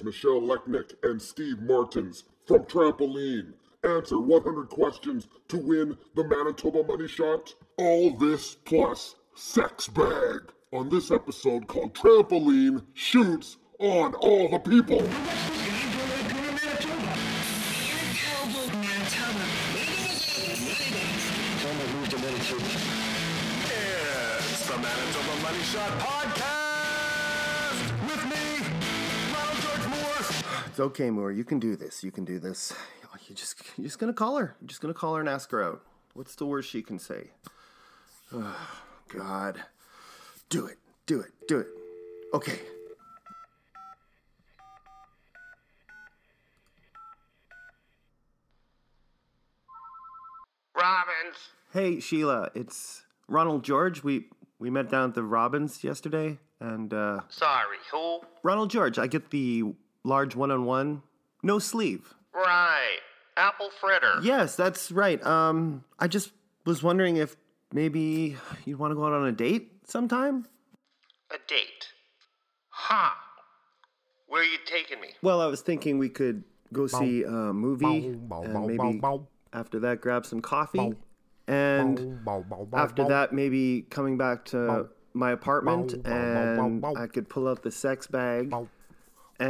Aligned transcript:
Michelle 0.00 0.40
Lecnik 0.40 0.94
and 1.02 1.20
Steve 1.20 1.60
Martens 1.60 2.24
from 2.46 2.64
Trampoline 2.64 3.52
answer 3.84 4.18
100 4.18 4.68
questions 4.68 5.26
to 5.48 5.58
win 5.58 5.98
the 6.14 6.24
Manitoba 6.24 6.84
Money 6.84 7.08
Shot. 7.08 7.52
All 7.78 8.16
this 8.16 8.54
plus 8.54 9.16
Sex 9.34 9.88
Bag 9.88 10.52
on 10.72 10.88
this 10.88 11.10
episode 11.10 11.66
called 11.66 11.94
Trampoline 11.94 12.84
Shoots 12.94 13.56
on 13.78 14.14
All 14.14 14.48
the 14.48 14.58
People. 14.60 15.02
It's 24.52 24.68
the 24.68 24.76
Manitoba 24.78 25.42
Money 25.42 25.62
Shot 25.64 25.90
Podcast 25.98 26.31
It's 30.72 30.80
okay, 30.80 31.10
Moore. 31.10 31.30
You 31.30 31.44
can 31.44 31.58
do 31.58 31.76
this. 31.76 32.02
You 32.02 32.10
can 32.10 32.24
do 32.24 32.38
this. 32.38 32.72
You 33.28 33.34
just 33.36 33.62
you're 33.76 33.84
just 33.84 33.98
gonna 33.98 34.14
call 34.14 34.38
her. 34.38 34.56
You're 34.60 34.68
just 34.68 34.80
gonna 34.80 34.94
call 34.94 35.14
her 35.14 35.20
and 35.20 35.28
ask 35.28 35.50
her 35.50 35.62
out. 35.62 35.82
What's 36.14 36.34
the 36.34 36.46
worst 36.46 36.70
she 36.70 36.82
can 36.82 36.98
say? 36.98 37.30
Oh, 38.32 38.56
God. 39.08 39.62
Do 40.48 40.64
it. 40.64 40.78
Do 41.04 41.20
it. 41.20 41.30
Do 41.46 41.58
it. 41.58 41.66
Okay. 42.32 42.58
Robbins. 50.74 51.36
Hey 51.72 52.00
Sheila, 52.00 52.50
it's 52.54 53.04
Ronald 53.28 53.62
George. 53.62 54.02
We 54.02 54.28
we 54.58 54.70
met 54.70 54.90
down 54.90 55.10
at 55.10 55.14
the 55.14 55.22
Robbins 55.22 55.84
yesterday, 55.84 56.38
and 56.60 56.94
uh, 56.94 57.20
Sorry, 57.28 57.76
who? 57.92 58.20
Ronald 58.42 58.70
George. 58.70 58.98
I 58.98 59.06
get 59.06 59.30
the 59.30 59.74
large 60.04 60.34
one-on-one, 60.36 61.02
no 61.42 61.58
sleeve. 61.58 62.14
Right. 62.34 62.98
Apple 63.36 63.70
fritter. 63.80 64.20
Yes, 64.22 64.56
that's 64.56 64.90
right. 64.92 65.24
Um, 65.24 65.84
I 65.98 66.06
just 66.08 66.32
was 66.66 66.82
wondering 66.82 67.16
if 67.16 67.36
maybe 67.72 68.36
you'd 68.64 68.78
want 68.78 68.90
to 68.90 68.94
go 68.94 69.06
out 69.06 69.12
on 69.12 69.26
a 69.26 69.32
date 69.32 69.70
sometime. 69.86 70.46
A 71.30 71.36
date. 71.48 71.92
Huh. 72.68 73.10
Where 74.26 74.42
are 74.42 74.44
you 74.44 74.58
taking 74.66 75.00
me? 75.00 75.08
Well, 75.22 75.40
I 75.40 75.46
was 75.46 75.60
thinking 75.60 75.98
we 75.98 76.08
could 76.08 76.44
go 76.72 76.86
see 76.86 77.22
a 77.22 77.30
movie, 77.52 78.06
and 78.08 78.66
maybe 78.66 79.00
after 79.52 79.80
that 79.80 80.00
grab 80.00 80.24
some 80.24 80.40
coffee, 80.40 80.94
and 81.46 82.18
after 82.72 83.06
that 83.08 83.32
maybe 83.32 83.82
coming 83.90 84.16
back 84.16 84.46
to 84.46 84.88
my 85.12 85.32
apartment, 85.32 85.94
and 86.06 86.84
I 86.96 87.06
could 87.06 87.28
pull 87.28 87.46
out 87.46 87.62
the 87.62 87.70
sex 87.70 88.06
bag. 88.06 88.54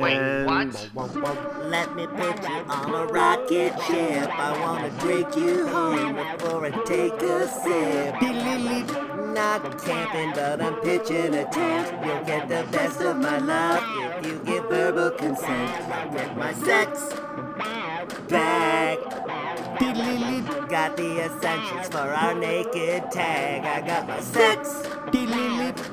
Wait, 0.01 0.45
what? 0.45 0.69
Let 1.65 1.95
me 1.95 2.07
put 2.07 2.43
you 2.43 2.55
on 2.69 2.95
a 2.95 3.07
rocket 3.13 3.73
ship. 3.83 4.31
I 4.39 4.59
wanna 4.61 4.91
take 5.01 5.37
you 5.37 5.67
home 5.69 6.15
before 6.15 6.67
I 6.67 6.71
take 6.85 7.21
a 7.23 7.49
sip. 7.49 8.15
Not 9.35 9.83
camping, 9.83 10.33
but 10.35 10.61
I'm 10.63 10.75
pitching 10.77 11.35
a 11.35 11.45
tent. 11.51 12.07
You'll 12.07 12.25
get 12.25 12.49
the 12.49 12.67
best 12.71 13.01
of 13.01 13.17
my 13.17 13.39
love 13.39 13.83
if 14.19 14.27
you 14.27 14.39
give 14.45 14.65
verbal 14.69 15.11
consent. 15.11 15.71
I'll 15.91 16.11
get 16.13 16.37
my 16.37 16.53
sex 16.53 17.13
back. 18.29 18.99
Got 20.69 20.97
the 20.97 21.21
essentials 21.21 21.89
for 21.89 21.99
our 21.99 22.35
naked 22.35 23.11
tag. 23.11 23.65
I 23.65 23.87
got 23.87 24.09
my 24.09 24.21
sex 24.21 24.87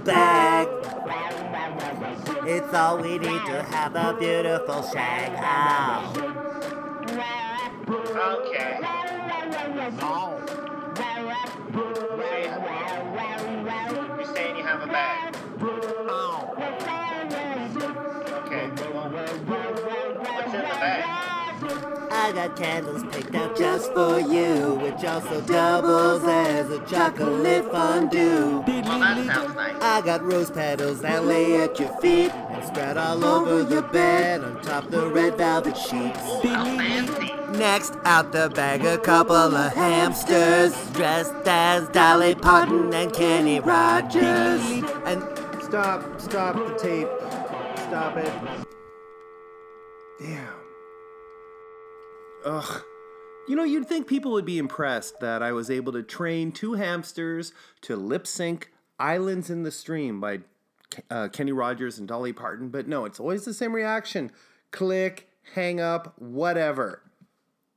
bag. 0.05 0.67
It's 2.45 2.73
all 2.73 2.97
we 2.97 3.19
need 3.19 3.45
to 3.45 3.63
have 3.63 3.95
a 3.95 4.15
beautiful 4.19 4.81
shag. 4.83 5.31
Ow. 5.43 6.13
Okay. 7.89 8.79
Oh. 10.01 10.39
You 14.19 14.25
saying 14.33 14.57
you 14.57 14.63
have 14.63 14.81
a 14.81 14.87
bag? 14.87 15.35
Okay. 15.61 16.98
I 22.29 22.31
got 22.31 22.55
candles 22.55 23.03
picked 23.11 23.33
out 23.33 23.57
just 23.57 23.91
for 23.91 24.19
you, 24.19 24.75
which 24.75 25.03
also 25.03 25.41
doubles 25.41 26.23
as 26.25 26.69
a 26.69 26.77
chocolate 26.85 27.71
fondue. 27.71 28.63
Well, 28.67 28.99
that 28.99 29.25
sounds 29.25 29.55
nice. 29.55 29.81
I 29.81 30.01
got 30.05 30.21
rose 30.23 30.51
petals 30.51 31.01
that 31.01 31.25
lay 31.25 31.59
at 31.59 31.79
your 31.79 31.89
feet 31.97 32.31
and 32.31 32.63
spread 32.63 32.97
all 32.99 33.25
over 33.25 33.63
the 33.63 33.81
bed 33.81 34.43
on 34.43 34.61
top 34.61 34.91
the 34.91 35.07
red 35.07 35.37
velvet 35.37 35.75
sheets. 35.75 36.19
How 36.43 36.65
fancy. 36.65 37.33
Next, 37.57 37.95
out 38.05 38.31
the 38.31 38.51
bag, 38.51 38.85
a 38.85 38.99
couple 38.99 39.35
of 39.35 39.73
hamsters 39.73 40.75
dressed 40.91 41.33
as 41.47 41.89
Dolly 41.89 42.35
Parton 42.35 42.93
and 42.93 43.11
Kenny 43.11 43.59
Rogers. 43.59 44.61
And 45.03 45.23
stop, 45.63 46.21
stop 46.21 46.55
the 46.57 46.77
tape, 46.77 47.07
stop 47.87 48.17
it. 48.17 48.31
Damn. 50.19 50.58
Ugh. 52.49 52.81
You 53.47 53.55
know, 53.55 53.63
you'd 53.63 53.87
think 53.87 54.07
people 54.07 54.31
would 54.31 54.45
be 54.45 54.57
impressed 54.57 55.19
that 55.19 55.43
I 55.43 55.51
was 55.51 55.69
able 55.69 55.91
to 55.93 56.01
train 56.01 56.51
two 56.51 56.73
hamsters 56.73 57.53
to 57.81 57.95
lip 57.95 58.25
sync 58.25 58.71
Islands 58.99 59.51
in 59.51 59.61
the 59.61 59.71
Stream 59.71 60.19
by 60.19 60.39
uh, 61.11 61.27
Kenny 61.27 61.51
Rogers 61.51 61.99
and 61.99 62.07
Dolly 62.07 62.33
Parton, 62.33 62.69
but 62.69 62.87
no, 62.87 63.05
it's 63.05 63.19
always 63.19 63.45
the 63.45 63.53
same 63.53 63.73
reaction 63.73 64.31
click, 64.71 65.29
hang 65.53 65.79
up, 65.79 66.19
whatever. 66.19 67.03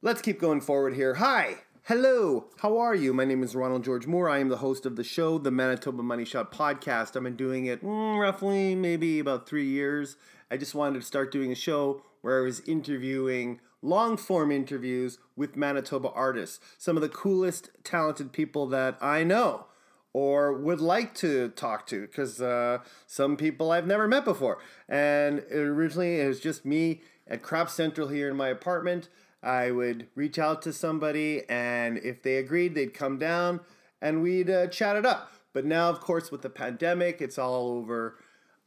Let's 0.00 0.22
keep 0.22 0.40
going 0.40 0.62
forward 0.62 0.94
here. 0.94 1.14
Hi. 1.14 1.56
Hello. 1.84 2.46
How 2.58 2.78
are 2.78 2.94
you? 2.94 3.12
My 3.12 3.26
name 3.26 3.42
is 3.42 3.54
Ronald 3.54 3.84
George 3.84 4.06
Moore. 4.06 4.30
I 4.30 4.38
am 4.38 4.48
the 4.48 4.58
host 4.58 4.86
of 4.86 4.96
the 4.96 5.04
show, 5.04 5.36
the 5.36 5.50
Manitoba 5.50 6.02
Money 6.02 6.24
Shot 6.24 6.50
podcast. 6.50 7.14
I've 7.14 7.24
been 7.24 7.36
doing 7.36 7.66
it 7.66 7.84
mm, 7.84 8.19
roughly 8.19 8.74
maybe 8.74 9.19
about 9.19 9.46
three 9.46 9.66
years. 9.66 10.16
I 10.50 10.56
just 10.56 10.74
wanted 10.74 11.00
to 11.00 11.06
start 11.06 11.30
doing 11.30 11.52
a 11.52 11.56
show 11.56 12.02
where 12.22 12.38
I 12.38 12.42
was 12.42 12.60
interviewing 12.60 13.60
long 13.82 14.17
form 14.17 14.50
interviews 14.50 15.19
with 15.37 15.56
Manitoba 15.56 16.11
artists, 16.11 16.61
some 16.79 16.96
of 16.96 17.02
the 17.02 17.08
coolest, 17.08 17.70
talented 17.84 18.32
people 18.32 18.67
that 18.69 18.96
I 19.00 19.25
know 19.25 19.67
or 20.12 20.52
would 20.52 20.81
like 20.81 21.14
to 21.14 21.49
talk 21.50 21.87
to 21.87 22.02
because 22.02 22.40
uh, 22.40 22.79
some 23.06 23.37
people 23.37 23.70
I've 23.70 23.87
never 23.87 24.06
met 24.06 24.25
before. 24.25 24.58
And 24.88 25.40
originally 25.50 26.20
it 26.20 26.29
was 26.29 26.40
just 26.40 26.64
me 26.64 27.00
at 27.26 27.43
Crop 27.43 27.70
Central 27.70 28.08
here 28.08 28.29
in 28.31 28.37
my 28.37 28.49
apartment. 28.49 29.08
I 29.43 29.70
would 29.70 30.06
reach 30.14 30.38
out 30.38 30.62
to 30.62 30.73
somebody, 30.73 31.43
and 31.49 31.99
if 31.99 32.23
they 32.23 32.37
agreed, 32.37 32.75
they'd 32.75 32.94
come 32.94 33.19
down 33.19 33.61
and 34.00 34.23
we'd 34.23 34.50
uh, 34.50 34.69
chat 34.69 34.96
it 34.96 35.05
up. 35.05 35.32
But 35.52 35.64
now, 35.64 35.88
of 35.88 36.00
course, 36.00 36.31
with 36.31 36.43
the 36.43 36.50
pandemic, 36.50 37.20
it's 37.20 37.38
all 37.38 37.69
over 37.69 38.17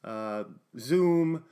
uh, 0.03 0.43
Zoom, 0.77 1.45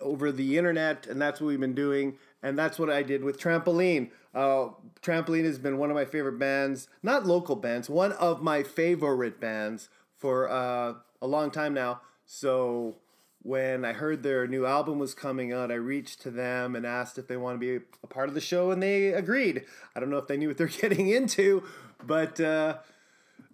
over 0.00 0.32
the 0.32 0.56
internet, 0.56 1.06
and 1.06 1.20
that's 1.20 1.40
what 1.40 1.48
we've 1.48 1.60
been 1.60 1.74
doing. 1.74 2.16
And 2.42 2.58
that's 2.58 2.78
what 2.78 2.90
I 2.90 3.02
did 3.02 3.24
with 3.24 3.40
Trampoline. 3.40 4.10
Uh, 4.34 4.68
Trampoline 5.02 5.44
has 5.44 5.58
been 5.58 5.78
one 5.78 5.90
of 5.90 5.96
my 5.96 6.04
favorite 6.04 6.38
bands, 6.38 6.88
not 7.02 7.26
local 7.26 7.56
bands, 7.56 7.90
one 7.90 8.12
of 8.12 8.42
my 8.42 8.62
favorite 8.62 9.40
bands 9.40 9.88
for 10.16 10.48
uh, 10.48 10.94
a 11.20 11.26
long 11.26 11.50
time 11.50 11.74
now. 11.74 12.00
So 12.26 12.96
when 13.42 13.84
I 13.84 13.92
heard 13.92 14.22
their 14.22 14.46
new 14.46 14.66
album 14.66 14.98
was 14.98 15.14
coming 15.14 15.52
out, 15.52 15.70
I 15.70 15.76
reached 15.76 16.20
to 16.22 16.30
them 16.30 16.76
and 16.76 16.84
asked 16.84 17.18
if 17.18 17.28
they 17.28 17.36
want 17.36 17.54
to 17.54 17.58
be 17.58 17.84
a 18.02 18.06
part 18.06 18.28
of 18.28 18.34
the 18.34 18.40
show, 18.40 18.70
and 18.70 18.82
they 18.82 19.08
agreed. 19.08 19.64
I 19.94 20.00
don't 20.00 20.10
know 20.10 20.18
if 20.18 20.26
they 20.26 20.36
knew 20.36 20.48
what 20.48 20.58
they're 20.58 20.66
getting 20.82 21.08
into, 21.08 21.62
but 22.04 22.40
uh, 22.40 22.78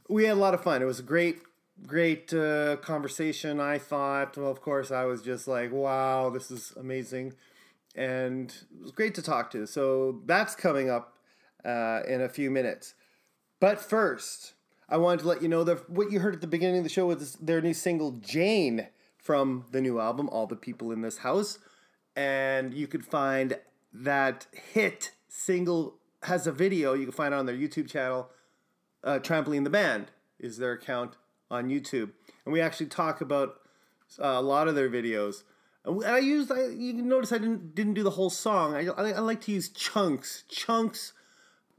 we 0.08 0.24
had 0.24 0.32
a 0.32 0.40
lot 0.40 0.54
of 0.54 0.62
fun. 0.62 0.82
It 0.82 0.86
was 0.86 0.98
a 0.98 1.04
great, 1.04 1.38
great 1.86 2.32
uh, 2.32 2.76
conversation. 2.76 3.60
I 3.60 3.78
thought, 3.78 4.36
well, 4.36 4.50
of 4.50 4.60
course, 4.60 4.90
I 4.90 5.04
was 5.04 5.22
just 5.22 5.46
like, 5.46 5.70
wow, 5.70 6.30
this 6.30 6.50
is 6.50 6.72
amazing, 6.76 7.34
and 7.94 8.50
it 8.50 8.82
was 8.82 8.92
great 8.92 9.14
to 9.14 9.22
talk 9.22 9.50
to. 9.52 9.66
So 9.66 10.20
that's 10.26 10.54
coming 10.54 10.90
up 10.90 11.14
uh, 11.64 12.00
in 12.06 12.20
a 12.20 12.28
few 12.28 12.50
minutes. 12.50 12.94
But 13.60 13.80
first, 13.80 14.54
I 14.88 14.96
wanted 14.96 15.20
to 15.20 15.28
let 15.28 15.42
you 15.42 15.48
know 15.48 15.64
that 15.64 15.88
what 15.88 16.10
you 16.10 16.20
heard 16.20 16.34
at 16.34 16.40
the 16.40 16.46
beginning 16.46 16.78
of 16.78 16.84
the 16.84 16.90
show 16.90 17.06
was 17.06 17.34
their 17.34 17.60
new 17.60 17.74
single 17.74 18.12
"Jane" 18.12 18.88
from 19.16 19.64
the 19.70 19.80
new 19.80 20.00
album, 20.00 20.28
All 20.30 20.46
the 20.46 20.56
People 20.56 20.92
in 20.92 21.00
This 21.00 21.18
House, 21.18 21.58
and 22.14 22.74
you 22.74 22.86
could 22.86 23.04
find 23.04 23.58
that 23.92 24.46
hit 24.52 25.12
single 25.28 25.96
has 26.24 26.46
a 26.46 26.52
video. 26.52 26.94
You 26.94 27.04
can 27.04 27.12
find 27.12 27.32
it 27.32 27.36
on 27.36 27.46
their 27.46 27.56
YouTube 27.56 27.88
channel. 27.88 28.30
Uh, 29.02 29.18
Trampoline 29.18 29.64
the 29.64 29.70
Band 29.70 30.10
is 30.38 30.58
their 30.58 30.72
account 30.72 31.16
on 31.50 31.68
YouTube, 31.68 32.10
and 32.44 32.52
we 32.52 32.60
actually 32.60 32.86
talk 32.86 33.20
about 33.20 33.60
uh, 34.18 34.26
a 34.26 34.42
lot 34.42 34.68
of 34.68 34.74
their 34.74 34.90
videos. 34.90 35.44
And 35.84 36.04
I 36.04 36.18
used, 36.18 36.50
I, 36.50 36.66
you 36.68 36.94
can 36.94 37.08
notice 37.08 37.32
I 37.32 37.38
didn't 37.38 37.74
didn't 37.74 37.94
do 37.94 38.02
the 38.02 38.10
whole 38.10 38.30
song. 38.30 38.74
I, 38.74 38.86
I, 38.86 39.10
I 39.12 39.18
like 39.20 39.40
to 39.42 39.52
use 39.52 39.68
chunks, 39.68 40.44
chunks. 40.48 41.12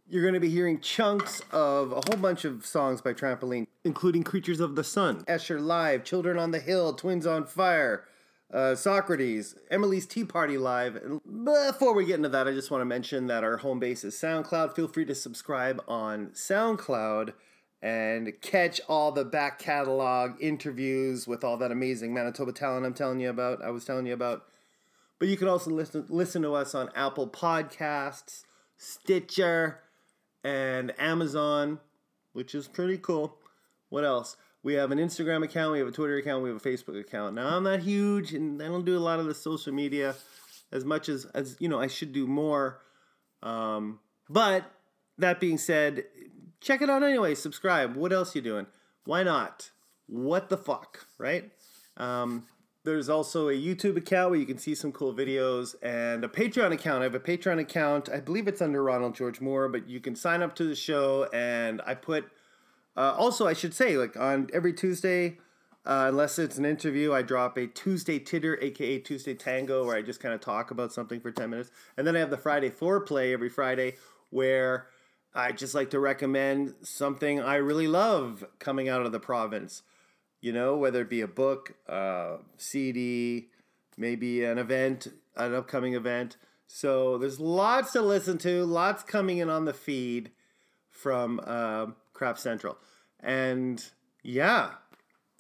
You're 0.07 0.21
going 0.21 0.35
to 0.35 0.39
be 0.39 0.49
hearing 0.49 0.79
chunks 0.79 1.41
of 1.51 1.91
a 1.91 1.95
whole 1.95 2.17
bunch 2.21 2.45
of 2.45 2.63
songs 2.63 3.01
by 3.01 3.13
Trampoline, 3.13 3.65
including 3.83 4.23
Creatures 4.23 4.59
of 4.59 4.75
the 4.75 4.83
Sun, 4.83 5.23
Escher 5.25 5.59
Live, 5.59 6.03
Children 6.03 6.37
on 6.37 6.51
the 6.51 6.59
Hill, 6.59 6.93
Twins 6.93 7.25
on 7.25 7.47
Fire, 7.47 8.05
uh, 8.53 8.75
Socrates, 8.75 9.55
Emily's 9.71 10.05
Tea 10.05 10.23
Party 10.23 10.59
Live. 10.59 10.95
And 10.95 11.21
before 11.43 11.95
we 11.95 12.05
get 12.05 12.17
into 12.17 12.29
that, 12.29 12.47
I 12.47 12.51
just 12.51 12.69
want 12.69 12.81
to 12.81 12.85
mention 12.85 13.25
that 13.27 13.43
our 13.43 13.57
home 13.57 13.79
base 13.79 14.03
is 14.03 14.13
SoundCloud. 14.13 14.75
Feel 14.75 14.87
free 14.87 15.05
to 15.05 15.15
subscribe 15.15 15.83
on 15.87 16.27
SoundCloud 16.27 17.33
and 17.81 18.33
catch 18.41 18.81
all 18.87 19.11
the 19.11 19.25
back 19.25 19.59
catalog 19.59 20.41
interviews 20.41 21.27
with 21.27 21.43
all 21.43 21.57
that 21.57 21.71
amazing 21.71 22.13
Manitoba 22.13 22.51
talent 22.51 22.85
I'm 22.85 22.93
telling 22.93 23.19
you 23.19 23.29
about. 23.29 23.63
I 23.63 23.69
was 23.69 23.85
telling 23.85 24.05
you 24.05 24.13
about. 24.13 24.43
But 25.19 25.27
you 25.27 25.37
can 25.37 25.47
also 25.47 25.71
listen 25.71 26.05
listen 26.09 26.41
to 26.41 26.53
us 26.53 26.75
on 26.75 26.89
Apple 26.95 27.27
Podcasts, 27.27 28.43
Stitcher, 28.77 29.79
and 30.43 30.93
Amazon, 30.99 31.79
which 32.33 32.53
is 32.53 32.67
pretty 32.67 32.97
cool. 32.97 33.37
What 33.89 34.03
else? 34.03 34.35
We 34.63 34.73
have 34.73 34.91
an 34.91 34.97
Instagram 34.97 35.43
account, 35.43 35.73
we 35.73 35.79
have 35.79 35.87
a 35.87 35.91
Twitter 35.91 36.17
account, 36.17 36.43
we 36.43 36.49
have 36.49 36.57
a 36.57 36.69
Facebook 36.69 36.99
account. 36.99 37.35
Now 37.35 37.55
I'm 37.55 37.63
not 37.63 37.81
huge 37.81 38.33
and 38.33 38.61
I 38.61 38.65
don't 38.65 38.83
do 38.83 38.97
a 38.97 38.99
lot 38.99 39.19
of 39.19 39.27
the 39.27 39.35
social 39.35 39.71
media 39.71 40.15
as 40.71 40.83
much 40.83 41.07
as 41.07 41.25
as 41.35 41.55
you 41.59 41.69
know 41.69 41.79
I 41.79 41.87
should 41.87 42.11
do 42.11 42.25
more. 42.25 42.81
Um, 43.43 43.99
but 44.27 44.71
that 45.17 45.39
being 45.39 45.57
said, 45.57 46.05
check 46.61 46.81
it 46.81 46.89
out 46.89 47.03
anyway. 47.03 47.35
Subscribe. 47.35 47.95
What 47.95 48.13
else 48.13 48.35
you 48.35 48.41
doing? 48.41 48.67
Why 49.05 49.23
not? 49.23 49.71
What 50.07 50.49
the 50.49 50.57
fuck, 50.57 51.07
right? 51.17 51.51
Um, 51.97 52.45
there's 52.83 53.09
also 53.09 53.49
a 53.49 53.53
YouTube 53.53 53.97
account 53.97 54.31
where 54.31 54.39
you 54.39 54.45
can 54.45 54.59
see 54.59 54.75
some 54.75 54.91
cool 54.91 55.13
videos 55.13 55.75
and 55.81 56.23
a 56.23 56.27
Patreon 56.27 56.71
account. 56.71 57.01
I 57.01 57.03
have 57.03 57.15
a 57.15 57.19
Patreon 57.19 57.59
account. 57.59 58.09
I 58.09 58.19
believe 58.19 58.47
it's 58.47 58.61
under 58.61 58.83
Ronald 58.83 59.15
George 59.15 59.41
Moore, 59.41 59.67
but 59.69 59.89
you 59.89 59.99
can 59.99 60.15
sign 60.15 60.43
up 60.43 60.55
to 60.55 60.63
the 60.65 60.75
show 60.75 61.27
and 61.33 61.81
I 61.85 61.95
put 61.95 62.25
uh, 62.97 63.13
also, 63.17 63.45
I 63.45 63.53
should 63.53 63.73
say, 63.73 63.97
like 63.97 64.15
on 64.15 64.49
every 64.53 64.73
Tuesday, 64.73 65.37
uh, 65.85 66.05
unless 66.07 66.39
it's 66.39 66.57
an 66.57 66.65
interview, 66.65 67.13
I 67.13 67.21
drop 67.21 67.57
a 67.57 67.67
Tuesday 67.67 68.19
Titter, 68.19 68.57
aka 68.61 68.99
Tuesday 68.99 69.33
Tango, 69.33 69.85
where 69.85 69.97
I 69.97 70.01
just 70.01 70.19
kind 70.19 70.33
of 70.33 70.41
talk 70.41 70.71
about 70.71 70.93
something 70.93 71.19
for 71.19 71.31
10 71.31 71.49
minutes. 71.49 71.71
And 71.97 72.07
then 72.07 72.15
I 72.15 72.19
have 72.19 72.29
the 72.29 72.37
Friday 72.37 72.69
Foreplay 72.69 73.33
every 73.33 73.49
Friday, 73.49 73.95
where 74.29 74.87
I 75.35 75.51
just 75.51 75.75
like 75.75 75.89
to 75.89 75.99
recommend 75.99 76.75
something 76.81 77.41
I 77.41 77.55
really 77.55 77.87
love 77.87 78.45
coming 78.57 78.87
out 78.87 79.05
of 79.05 79.11
the 79.11 79.19
province. 79.19 79.83
You 80.39 80.53
know, 80.53 80.77
whether 80.77 81.01
it 81.01 81.09
be 81.09 81.21
a 81.21 81.27
book, 81.27 81.73
uh, 81.89 82.37
CD, 82.57 83.49
maybe 83.97 84.43
an 84.43 84.57
event, 84.57 85.07
an 85.35 85.53
upcoming 85.53 85.93
event. 85.93 86.37
So 86.67 87.17
there's 87.17 87.39
lots 87.39 87.91
to 87.93 88.01
listen 88.01 88.37
to, 88.39 88.63
lots 88.63 89.03
coming 89.03 89.39
in 89.39 89.49
on 89.49 89.65
the 89.65 89.73
feed 89.73 90.31
from 90.89 91.41
uh, 91.45 91.87
Crap 92.13 92.37
Central. 92.37 92.77
And 93.19 93.83
yeah, 94.23 94.71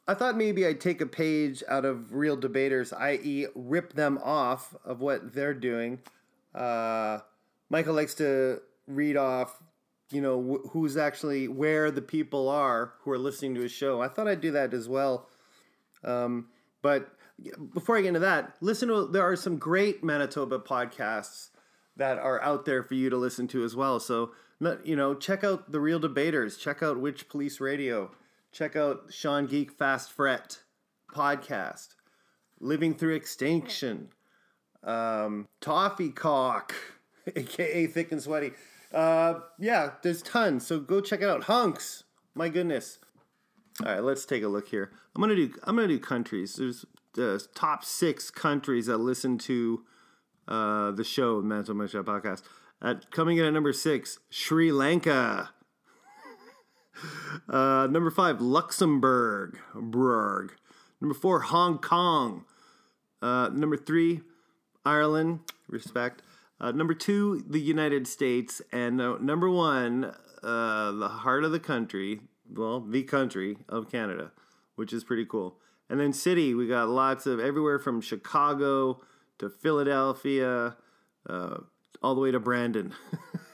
I 0.07 0.13
thought 0.13 0.37
maybe 0.37 0.65
I'd 0.65 0.81
take 0.81 1.01
a 1.01 1.05
page 1.05 1.63
out 1.67 1.85
of 1.85 2.13
Real 2.13 2.35
Debaters, 2.35 2.93
i.e., 2.93 3.47
rip 3.55 3.93
them 3.93 4.19
off 4.23 4.75
of 4.83 4.99
what 4.99 5.33
they're 5.33 5.53
doing. 5.53 5.99
Uh, 6.53 7.19
Michael 7.69 7.95
likes 7.95 8.13
to 8.15 8.61
read 8.87 9.17
off, 9.17 9.61
you 10.11 10.21
know, 10.21 10.41
wh- 10.41 10.69
who's 10.71 10.97
actually 10.97 11.47
where 11.47 11.91
the 11.91 12.01
people 12.01 12.49
are 12.49 12.93
who 13.01 13.11
are 13.11 13.17
listening 13.17 13.55
to 13.55 13.61
his 13.61 13.71
show. 13.71 14.01
I 14.01 14.07
thought 14.07 14.27
I'd 14.27 14.41
do 14.41 14.51
that 14.51 14.73
as 14.73 14.87
well. 14.87 15.29
Um, 16.03 16.47
but 16.81 17.09
before 17.73 17.97
I 17.97 18.01
get 18.01 18.09
into 18.09 18.19
that, 18.19 18.55
listen 18.61 18.89
to 18.89 19.07
there 19.07 19.23
are 19.23 19.35
some 19.35 19.57
great 19.57 20.03
Manitoba 20.03 20.59
podcasts 20.59 21.49
that 21.97 22.17
are 22.17 22.41
out 22.41 22.65
there 22.65 22.83
for 22.83 22.93
you 22.93 23.09
to 23.09 23.17
listen 23.17 23.47
to 23.49 23.63
as 23.63 23.75
well. 23.75 23.99
So, 23.99 24.31
you 24.83 24.95
know, 24.95 25.15
check 25.15 25.43
out 25.43 25.71
the 25.71 25.79
Real 25.79 25.99
Debaters, 25.99 26.57
check 26.57 26.83
out 26.83 26.99
Witch 26.99 27.27
Police 27.29 27.59
Radio, 27.59 28.11
check 28.51 28.75
out 28.75 29.05
Sean 29.09 29.47
Geek 29.47 29.71
Fast 29.71 30.11
Fret 30.11 30.59
podcast, 31.13 31.95
Living 32.59 32.93
Through 32.93 33.15
Extinction, 33.15 34.09
um, 34.83 35.47
Toffee 35.61 36.09
Cock, 36.09 36.73
aka 37.35 37.87
Thick 37.87 38.11
and 38.11 38.21
Sweaty. 38.21 38.51
Uh, 38.95 39.41
yeah, 39.59 39.91
there's 40.01 40.21
tons. 40.21 40.65
So 40.65 40.79
go 40.79 41.01
check 41.01 41.21
it 41.21 41.29
out. 41.29 41.43
Hunks, 41.43 42.05
my 42.33 42.47
goodness. 42.47 42.99
All 43.85 43.91
right, 43.91 44.01
let's 44.01 44.25
take 44.25 44.41
a 44.41 44.47
look 44.47 44.69
here. 44.69 44.91
I'm 45.13 45.21
gonna 45.21 45.35
do 45.35 45.53
I'm 45.63 45.75
gonna 45.75 45.89
do 45.89 45.99
countries. 45.99 46.55
There's 46.55 46.85
the 47.13 47.45
top 47.53 47.83
six 47.83 48.31
countries 48.31 48.85
that 48.85 48.97
listen 48.99 49.37
to 49.39 49.83
uh, 50.47 50.91
the 50.91 51.03
show, 51.03 51.41
Mental 51.41 51.75
Money 51.75 51.89
Shot 51.89 52.05
Podcast. 52.05 52.41
At 52.81 53.11
coming 53.11 53.37
in 53.37 53.45
at 53.45 53.53
number 53.53 53.73
six, 53.73 54.19
Sri 54.29 54.71
Lanka. 54.71 55.49
uh, 57.49 57.87
number 57.91 58.11
five, 58.11 58.39
Luxembourg. 58.39 59.59
Brug. 59.73 60.53
Number 61.01 61.15
four, 61.15 61.41
Hong 61.41 61.79
Kong. 61.79 62.45
Uh, 63.21 63.49
number 63.51 63.75
three, 63.75 64.21
Ireland. 64.85 65.39
Respect. 65.67 66.21
Uh, 66.59 66.71
number 66.71 66.93
two, 66.93 67.43
the 67.47 67.59
United 67.59 68.07
States, 68.07 68.61
and 68.71 69.01
uh, 69.01 69.17
number 69.19 69.49
one, 69.49 70.13
uh, 70.41 70.91
the 70.91 71.09
heart 71.09 71.43
of 71.43 71.51
the 71.51 71.59
country. 71.59 72.21
Well, 72.51 72.79
the 72.79 73.03
country 73.03 73.57
of 73.67 73.91
Canada, 73.91 74.31
which 74.75 74.93
is 74.93 75.03
pretty 75.03 75.25
cool. 75.25 75.57
And 75.89 75.99
then 75.99 76.13
city, 76.13 76.53
we 76.53 76.67
got 76.67 76.89
lots 76.89 77.25
of 77.25 77.39
everywhere 77.39 77.79
from 77.79 78.01
Chicago 78.01 79.01
to 79.39 79.49
Philadelphia, 79.49 80.77
uh, 81.29 81.57
all 82.01 82.15
the 82.15 82.21
way 82.21 82.31
to 82.31 82.39
Brandon, 82.39 82.93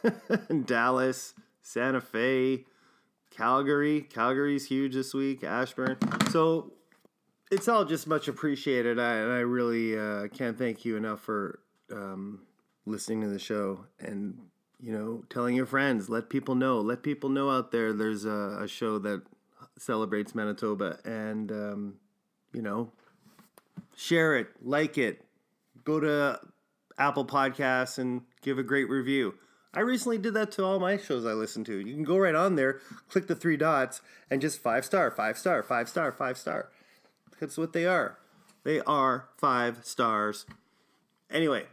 Dallas, 0.65 1.33
Santa 1.61 2.01
Fe, 2.01 2.65
Calgary. 3.31 4.01
Calgary's 4.01 4.67
huge 4.67 4.93
this 4.93 5.13
week. 5.13 5.43
Ashburn. 5.43 5.97
So 6.29 6.73
it's 7.49 7.67
all 7.67 7.85
just 7.85 8.07
much 8.07 8.27
appreciated. 8.27 8.99
I, 8.99 9.15
and 9.15 9.31
I 9.31 9.39
really 9.39 9.97
uh, 9.97 10.27
can't 10.27 10.57
thank 10.57 10.85
you 10.85 10.97
enough 10.97 11.21
for 11.21 11.59
um, 11.91 12.41
listening 12.85 13.21
to 13.21 13.27
the 13.27 13.39
show 13.39 13.85
and 13.99 14.37
you 14.79 14.91
know 14.91 15.23
telling 15.29 15.55
your 15.55 15.65
friends. 15.65 16.09
Let 16.09 16.29
people 16.29 16.55
know. 16.55 16.79
Let 16.79 17.03
people 17.03 17.29
know 17.29 17.49
out 17.49 17.71
there. 17.71 17.93
There's 17.93 18.25
a, 18.25 18.59
a 18.61 18.67
show 18.67 18.99
that 18.99 19.21
celebrates 19.77 20.35
Manitoba, 20.35 20.99
and 21.05 21.51
um, 21.51 21.93
you 22.53 22.61
know, 22.61 22.91
share 23.95 24.35
it, 24.35 24.47
like 24.61 24.97
it, 24.97 25.23
go 25.83 25.99
to 25.99 26.39
Apple 26.97 27.25
Podcasts 27.25 27.97
and 27.97 28.21
give 28.41 28.57
a 28.57 28.63
great 28.63 28.89
review. 28.89 29.35
I 29.73 29.79
recently 29.79 30.17
did 30.17 30.33
that 30.33 30.51
to 30.53 30.65
all 30.65 30.79
my 30.79 30.97
shows 30.97 31.25
I 31.25 31.31
listen 31.31 31.63
to. 31.65 31.79
You 31.79 31.93
can 31.93 32.03
go 32.03 32.17
right 32.17 32.35
on 32.35 32.55
there, 32.55 32.81
click 33.07 33.27
the 33.27 33.35
three 33.35 33.55
dots, 33.55 34.01
and 34.29 34.41
just 34.41 34.59
five 34.59 34.83
star, 34.83 35.09
five 35.11 35.37
star, 35.37 35.63
five 35.63 35.87
star, 35.87 36.11
five 36.11 36.37
star. 36.37 36.69
That's 37.39 37.57
what 37.57 37.73
they 37.73 37.85
are. 37.85 38.17
They 38.63 38.81
are 38.81 39.29
five 39.37 39.79
stars. 39.83 40.45
Anyway, 41.31 41.65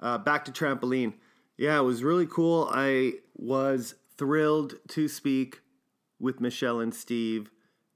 uh, 0.00 0.18
back 0.18 0.44
to 0.44 0.52
trampoline. 0.52 1.14
Yeah, 1.56 1.78
it 1.78 1.82
was 1.84 2.02
really 2.02 2.26
cool. 2.26 2.68
I 2.70 3.14
was 3.34 3.94
thrilled 4.16 4.74
to 4.88 5.08
speak 5.08 5.60
with 6.18 6.40
Michelle 6.40 6.80
and 6.80 6.94
Steve, 6.94 7.50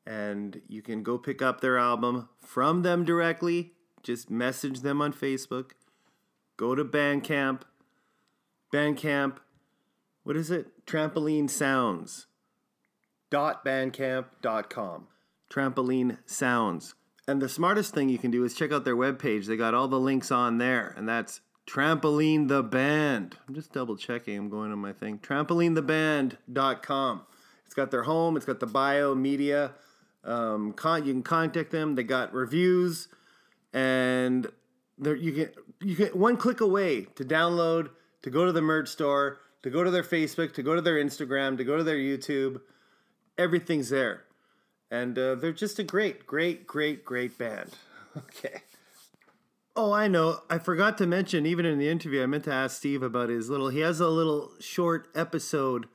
and 0.06 0.60
you 0.68 0.82
can 0.82 1.02
go 1.02 1.18
pick 1.18 1.42
up 1.42 1.60
their 1.60 1.78
album 1.78 2.28
from 2.38 2.82
them 2.82 3.04
directly. 3.04 3.72
Just 4.02 4.30
message 4.30 4.80
them 4.80 5.02
on 5.02 5.12
Facebook. 5.12 5.72
Go 6.56 6.74
to 6.74 6.84
Bandcamp. 6.84 7.62
Bandcamp. 8.72 9.38
What 10.22 10.36
is 10.36 10.50
it? 10.50 10.86
Trampoline 10.86 11.50
Sounds. 11.50 12.26
Dot 13.30 13.64
bandcamp.com. 13.64 15.06
Trampoline 15.50 16.18
Sounds. 16.26 16.94
And 17.26 17.40
the 17.40 17.48
smartest 17.48 17.94
thing 17.94 18.08
you 18.08 18.18
can 18.18 18.30
do 18.30 18.44
is 18.44 18.54
check 18.54 18.72
out 18.72 18.84
their 18.84 18.96
webpage. 18.96 19.46
They 19.46 19.56
got 19.56 19.74
all 19.74 19.88
the 19.88 20.00
links 20.00 20.30
on 20.30 20.58
there, 20.58 20.94
and 20.96 21.08
that's 21.08 21.40
Trampoline 21.70 22.48
the 22.48 22.64
Band. 22.64 23.36
I'm 23.46 23.54
just 23.54 23.72
double 23.72 23.96
checking. 23.96 24.36
I'm 24.36 24.48
going 24.48 24.72
on 24.72 24.78
my 24.80 24.92
thing. 24.92 25.18
Trampolinetheband.com. 25.18 27.22
It's 27.64 27.74
got 27.74 27.92
their 27.92 28.02
home, 28.02 28.36
it's 28.36 28.44
got 28.44 28.58
the 28.58 28.66
bio, 28.66 29.14
media. 29.14 29.70
Um, 30.24 30.72
con- 30.72 31.06
you 31.06 31.12
can 31.12 31.22
contact 31.22 31.70
them. 31.70 31.94
They 31.94 32.02
got 32.02 32.34
reviews, 32.34 33.06
and 33.72 34.48
there 34.98 35.14
you 35.14 35.32
can 35.32 35.50
you 35.80 35.94
get 35.94 36.16
one 36.16 36.36
click 36.36 36.60
away 36.60 37.02
to 37.14 37.24
download, 37.24 37.90
to 38.22 38.30
go 38.30 38.44
to 38.44 38.52
the 38.52 38.60
merch 38.60 38.88
store, 38.88 39.38
to 39.62 39.70
go 39.70 39.84
to 39.84 39.92
their 39.92 40.02
Facebook, 40.02 40.52
to 40.54 40.64
go 40.64 40.74
to 40.74 40.82
their 40.82 40.96
Instagram, 40.96 41.56
to 41.56 41.64
go 41.64 41.76
to 41.76 41.84
their 41.84 41.96
YouTube. 41.96 42.60
Everything's 43.38 43.90
there, 43.90 44.24
and 44.90 45.16
uh, 45.16 45.36
they're 45.36 45.52
just 45.52 45.78
a 45.78 45.84
great, 45.84 46.26
great, 46.26 46.66
great, 46.66 47.04
great 47.04 47.38
band. 47.38 47.70
Okay. 48.16 48.62
Oh, 49.76 49.92
I 49.92 50.08
know. 50.08 50.40
I 50.50 50.58
forgot 50.58 50.98
to 50.98 51.06
mention, 51.06 51.46
even 51.46 51.64
in 51.64 51.78
the 51.78 51.88
interview, 51.88 52.22
I 52.22 52.26
meant 52.26 52.44
to 52.44 52.52
ask 52.52 52.76
Steve 52.76 53.02
about 53.02 53.28
his 53.28 53.48
little. 53.48 53.68
He 53.68 53.80
has 53.80 54.00
a 54.00 54.08
little 54.08 54.50
short 54.58 55.08
episode 55.14 55.86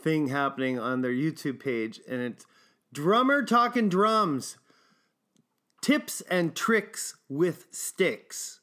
thing 0.00 0.28
happening 0.28 0.78
on 0.78 1.00
their 1.00 1.12
YouTube 1.12 1.58
page, 1.58 2.00
and 2.08 2.20
it's 2.20 2.46
drummer 2.92 3.42
talking 3.42 3.88
drums, 3.88 4.58
tips 5.82 6.20
and 6.22 6.54
tricks 6.54 7.16
with 7.28 7.66
sticks. 7.70 8.60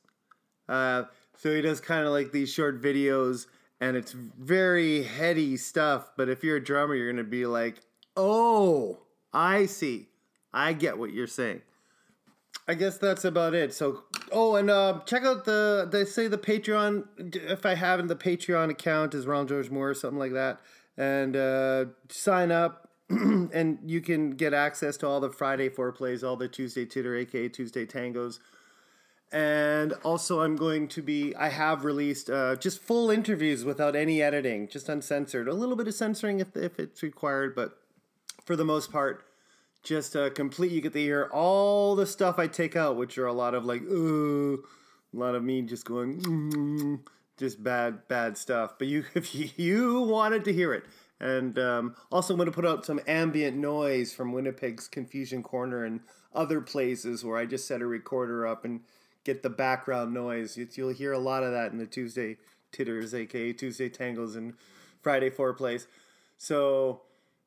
Uh, 0.69 1.03
so 1.37 1.53
he 1.53 1.61
does 1.61 1.81
kind 1.81 2.05
of 2.05 2.13
like 2.13 2.31
these 2.31 2.51
short 2.53 2.81
videos, 2.81 3.47
and 3.81 3.97
it's 3.97 4.11
very 4.11 5.03
heady 5.03 5.57
stuff. 5.57 6.11
But 6.15 6.29
if 6.29 6.43
you're 6.43 6.57
a 6.57 6.63
drummer, 6.63 6.95
you're 6.95 7.11
gonna 7.11 7.23
be 7.23 7.47
like, 7.47 7.81
"Oh, 8.15 8.99
I 9.33 9.65
see, 9.65 10.09
I 10.53 10.73
get 10.73 10.97
what 10.99 11.11
you're 11.11 11.27
saying." 11.27 11.61
I 12.67 12.73
guess 12.73 12.97
that's 12.97 13.23
about 13.25 13.53
it. 13.53 13.73
So, 13.73 14.03
oh, 14.31 14.55
and 14.55 14.69
uh, 14.69 15.01
check 15.05 15.23
out 15.23 15.45
the 15.45 15.87
they 15.91 16.03
say 16.03 16.27
the 16.27 16.37
Patreon. 16.37 17.35
If 17.35 17.65
I 17.65 17.75
haven't, 17.75 18.07
the 18.07 18.15
Patreon 18.15 18.71
account 18.71 19.13
is 19.13 19.27
Ronald 19.27 19.49
George 19.49 19.69
Moore 19.69 19.91
or 19.91 19.93
something 19.93 20.17
like 20.17 20.33
that, 20.33 20.59
and 20.97 21.35
uh, 21.35 21.85
sign 22.09 22.51
up, 22.51 22.89
and 23.09 23.79
you 23.85 24.01
can 24.01 24.31
get 24.31 24.53
access 24.53 24.97
to 24.97 25.07
all 25.07 25.19
the 25.19 25.29
Friday 25.29 25.69
foreplays, 25.69 26.23
all 26.23 26.35
the 26.35 26.47
Tuesday 26.47 26.85
titter, 26.85 27.15
aka 27.15 27.49
Tuesday 27.49 27.85
tangos, 27.85 28.39
and 29.31 29.93
also 30.03 30.41
I'm 30.41 30.55
going 30.55 30.87
to 30.87 31.03
be. 31.03 31.35
I 31.35 31.49
have 31.49 31.85
released 31.85 32.31
uh, 32.31 32.55
just 32.55 32.81
full 32.81 33.11
interviews 33.11 33.63
without 33.63 33.95
any 33.95 34.23
editing, 34.23 34.67
just 34.69 34.89
uncensored. 34.89 35.47
A 35.47 35.53
little 35.53 35.75
bit 35.75 35.87
of 35.87 35.93
censoring 35.93 36.39
if 36.39 36.57
if 36.57 36.79
it's 36.79 37.03
required, 37.03 37.53
but 37.55 37.77
for 38.43 38.55
the 38.55 38.65
most 38.65 38.91
part 38.91 39.24
just 39.85 40.15
uh, 40.15 40.29
complete. 40.31 40.71
You 40.71 40.81
get 40.81 40.93
to 40.93 40.99
hear 40.99 41.29
all 41.31 41.95
the 41.95 42.05
stuff 42.05 42.37
I 42.37 42.47
take 42.47 42.75
out, 42.75 42.97
which 42.97 43.17
are 43.17 43.27
a 43.27 43.33
lot 43.33 43.53
of 43.53 43.63
like, 43.63 43.83
ooh, 43.83 44.63
a 45.13 45.17
lot 45.17 45.35
of 45.35 45.43
me 45.43 45.61
just 45.61 45.85
going, 45.85 46.19
mm, 46.21 46.99
just 47.37 47.63
bad, 47.63 48.07
bad 48.07 48.37
stuff. 48.37 48.73
But 48.77 48.87
you, 48.87 49.05
if 49.13 49.57
you, 49.57 50.01
wanted 50.01 50.43
to 50.45 50.53
hear 50.53 50.73
it, 50.73 50.83
and 51.19 51.57
um, 51.57 51.95
also 52.11 52.33
I'm 52.33 52.37
going 52.37 52.47
to 52.47 52.51
put 52.51 52.65
out 52.65 52.85
some 52.85 52.99
ambient 53.07 53.55
noise 53.55 54.13
from 54.13 54.33
Winnipeg's 54.33 54.89
Confusion 54.89 55.41
Corner 55.43 55.85
and 55.85 56.01
other 56.33 56.59
places 56.59 57.23
where 57.23 57.37
I 57.37 57.45
just 57.45 57.67
set 57.67 57.81
a 57.81 57.85
recorder 57.85 58.45
up 58.45 58.65
and 58.65 58.81
get 59.23 59.41
the 59.41 59.49
background 59.49 60.13
noise. 60.13 60.57
You'll 60.57 60.89
hear 60.89 61.13
a 61.13 61.19
lot 61.19 61.43
of 61.43 61.51
that 61.51 61.71
in 61.71 61.77
the 61.77 61.85
Tuesday 61.85 62.37
titters, 62.73 63.13
aka 63.13 63.53
Tuesday 63.53 63.87
tangles 63.87 64.35
and 64.35 64.55
Friday 65.01 65.29
foreplays. 65.29 65.87
So 66.37 67.01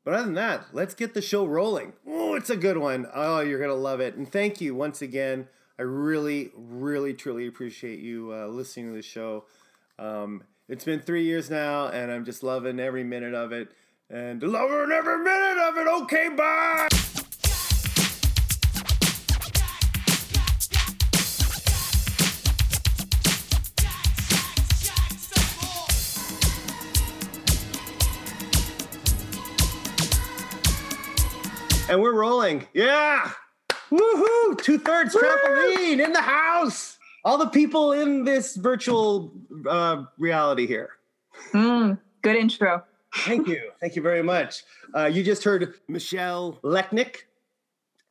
but 0.08 0.14
other 0.14 0.24
than 0.24 0.34
that, 0.36 0.68
let's 0.72 0.94
get 0.94 1.12
the 1.12 1.20
show 1.20 1.44
rolling. 1.44 1.92
Oh, 2.06 2.34
it's 2.34 2.48
a 2.48 2.56
good 2.56 2.78
one. 2.78 3.06
Oh, 3.12 3.40
you're 3.40 3.58
going 3.58 3.68
to 3.68 3.76
love 3.76 4.00
it. 4.00 4.14
And 4.14 4.26
thank 4.26 4.58
you 4.58 4.74
once 4.74 5.02
again. 5.02 5.48
I 5.78 5.82
really, 5.82 6.50
really, 6.56 7.12
truly 7.12 7.46
appreciate 7.46 7.98
you 7.98 8.32
uh, 8.32 8.46
listening 8.46 8.88
to 8.88 8.94
the 8.94 9.02
show. 9.02 9.44
Um, 9.98 10.44
it's 10.66 10.84
been 10.84 11.00
three 11.00 11.24
years 11.24 11.50
now, 11.50 11.88
and 11.88 12.10
I'm 12.10 12.24
just 12.24 12.42
loving 12.42 12.80
every 12.80 13.04
minute 13.04 13.34
of 13.34 13.52
it. 13.52 13.68
And 14.08 14.42
loving 14.42 14.90
every 14.92 15.18
minute 15.18 15.58
of 15.68 15.76
it. 15.76 15.86
Okay, 16.04 16.30
bye. 16.34 17.07
And 31.88 32.02
we're 32.02 32.14
rolling. 32.14 32.66
Yeah. 32.74 33.30
Woohoo! 33.90 34.60
Two 34.60 34.78
thirds 34.78 35.16
trampoline 35.16 36.04
in 36.04 36.12
the 36.12 36.20
house. 36.20 36.98
All 37.24 37.38
the 37.38 37.46
people 37.46 37.92
in 37.92 38.24
this 38.24 38.56
virtual 38.56 39.32
uh, 39.66 40.04
reality 40.18 40.66
here. 40.66 40.90
Mm, 41.52 41.98
good 42.20 42.36
intro. 42.36 42.84
Thank 43.24 43.48
you. 43.48 43.70
Thank 43.80 43.96
you 43.96 44.02
very 44.02 44.22
much. 44.22 44.64
Uh, 44.94 45.06
you 45.06 45.22
just 45.22 45.42
heard 45.44 45.74
Michelle 45.88 46.58
Lecnik. 46.62 47.22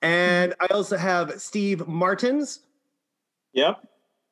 And 0.01 0.55
I 0.59 0.67
also 0.67 0.97
have 0.97 1.39
Steve 1.39 1.87
Martens. 1.87 2.61
Yep, 3.53 3.87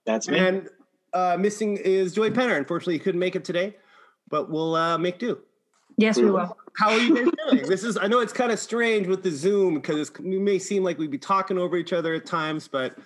that's 0.06 0.28
me. 0.28 0.40
And 0.40 0.70
uh, 1.14 1.38
missing 1.40 1.78
is 1.78 2.14
Joey 2.14 2.32
Penner. 2.32 2.58
Unfortunately, 2.58 2.94
he 2.94 3.00
couldn't 3.00 3.20
make 3.20 3.36
it 3.36 3.46
today, 3.46 3.76
but 4.30 4.50
we'll 4.50 4.76
uh, 4.76 4.98
make 4.98 5.20
do. 5.20 5.40
Yes, 5.98 6.18
we 6.18 6.30
will. 6.30 6.58
How 6.78 6.92
are 6.92 7.00
you 7.00 7.16
guys 7.16 7.34
doing? 7.52 7.68
this 7.68 7.84
is 7.84 7.98
I 7.98 8.08
know 8.08 8.20
it's 8.20 8.34
kind 8.34 8.52
of 8.52 8.60
strange 8.60 9.08
with 9.08 9.24
the 9.24 9.32
Zoom 9.32 9.76
because 9.76 10.10
it 10.10 10.22
may 10.24 10.60
seem 10.60 10.84
like 10.84 10.98
we'd 10.98 11.12
be 11.12 11.18
talking 11.18 11.58
over 11.58 11.78
each 11.78 11.94
other 11.94 12.14
at 12.14 12.26
times, 12.26 12.68
but 12.68 12.98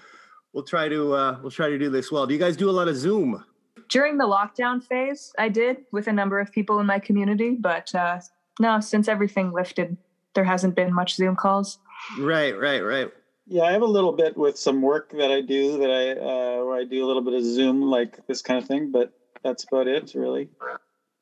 we'll 0.53 0.63
try 0.63 0.89
to 0.89 1.13
uh, 1.13 1.39
we'll 1.41 1.51
try 1.51 1.69
to 1.69 1.77
do 1.77 1.89
this 1.89 2.11
well. 2.11 2.25
Do 2.25 2.33
you 2.33 2.39
guys 2.39 2.57
do 2.57 2.69
a 2.69 2.71
lot 2.71 2.87
of 2.87 2.95
Zoom? 2.95 3.43
During 3.89 4.17
the 4.17 4.25
lockdown 4.25 4.83
phase, 4.83 5.33
I 5.39 5.49
did 5.49 5.77
with 5.91 6.07
a 6.07 6.13
number 6.13 6.39
of 6.39 6.51
people 6.51 6.79
in 6.79 6.85
my 6.85 6.99
community, 6.99 7.57
but 7.59 7.93
uh, 7.95 8.19
no, 8.59 8.79
since 8.79 9.07
everything 9.07 9.51
lifted, 9.51 9.97
there 10.35 10.43
hasn't 10.43 10.75
been 10.75 10.93
much 10.93 11.15
Zoom 11.15 11.35
calls. 11.35 11.79
Right, 12.19 12.57
right, 12.57 12.81
right. 12.81 13.11
Yeah, 13.47 13.63
I 13.63 13.71
have 13.71 13.81
a 13.81 13.87
little 13.87 14.11
bit 14.13 14.37
with 14.37 14.59
some 14.59 14.81
work 14.83 15.11
that 15.13 15.31
I 15.31 15.41
do 15.41 15.79
that 15.79 15.89
I 15.89 16.11
uh, 16.11 16.65
where 16.65 16.79
I 16.79 16.83
do 16.83 17.03
a 17.03 17.07
little 17.07 17.23
bit 17.23 17.33
of 17.33 17.43
Zoom, 17.43 17.81
like 17.81 18.25
this 18.27 18.43
kind 18.43 18.61
of 18.61 18.67
thing, 18.67 18.91
but 18.91 19.11
that's 19.43 19.63
about 19.63 19.87
it, 19.87 20.13
really. 20.13 20.49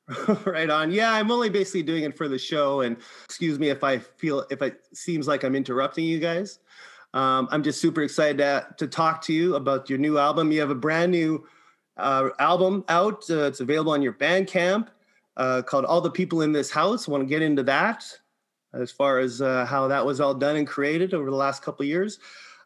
right 0.45 0.69
on. 0.69 0.91
Yeah, 0.91 1.11
I'm 1.11 1.31
only 1.31 1.49
basically 1.49 1.83
doing 1.83 2.03
it 2.03 2.15
for 2.15 2.27
the 2.27 2.37
show. 2.37 2.81
And 2.81 2.97
excuse 3.25 3.59
me 3.59 3.69
if 3.69 3.83
I 3.83 3.99
feel 3.99 4.45
if 4.49 4.61
it 4.61 4.85
seems 4.93 5.27
like 5.27 5.43
I'm 5.43 5.55
interrupting 5.55 6.05
you 6.05 6.19
guys. 6.19 6.59
Um, 7.13 7.47
I'm 7.51 7.63
just 7.63 7.81
super 7.81 8.03
excited 8.03 8.37
to, 8.37 8.67
to 8.77 8.87
talk 8.87 9.21
to 9.23 9.33
you 9.33 9.55
about 9.55 9.89
your 9.89 9.99
new 9.99 10.17
album. 10.17 10.51
You 10.51 10.59
have 10.59 10.69
a 10.69 10.75
brand 10.75 11.11
new 11.11 11.45
uh, 11.97 12.29
album 12.39 12.85
out. 12.89 13.23
Uh, 13.29 13.43
it's 13.43 13.59
available 13.59 13.91
on 13.91 14.01
your 14.01 14.13
Bandcamp 14.13 14.87
uh, 15.35 15.61
called 15.61 15.85
"All 15.85 16.01
the 16.01 16.11
People 16.11 16.41
in 16.41 16.51
This 16.51 16.69
House." 16.69 17.07
Want 17.07 17.21
to 17.23 17.27
get 17.27 17.41
into 17.41 17.63
that 17.63 18.05
as 18.73 18.91
far 18.91 19.19
as 19.19 19.41
uh, 19.41 19.65
how 19.65 19.87
that 19.87 20.05
was 20.05 20.21
all 20.21 20.33
done 20.33 20.57
and 20.57 20.67
created 20.67 21.13
over 21.13 21.29
the 21.29 21.35
last 21.35 21.63
couple 21.63 21.85
years. 21.85 22.19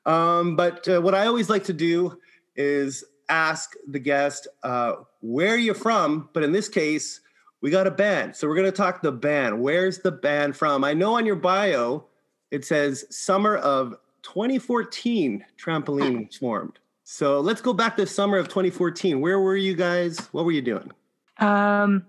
Um, 0.06 0.56
but 0.56 0.88
uh, 0.88 1.00
what 1.00 1.16
I 1.16 1.28
always 1.28 1.50
like 1.50 1.64
to 1.66 1.74
do 1.74 2.18
is 2.56 3.04
ask 3.30 3.74
the 3.88 4.00
guest 4.00 4.48
uh, 4.64 4.96
where 5.22 5.58
you're 5.58 5.76
from. 5.76 6.30
But 6.34 6.44
in 6.44 6.52
this 6.52 6.68
case, 6.68 7.21
we 7.62 7.70
got 7.70 7.88
a 7.88 7.91
band. 7.91 8.36
So 8.36 8.48
we're 8.48 8.56
going 8.56 8.65
to 8.65 8.72
talk 8.72 9.01
the 9.01 9.12
band. 9.12 9.62
Where's 9.62 10.00
the 10.00 10.12
band 10.12 10.56
from? 10.58 10.84
I 10.84 10.94
know 10.94 11.15
on 11.15 11.25
your 11.25 11.36
bio 11.36 12.06
it 12.50 12.65
says 12.65 13.06
summer 13.10 13.56
of 13.58 13.96
2014 14.24 15.46
trampoline 15.58 16.38
formed. 16.38 16.80
So 17.03 17.39
let's 17.39 17.62
go 17.62 17.74
back 17.74 17.98
to 17.98 18.06
summer 18.06 18.38
of 18.38 18.48
2014. 18.48 19.22
Where 19.22 19.39
were 19.39 19.56
you 19.56 19.75
guys? 19.75 20.20
What 20.32 20.46
were 20.46 20.51
you 20.51 20.62
doing? 20.62 20.91
Um, 21.38 22.06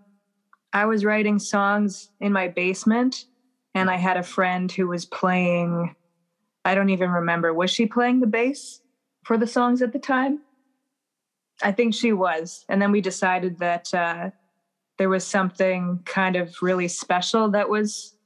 I 0.73 0.87
was 0.87 1.05
writing 1.05 1.39
songs 1.39 2.11
in 2.21 2.33
my 2.33 2.49
basement, 2.49 3.27
and 3.75 3.91
I 3.91 3.97
had 3.97 4.17
a 4.17 4.23
friend 4.23 4.71
who 4.71 4.89
was 4.89 5.05
playing. 5.05 5.95
I 6.65 6.75
don't 6.75 6.91
even 6.91 7.11
remember. 7.11 7.53
Was 7.53 7.71
she 7.71 7.87
playing 7.87 8.21
the 8.21 8.27
bass 8.27 8.81
for 9.25 9.37
the 9.37 9.47
songs 9.47 9.83
at 9.83 9.93
the 9.93 9.99
time? 9.99 10.41
I 11.63 11.73
think 11.73 11.95
she 11.95 12.13
was. 12.13 12.65
And 12.69 12.81
then 12.81 12.93
we 12.93 13.01
decided 13.01 13.59
that 13.59 13.93
uh, 13.95 14.31
there 14.99 15.09
was 15.09 15.27
something 15.27 16.01
kind 16.05 16.37
of 16.37 16.55
really 16.63 16.89
special 16.89 17.51
that 17.51 17.69
was 17.69 18.17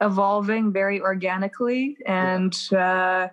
evolving 0.00 0.72
very 0.72 1.00
organically 1.00 1.96
and 2.06 2.56
uh, 2.72 3.28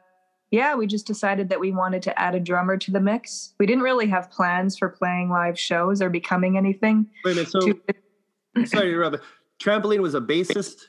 yeah 0.51 0.75
we 0.75 0.85
just 0.87 1.07
decided 1.07 1.47
that 1.49 1.59
we 1.59 1.71
wanted 1.71 2.01
to 2.01 2.19
add 2.19 2.35
a 2.35 2.39
drummer 2.39 2.75
to 2.77 2.91
the 2.91 2.99
mix 2.99 3.53
we 3.59 3.65
didn't 3.65 3.83
really 3.83 4.07
have 4.07 4.29
plans 4.31 4.77
for 4.77 4.89
playing 4.89 5.29
live 5.29 5.57
shows 5.57 6.01
or 6.01 6.09
becoming 6.09 6.57
anything 6.57 7.07
Wait 7.23 7.33
a 7.33 7.35
minute. 7.35 7.51
So, 7.51 7.59
to- 7.61 7.81
sorry 8.65 8.85
to 8.87 8.89
interrupt. 8.93 9.17
Trampoline 9.61 9.99
was 9.99 10.13
a 10.13 10.21
bassist, 10.21 10.83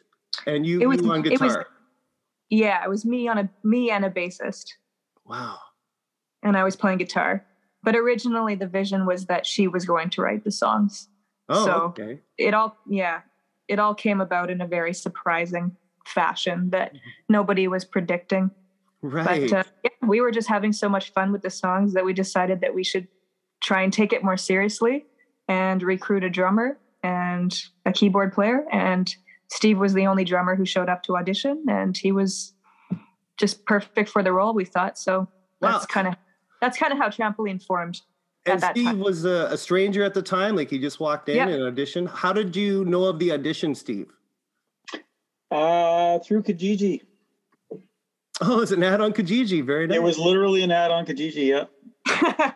and 0.46 0.66
you, 0.66 0.80
It 0.80 0.86
was- 0.86 1.00
you 1.00 1.10
on 1.12 1.24
it 1.24 1.40
was- 1.40 1.40
guitar. 1.40 1.66
yeah 2.50 2.82
it 2.84 2.88
was 2.88 3.04
me 3.04 3.28
on 3.28 3.38
a 3.38 3.48
me 3.62 3.90
and 3.90 4.04
a 4.04 4.10
bassist 4.10 4.64
wow. 5.26 5.58
and 6.42 6.56
i 6.56 6.64
was 6.64 6.74
playing 6.76 6.98
guitar 6.98 7.44
but 7.84 7.94
originally 7.94 8.54
the 8.56 8.66
vision 8.66 9.06
was 9.06 9.26
that 9.26 9.46
she 9.46 9.68
was 9.68 9.84
going 9.84 10.10
to 10.10 10.22
write 10.22 10.42
the 10.44 10.50
songs 10.50 11.08
Oh, 11.48 11.64
So- 11.64 11.80
okay. 11.90 12.20
it 12.36 12.54
all 12.54 12.76
yeah 12.88 13.20
it 13.68 13.78
all 13.78 13.94
came 13.94 14.20
about 14.20 14.50
in 14.50 14.60
a 14.60 14.66
very 14.66 14.94
surprising 14.94 15.76
fashion 16.06 16.70
that 16.70 16.92
nobody 17.28 17.68
was 17.68 17.84
predicting 17.84 18.50
Right. 19.00 19.48
But 19.48 19.58
uh, 19.58 19.70
yeah, 19.84 19.90
we 20.08 20.20
were 20.20 20.32
just 20.32 20.48
having 20.48 20.72
so 20.72 20.88
much 20.88 21.12
fun 21.12 21.30
with 21.30 21.42
the 21.42 21.50
songs 21.50 21.94
that 21.94 22.04
we 22.04 22.12
decided 22.12 22.60
that 22.62 22.74
we 22.74 22.82
should 22.82 23.06
try 23.60 23.82
and 23.82 23.92
take 23.92 24.12
it 24.12 24.24
more 24.24 24.36
seriously 24.36 25.06
and 25.46 25.82
recruit 25.82 26.24
a 26.24 26.30
drummer 26.30 26.78
and 27.04 27.62
a 27.86 27.92
keyboard 27.92 28.32
player. 28.32 28.66
And 28.72 29.14
Steve 29.52 29.78
was 29.78 29.94
the 29.94 30.06
only 30.06 30.24
drummer 30.24 30.56
who 30.56 30.64
showed 30.64 30.88
up 30.88 31.04
to 31.04 31.16
audition, 31.16 31.64
and 31.68 31.96
he 31.96 32.10
was 32.10 32.54
just 33.36 33.64
perfect 33.66 34.08
for 34.08 34.22
the 34.22 34.32
role. 34.32 34.52
We 34.52 34.64
thought 34.64 34.98
so. 34.98 35.28
Wow. 35.60 35.70
That's 35.72 35.86
kind 35.86 36.08
of 36.08 36.14
that's 36.60 36.76
kind 36.76 36.92
of 36.92 36.98
how 36.98 37.08
trampoline 37.08 37.62
formed. 37.64 38.00
At 38.48 38.54
and 38.54 38.62
that 38.62 38.70
Steve 38.72 38.86
time. 38.86 38.98
was 39.00 39.24
a, 39.24 39.48
a 39.50 39.56
stranger 39.56 40.02
at 40.02 40.14
the 40.14 40.22
time. 40.22 40.56
Like 40.56 40.70
he 40.70 40.78
just 40.78 41.00
walked 41.00 41.28
in 41.28 41.36
Yeah. 41.36 41.48
and 41.48 41.76
auditioned. 41.76 42.08
How 42.10 42.32
did 42.32 42.54
you 42.56 42.84
know 42.84 43.04
of 43.04 43.18
the 43.18 43.32
audition, 43.32 43.74
Steve? 43.74 44.08
Uh, 45.50 46.18
through 46.20 46.42
Kijiji. 46.42 47.02
Oh, 48.40 48.60
it's 48.60 48.70
an 48.70 48.82
ad 48.84 49.00
on 49.00 49.12
Kijiji. 49.12 49.64
Very 49.64 49.86
nice. 49.86 49.96
It 49.96 50.02
was 50.02 50.18
literally 50.18 50.62
an 50.62 50.70
ad 50.70 50.90
on 50.90 51.04
Kijiji. 51.06 51.46
Yeah. 51.46 52.52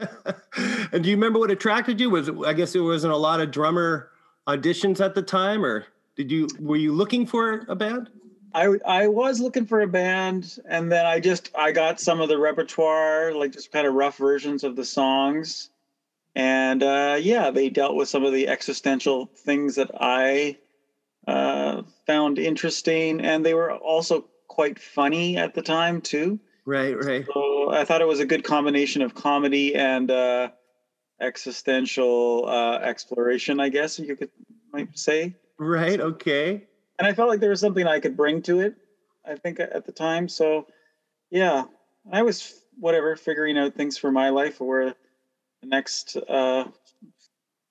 and 0.92 1.02
do 1.02 1.10
you 1.10 1.16
remember 1.16 1.38
what 1.38 1.50
attracted 1.50 2.00
you? 2.00 2.10
Was 2.10 2.28
it, 2.28 2.34
I 2.46 2.52
guess 2.52 2.72
there 2.72 2.82
wasn't 2.82 3.12
a 3.12 3.16
lot 3.16 3.40
of 3.40 3.50
drummer 3.50 4.10
auditions 4.46 5.04
at 5.04 5.14
the 5.14 5.22
time, 5.22 5.64
or 5.64 5.86
did 6.16 6.30
you 6.30 6.48
were 6.60 6.76
you 6.76 6.92
looking 6.92 7.26
for 7.26 7.64
a 7.68 7.74
band? 7.74 8.10
I 8.54 8.68
I 8.86 9.08
was 9.08 9.40
looking 9.40 9.66
for 9.66 9.80
a 9.80 9.86
band, 9.86 10.58
and 10.66 10.90
then 10.90 11.04
I 11.04 11.20
just 11.20 11.50
I 11.56 11.72
got 11.72 12.00
some 12.00 12.20
of 12.20 12.28
the 12.28 12.38
repertoire, 12.38 13.34
like 13.34 13.52
just 13.52 13.72
kind 13.72 13.86
of 13.86 13.94
rough 13.94 14.16
versions 14.16 14.62
of 14.62 14.76
the 14.76 14.84
songs, 14.84 15.70
and 16.34 16.82
uh, 16.82 17.18
yeah, 17.20 17.50
they 17.50 17.68
dealt 17.68 17.96
with 17.96 18.08
some 18.08 18.24
of 18.24 18.32
the 18.32 18.48
existential 18.48 19.26
things 19.26 19.74
that 19.74 19.90
I 20.00 20.58
uh, 21.26 21.82
found 22.06 22.38
interesting, 22.38 23.20
and 23.20 23.44
they 23.44 23.54
were 23.54 23.72
also 23.72 24.26
quite 24.48 24.78
funny 24.78 25.36
at 25.36 25.54
the 25.54 25.62
time 25.62 26.00
too. 26.00 26.38
Right, 26.64 26.96
right. 26.96 27.26
So 27.34 27.70
I 27.72 27.84
thought 27.84 28.00
it 28.00 28.08
was 28.08 28.20
a 28.20 28.26
good 28.26 28.44
combination 28.44 29.02
of 29.02 29.14
comedy 29.14 29.74
and 29.74 30.10
uh, 30.10 30.50
existential 31.20 32.46
uh, 32.46 32.78
exploration, 32.78 33.60
I 33.60 33.68
guess 33.68 33.98
you 33.98 34.16
could 34.16 34.30
might 34.72 34.96
say. 34.98 35.34
Right, 35.58 36.00
okay. 36.00 36.68
And 36.98 37.06
I 37.06 37.12
felt 37.12 37.28
like 37.28 37.40
there 37.40 37.50
was 37.50 37.60
something 37.60 37.86
I 37.86 38.00
could 38.00 38.16
bring 38.16 38.42
to 38.42 38.60
it. 38.60 38.76
I 39.26 39.36
think 39.36 39.58
at 39.58 39.86
the 39.86 39.92
time. 39.92 40.28
So, 40.28 40.66
yeah, 41.30 41.64
I 42.12 42.22
was 42.22 42.60
whatever 42.78 43.16
figuring 43.16 43.56
out 43.56 43.74
things 43.74 43.96
for 43.96 44.12
my 44.12 44.28
life 44.28 44.60
or 44.60 44.68
where 44.68 44.94
the 45.62 45.66
next 45.66 46.16
uh, 46.16 46.64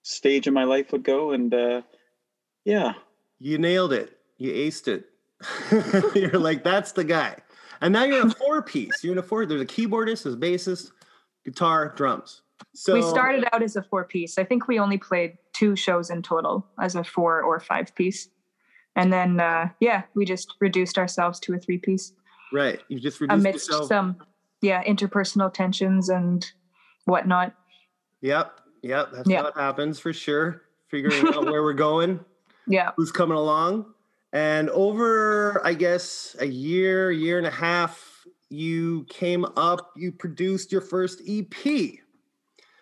stage 0.02 0.48
of 0.48 0.54
my 0.54 0.64
life 0.64 0.92
would 0.92 1.04
go, 1.04 1.32
and 1.32 1.54
uh, 1.54 1.82
yeah, 2.66 2.94
You 3.40 3.58
nailed 3.58 3.94
it. 3.94 4.18
You 4.38 4.52
aced 4.52 4.88
it. 4.88 5.10
you're 6.16 6.40
like, 6.40 6.64
that's 6.64 6.94
the 6.94 7.04
guy. 7.04 7.36
And 7.82 7.94
now 7.94 8.06
you're 8.06 8.28
a 8.28 8.32
four 8.32 8.62
piece. 8.62 9.04
You're 9.04 9.14
in 9.14 9.20
a 9.20 9.24
four. 9.24 9.46
There's 9.46 9.62
a 9.62 9.66
keyboardist, 9.66 10.24
there's 10.24 10.36
a 10.36 10.38
bassist, 10.38 10.92
guitar, 11.44 11.94
drums. 11.96 12.42
So 12.74 12.94
we 12.94 13.02
started 13.02 13.46
out 13.52 13.62
as 13.62 13.76
a 13.76 13.84
four 13.84 14.06
piece. 14.06 14.38
I 14.38 14.44
think 14.44 14.68
we 14.68 14.80
only 14.80 14.98
played 14.98 15.38
two 15.52 15.76
shows 15.76 16.10
in 16.10 16.22
total 16.22 16.66
as 16.80 16.96
a 16.96 17.04
four 17.04 17.42
or 17.42 17.60
five 17.60 17.94
piece. 17.94 18.30
And 18.96 19.12
then, 19.12 19.40
uh, 19.40 19.70
yeah, 19.80 20.04
we 20.16 20.26
just 20.26 20.54
reduced 20.60 20.98
ourselves 20.98 21.40
to 21.42 21.54
a 21.56 21.58
three 21.58 21.78
piece 21.80 22.14
right. 22.52 22.80
You 22.88 23.00
just 23.00 23.20
reduced 23.20 23.40
amidst 23.40 23.68
yourself. 23.70 23.88
some, 23.88 24.18
yeah, 24.62 24.84
interpersonal 24.84 25.52
tensions 25.54 26.10
and 26.10 26.46
whatnot. 27.06 27.54
Yep, 28.22 28.60
yep. 28.84 29.10
That's 29.12 29.32
how 29.32 29.48
it 29.48 29.56
happens 29.56 30.00
for 30.00 30.14
sure. 30.14 30.62
Figuring 30.90 31.28
out 31.34 31.46
where 31.46 31.64
we're 31.64 31.74
going, 31.74 32.20
Yeah. 32.68 32.92
who's 32.96 33.12
coming 33.12 33.38
along, 33.38 33.88
and 34.32 34.70
over, 34.70 35.60
I 35.66 35.74
guess, 35.74 36.36
a 36.40 36.46
year, 36.46 37.12
year 37.12 37.40
and 37.40 37.48
a 37.48 37.52
half, 37.52 38.26
you 38.50 39.06
came 39.10 39.46
up. 39.58 39.92
You 39.96 40.12
produced 40.12 40.72
your 40.72 40.82
first 40.82 41.22
EP. 41.28 41.54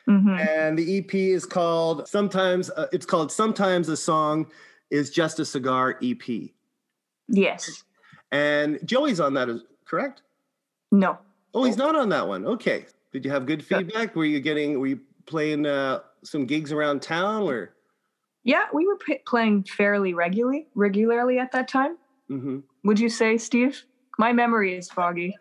hmm 0.05 0.27
and 0.39 0.77
the 0.77 0.97
EP 0.97 1.13
is 1.13 1.45
called 1.45 2.07
sometimes 2.07 2.69
uh, 2.71 2.87
it's 2.91 3.05
called 3.05 3.31
sometimes 3.31 3.87
a 3.87 3.95
song 3.95 4.47
is 4.91 5.09
just 5.09 5.39
a 5.39 5.45
cigar 5.45 5.97
EP 6.03 6.51
Yes. 7.27 7.83
and 8.31 8.79
Joey's 8.85 9.19
on 9.19 9.33
that 9.35 9.49
is 9.49 9.61
correct 9.85 10.21
No. 10.91 11.17
oh 11.53 11.63
he's 11.63 11.77
not 11.77 11.95
on 11.95 12.09
that 12.09 12.27
one 12.27 12.45
okay 12.45 12.85
did 13.11 13.25
you 13.25 13.31
have 13.31 13.45
good 13.45 13.63
feedback 13.65 14.15
were 14.15 14.25
you 14.25 14.39
getting 14.39 14.79
were 14.79 14.87
you 14.87 14.99
playing 15.25 15.65
uh, 15.65 15.99
some 16.23 16.45
gigs 16.45 16.71
around 16.71 17.01
town 17.01 17.43
or 17.43 17.73
Yeah, 18.43 18.65
we 18.73 18.85
were 18.87 18.97
p- 18.97 19.21
playing 19.25 19.63
fairly 19.63 20.13
regularly, 20.13 20.67
regularly 20.75 21.39
at 21.39 21.51
that 21.53 21.67
time. 21.67 21.97
hmm 22.27 22.59
Would 22.83 22.99
you 22.99 23.07
say, 23.09 23.37
Steve? 23.37 23.83
My 24.17 24.33
memory 24.33 24.75
is 24.75 24.89
foggy. 24.89 25.37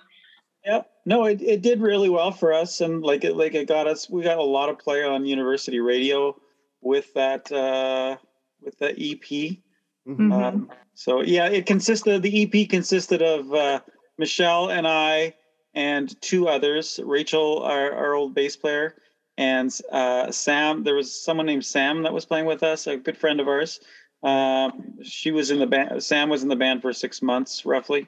yeah. 0.65 0.83
No, 1.07 1.25
it, 1.25 1.41
it 1.43 1.63
did 1.63 1.81
really 1.81 2.11
well 2.11 2.31
for 2.31 2.53
us, 2.53 2.81
and 2.83 3.03
like 3.03 3.25
it 3.25 3.37
like 3.37 3.55
it 3.55 3.67
got 3.67 3.87
us. 3.87 4.09
We 4.11 4.23
got 4.23 4.39
a 4.39 4.43
lot 4.43 4.69
of 4.69 4.79
play 4.79 5.03
on 5.03 5.25
university 5.25 5.81
radio 5.81 6.37
with 6.83 7.13
that 7.15 7.51
uh, 7.51 8.17
with 8.63 8.79
the 8.79 8.91
EP. 8.91 9.63
Mhm. 10.09 10.17
Mhm. 10.17 10.33
Um, 10.33 10.71
so 10.95 11.23
yeah, 11.23 11.47
it 11.47 11.67
consisted. 11.67 12.23
The 12.23 12.43
EP 12.43 12.69
consisted 12.69 13.23
of 13.23 13.53
uh, 13.53 13.81
Michelle 14.19 14.71
and 14.71 14.87
I 14.87 15.35
and 15.75 16.21
two 16.21 16.49
others. 16.49 17.01
Rachel, 17.03 17.63
our, 17.63 17.93
our 17.93 18.15
old 18.15 18.35
bass 18.35 18.57
player, 18.57 18.97
and 19.37 19.77
uh, 19.93 20.31
Sam. 20.31 20.85
There 20.85 20.95
was 20.95 21.25
someone 21.25 21.47
named 21.47 21.65
Sam 21.65 22.03
that 22.03 22.13
was 22.13 22.27
playing 22.27 22.47
with 22.47 22.63
us, 22.63 22.87
a 22.87 22.97
good 22.97 23.17
friend 23.17 23.41
of 23.41 23.49
ours. 23.49 23.81
Um, 24.23 24.99
she 25.03 25.31
was 25.31 25.51
in 25.51 25.59
the 25.59 25.67
band. 25.67 26.03
Sam 26.03 26.29
was 26.29 26.43
in 26.43 26.49
the 26.49 26.57
band 26.57 26.83
for 26.83 26.93
six 26.93 27.23
months, 27.23 27.65
roughly, 27.65 28.07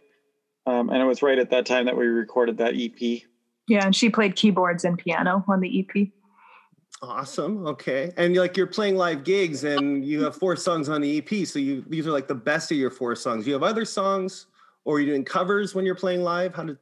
um, 0.67 0.91
and 0.91 1.01
it 1.01 1.07
was 1.07 1.23
right 1.23 1.39
at 1.39 1.51
that 1.51 1.67
time 1.67 1.87
that 1.87 1.97
we 1.97 2.07
recorded 2.07 2.59
that 2.59 2.75
EP. 2.75 3.23
Yeah, 3.69 3.85
and 3.85 3.95
she 3.95 4.11
played 4.11 4.37
keyboards 4.37 4.85
and 4.85 4.99
piano 4.99 5.45
on 5.49 5.61
the 5.61 5.81
EP. 5.81 6.09
Awesome 7.03 7.67
okay 7.67 8.13
and 8.17 8.37
like 8.37 8.57
you're 8.57 8.67
playing 8.67 8.97
live 8.97 9.25
gigs 9.25 9.65
and 9.65 10.05
you 10.05 10.23
have 10.23 10.37
four 10.37 10.55
songs 10.55 10.89
on 10.89 11.01
the 11.01 11.19
EP 11.19 11.47
so 11.47 11.59
you 11.59 11.85
these 11.89 12.07
are 12.07 12.13
like 12.13 12.29
the 12.29 12.35
best 12.35 12.71
of 12.71 12.79
your 12.79 12.91
four 12.91 13.15
songs 13.17 13.47
you 13.47 13.53
have 13.53 13.65
other 13.65 13.85
songs 13.85 14.47
or 14.85 14.97
are 14.97 15.01
you 15.01 15.07
doing 15.07 15.25
covers 15.25 15.75
when 15.75 15.85
you're 15.85 15.97
playing 15.97 16.23
live 16.23 16.55
how 16.55 16.63
did 16.63 16.79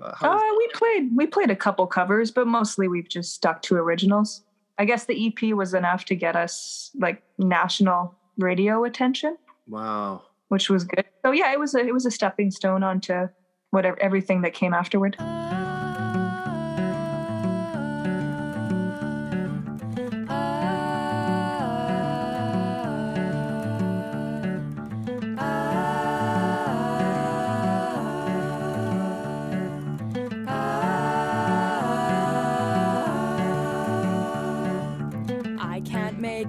uh, 0.00 0.14
how 0.14 0.32
Uh, 0.32 0.56
we 0.56 0.68
played 0.68 1.08
we 1.16 1.26
played 1.26 1.50
a 1.50 1.56
couple 1.56 1.86
covers, 1.86 2.30
but 2.30 2.46
mostly 2.46 2.88
we've 2.88 3.08
just 3.08 3.34
stuck 3.34 3.60
to 3.62 3.76
originals. 3.76 4.44
I 4.78 4.86
guess 4.86 5.04
the 5.04 5.26
EP 5.26 5.54
was 5.54 5.74
enough 5.74 6.06
to 6.06 6.14
get 6.14 6.36
us 6.36 6.90
like 6.98 7.22
national 7.38 8.14
radio 8.38 8.84
attention, 8.84 9.36
wow 9.68 10.22
which 10.50 10.68
was 10.68 10.84
good. 10.84 11.04
So 11.24 11.32
yeah, 11.32 11.52
it 11.52 11.58
was 11.58 11.74
a 11.74 11.78
it 11.78 11.94
was 11.94 12.06
a 12.06 12.10
stepping 12.10 12.50
stone 12.50 12.82
onto 12.82 13.28
whatever 13.70 14.00
everything 14.02 14.42
that 14.42 14.52
came 14.52 14.74
afterward. 14.74 15.16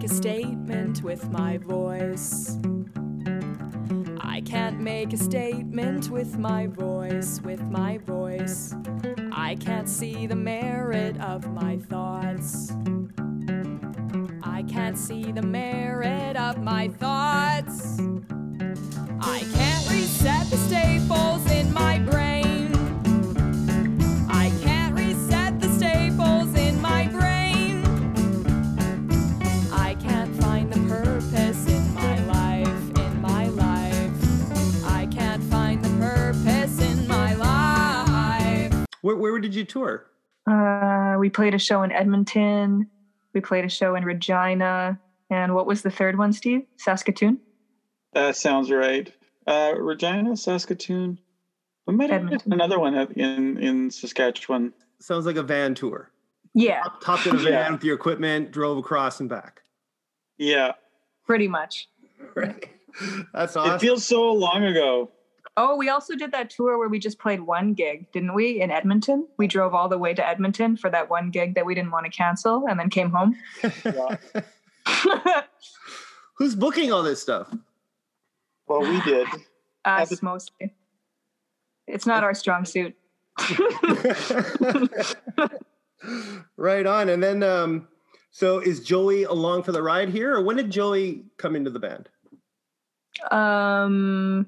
Make 0.01 0.09
a 0.09 0.15
statement 0.15 1.03
with 1.03 1.29
my 1.29 1.59
voice. 1.59 2.57
I 4.19 4.41
can't 4.41 4.79
make 4.79 5.13
a 5.13 5.17
statement 5.17 6.09
with 6.09 6.39
my 6.39 6.65
voice, 6.65 7.39
with 7.41 7.61
my 7.61 7.99
voice. 7.99 8.73
I 9.31 9.57
can't 9.59 9.87
see 9.87 10.25
the 10.25 10.35
merit 10.35 11.21
of 11.21 11.51
my 11.51 11.77
thoughts. 11.77 12.71
I 14.41 14.63
can't 14.63 14.97
see 14.97 15.31
the 15.31 15.43
merit 15.43 16.35
of 16.35 16.57
my 16.57 16.87
thoughts. 16.87 17.10
Tour 39.71 40.05
Uh, 40.49 41.15
we 41.19 41.29
played 41.29 41.53
a 41.53 41.59
show 41.59 41.83
in 41.83 41.91
Edmonton. 41.91 42.89
We 43.33 43.41
played 43.41 43.63
a 43.65 43.69
show 43.69 43.95
in 43.95 44.03
Regina. 44.03 44.99
And 45.29 45.53
what 45.55 45.65
was 45.65 45.81
the 45.81 45.91
third 45.91 46.17
one, 46.17 46.33
Steve? 46.33 46.63
Saskatoon? 46.77 47.39
That 48.13 48.35
sounds 48.35 48.69
right. 48.71 49.11
Uh, 49.47 49.73
Regina, 49.77 50.35
Saskatoon. 50.35 51.19
We 51.87 51.95
might 51.95 52.09
have 52.09 52.27
another 52.47 52.79
one 52.79 52.95
in 53.15 53.57
in 53.57 53.89
Saskatchewan. 53.91 54.73
sounds 54.99 55.25
like 55.25 55.35
a 55.37 55.43
van 55.43 55.73
tour 55.73 56.11
Yeah, 56.53 56.83
hopped 57.01 57.25
in 57.27 57.35
a 57.35 57.39
van 57.39 57.51
Yeah. 57.53 57.71
with 57.71 57.83
your 57.83 57.95
equipment 57.95 58.51
drove 58.51 58.77
across 58.77 59.19
and 59.19 59.29
back 59.29 59.61
Yeah, 60.37 60.73
pretty 61.25 61.47
much. 61.47 61.87
right 62.35 62.67
that's 63.33 63.55
awesome. 63.55 63.75
it 63.75 63.79
feels 63.81 64.05
so 64.05 64.31
long 64.33 64.63
ago. 64.65 65.09
Oh, 65.57 65.75
we 65.75 65.89
also 65.89 66.15
did 66.15 66.31
that 66.31 66.49
tour 66.49 66.77
where 66.77 66.87
we 66.87 66.97
just 66.97 67.19
played 67.19 67.41
one 67.41 67.73
gig, 67.73 68.09
didn't 68.13 68.33
we, 68.33 68.61
in 68.61 68.71
Edmonton? 68.71 69.27
We 69.37 69.47
drove 69.47 69.75
all 69.75 69.89
the 69.89 69.97
way 69.97 70.13
to 70.13 70.25
Edmonton 70.25 70.77
for 70.77 70.89
that 70.89 71.09
one 71.09 71.29
gig 71.29 71.55
that 71.55 71.65
we 71.65 71.75
didn't 71.75 71.91
want 71.91 72.05
to 72.05 72.11
cancel 72.11 72.65
and 72.67 72.79
then 72.79 72.89
came 72.89 73.11
home. 73.11 73.35
who's 76.37 76.55
booking 76.55 76.91
all 76.91 77.03
this 77.03 77.21
stuff 77.21 77.53
Well, 78.67 78.81
we 78.81 78.99
did. 79.01 79.27
Us 79.85 80.21
mostly. 80.21 80.73
It's 81.87 82.05
not 82.05 82.23
our 82.23 82.33
strong 82.33 82.65
suit. 82.65 82.95
right 86.57 86.85
on. 86.85 87.09
And 87.09 87.21
then, 87.21 87.43
um, 87.43 87.87
so 88.31 88.59
is 88.59 88.79
Joey 88.79 89.23
along 89.23 89.63
for 89.63 89.71
the 89.71 89.81
ride 89.83 90.09
here, 90.09 90.35
or 90.35 90.41
when 90.41 90.55
did 90.55 90.71
Joey 90.71 91.25
come 91.37 91.55
into 91.55 91.69
the 91.69 91.79
band? 91.79 92.09
Um, 93.29 94.47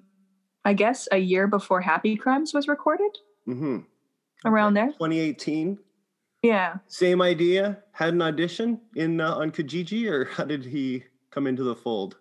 I 0.66 0.74
guess 0.74 1.08
a 1.12 1.18
year 1.18 1.48
before 1.48 1.82
Happy 1.82 2.16
Crimes 2.16 2.54
was 2.54 2.68
recorded, 2.68 3.12
Mm-hmm. 3.48 3.80
around 4.46 4.74
there. 4.76 4.88
2018. 4.94 5.78
Yeah. 6.42 6.76
Same 6.88 7.22
idea. 7.22 7.80
Had 7.92 8.14
an 8.14 8.22
audition 8.22 8.80
in 8.96 9.20
uh, 9.22 9.36
on 9.36 9.52
Kijiji, 9.52 10.10
or 10.10 10.26
how 10.36 10.46
did 10.46 10.64
he 10.66 11.04
come 11.32 11.48
into 11.48 11.64
the 11.64 11.76
fold? 11.76 12.18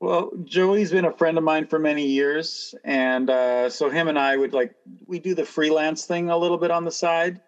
Well, 0.00 0.30
Joey's 0.44 0.92
been 0.92 1.06
a 1.06 1.16
friend 1.16 1.36
of 1.38 1.44
mine 1.44 1.66
for 1.66 1.78
many 1.78 2.06
years, 2.06 2.74
and 2.84 3.28
uh, 3.30 3.68
so 3.68 3.90
him 3.90 4.06
and 4.08 4.18
I 4.18 4.36
would 4.36 4.52
like 4.52 4.74
we 5.06 5.18
do 5.18 5.34
the 5.34 5.44
freelance 5.44 6.04
thing 6.04 6.30
a 6.30 6.36
little 6.36 6.58
bit 6.58 6.70
on 6.70 6.84
the 6.84 6.90
side. 6.92 7.40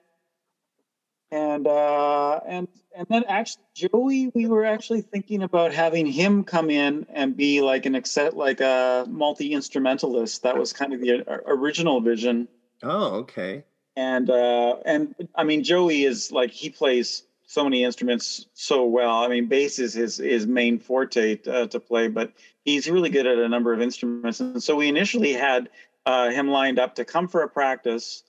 And 1.30 1.66
uh, 1.66 2.40
and 2.46 2.68
and 2.96 3.06
then 3.08 3.24
actually 3.28 3.62
Joey, 3.74 4.28
we 4.34 4.46
were 4.46 4.64
actually 4.64 5.02
thinking 5.02 5.42
about 5.42 5.72
having 5.72 6.06
him 6.06 6.44
come 6.44 6.70
in 6.70 7.06
and 7.10 7.36
be 7.36 7.60
like 7.60 7.86
an 7.86 7.94
accept 7.94 8.34
like 8.34 8.60
a 8.60 9.06
multi 9.08 9.52
instrumentalist. 9.52 10.42
That 10.42 10.58
was 10.58 10.72
kind 10.72 10.92
of 10.92 11.00
the 11.00 11.24
original 11.46 12.00
vision. 12.00 12.48
Oh, 12.82 13.16
okay. 13.18 13.64
And 13.96 14.30
uh, 14.30 14.76
and 14.84 15.14
I 15.34 15.44
mean 15.44 15.62
Joey 15.62 16.04
is 16.04 16.32
like 16.32 16.50
he 16.50 16.70
plays 16.70 17.24
so 17.46 17.64
many 17.64 17.84
instruments 17.84 18.46
so 18.54 18.84
well. 18.84 19.22
I 19.24 19.28
mean 19.28 19.46
bass 19.46 19.78
is 19.78 19.94
his 19.94 20.16
his 20.16 20.46
main 20.46 20.78
forte 20.78 21.38
uh, 21.46 21.66
to 21.68 21.80
play, 21.80 22.08
but 22.08 22.32
he's 22.64 22.90
really 22.90 23.10
good 23.10 23.26
at 23.26 23.38
a 23.38 23.48
number 23.48 23.72
of 23.72 23.80
instruments. 23.80 24.40
And 24.40 24.62
so 24.62 24.76
we 24.76 24.88
initially 24.88 25.32
had 25.32 25.68
uh, 26.06 26.30
him 26.30 26.48
lined 26.48 26.78
up 26.78 26.96
to 26.96 27.04
come 27.04 27.28
for 27.28 27.42
a 27.42 27.48
practice. 27.48 28.24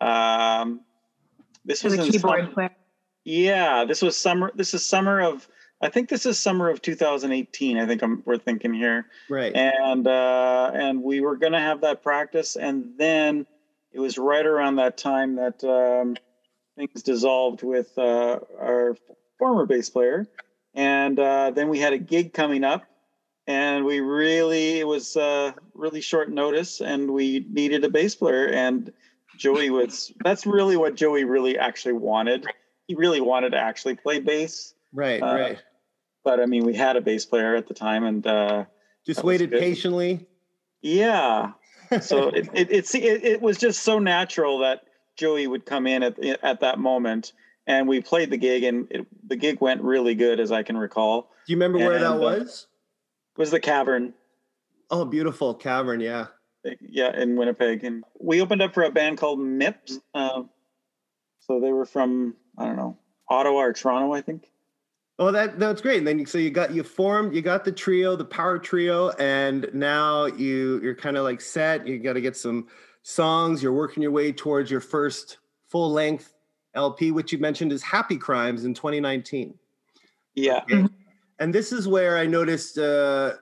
Um, 0.00 0.80
this 1.64 1.82
was 1.84 1.94
a 1.98 2.02
in 2.04 2.10
keyboard 2.12 2.40
summer- 2.40 2.52
player. 2.52 2.70
yeah, 3.24 3.84
this 3.84 4.02
was 4.02 4.16
summer. 4.16 4.50
This 4.54 4.74
is 4.74 4.84
summer 4.86 5.20
of. 5.20 5.48
I 5.82 5.88
think 5.88 6.10
this 6.10 6.26
is 6.26 6.38
summer 6.38 6.68
of 6.68 6.82
2018. 6.82 7.78
I 7.78 7.86
think 7.86 8.02
I'm, 8.02 8.22
we're 8.26 8.36
thinking 8.36 8.74
here, 8.74 9.06
Right. 9.30 9.54
and 9.54 10.06
uh, 10.06 10.70
and 10.74 11.02
we 11.02 11.20
were 11.20 11.36
gonna 11.36 11.60
have 11.60 11.80
that 11.82 12.02
practice, 12.02 12.56
and 12.56 12.92
then 12.98 13.46
it 13.92 13.98
was 14.00 14.18
right 14.18 14.44
around 14.44 14.76
that 14.76 14.98
time 14.98 15.36
that 15.36 15.64
um, 15.64 16.16
things 16.76 17.02
dissolved 17.02 17.62
with 17.62 17.96
uh, 17.96 18.40
our 18.60 18.96
former 19.38 19.64
bass 19.64 19.88
player, 19.88 20.26
and 20.74 21.18
uh, 21.18 21.50
then 21.50 21.68
we 21.70 21.78
had 21.78 21.94
a 21.94 21.98
gig 21.98 22.34
coming 22.34 22.62
up, 22.62 22.84
and 23.46 23.86
we 23.86 24.00
really 24.00 24.80
it 24.80 24.86
was 24.86 25.16
uh, 25.16 25.52
really 25.74 26.02
short 26.02 26.28
notice, 26.30 26.82
and 26.82 27.10
we 27.10 27.46
needed 27.50 27.84
a 27.84 27.88
bass 27.88 28.14
player, 28.14 28.48
and 28.48 28.92
Joey 29.40 29.70
was. 29.70 30.12
That's 30.22 30.46
really 30.46 30.76
what 30.76 30.94
Joey 30.94 31.24
really 31.24 31.58
actually 31.58 31.94
wanted 31.94 32.46
he 32.90 32.96
really 32.96 33.20
wanted 33.20 33.50
to 33.50 33.56
actually 33.56 33.94
play 33.94 34.18
bass. 34.18 34.74
right, 34.92 35.22
uh, 35.22 35.26
right. 35.26 35.58
But 36.24 36.40
I 36.40 36.46
mean, 36.46 36.64
we 36.64 36.74
had 36.74 36.96
a 36.96 37.00
bass 37.00 37.24
player 37.24 37.54
at 37.54 37.68
the 37.68 37.74
time, 37.74 38.02
and 38.02 38.26
uh, 38.26 38.64
Just 39.06 39.22
waited 39.22 39.52
patiently. 39.52 40.26
yeah, 40.82 41.52
so 42.00 42.28
it 42.34 42.48
it, 42.52 42.72
it 42.72 42.94
it 42.96 43.24
it 43.24 43.40
was 43.40 43.58
just 43.58 43.84
so 43.84 44.00
natural 44.00 44.58
that 44.58 44.80
Joey 45.16 45.46
would 45.46 45.66
come 45.66 45.86
in 45.86 46.02
at 46.02 46.18
at 46.42 46.58
that 46.60 46.80
moment, 46.80 47.32
and 47.64 47.86
we 47.86 48.00
played 48.00 48.30
the 48.30 48.36
gig, 48.38 48.64
and 48.64 48.88
it, 48.90 49.06
the 49.24 49.36
gig 49.36 49.60
went 49.60 49.82
really 49.82 50.16
good, 50.16 50.40
as 50.40 50.50
I 50.50 50.64
can 50.64 50.76
recall. 50.76 51.30
Do 51.46 51.52
you 51.52 51.56
remember 51.56 51.78
where 51.78 52.00
that 52.00 52.10
And, 52.14 52.20
uh, 52.20 52.24
was? 52.24 52.66
It 53.36 53.40
was 53.40 53.52
the 53.52 53.60
Cavern, 53.60 54.14
Oh, 54.90 55.04
beautiful 55.04 55.54
cavern. 55.54 56.00
Yeah. 56.00 56.26
Yeah, 56.80 57.16
in 57.16 57.36
Winnipeg, 57.36 57.84
and 57.84 58.04
we 58.18 58.40
opened 58.40 58.62
up 58.62 58.74
for 58.74 58.82
a 58.82 58.90
band 58.90 59.18
called 59.18 59.38
Mips. 59.38 59.98
Uh, 60.14 60.42
so 61.40 61.60
they 61.60 61.72
were 61.72 61.86
from 61.86 62.34
I 62.58 62.66
don't 62.66 62.76
know 62.76 62.98
Ottawa 63.28 63.60
or 63.60 63.72
Toronto, 63.72 64.12
I 64.12 64.20
think. 64.20 64.50
Oh, 65.18 65.30
that 65.30 65.58
that's 65.58 65.82
great. 65.82 65.98
And 65.98 66.06
then 66.06 66.24
so 66.24 66.38
you 66.38 66.50
got 66.50 66.72
you 66.72 66.82
formed, 66.82 67.34
you 67.34 67.42
got 67.42 67.64
the 67.64 67.72
trio, 67.72 68.16
the 68.16 68.24
power 68.24 68.58
trio, 68.58 69.10
and 69.18 69.68
now 69.74 70.24
you 70.26 70.80
you're 70.82 70.94
kind 70.94 71.16
of 71.16 71.24
like 71.24 71.40
set. 71.40 71.86
You 71.86 71.98
got 71.98 72.14
to 72.14 72.22
get 72.22 72.36
some 72.36 72.68
songs. 73.02 73.62
You're 73.62 73.74
working 73.74 74.02
your 74.02 74.12
way 74.12 74.32
towards 74.32 74.70
your 74.70 74.80
first 74.80 75.38
full 75.68 75.92
length 75.92 76.34
LP, 76.74 77.12
which 77.12 77.32
you 77.32 77.38
mentioned 77.38 77.70
is 77.70 77.82
Happy 77.82 78.16
Crimes 78.16 78.64
in 78.64 78.72
2019. 78.72 79.54
Yeah. 80.34 80.62
Okay. 80.62 80.86
And 81.38 81.54
this 81.54 81.72
is 81.72 81.86
where 81.86 82.16
I 82.16 82.26
noticed 82.26 82.78
uh, 82.78 83.34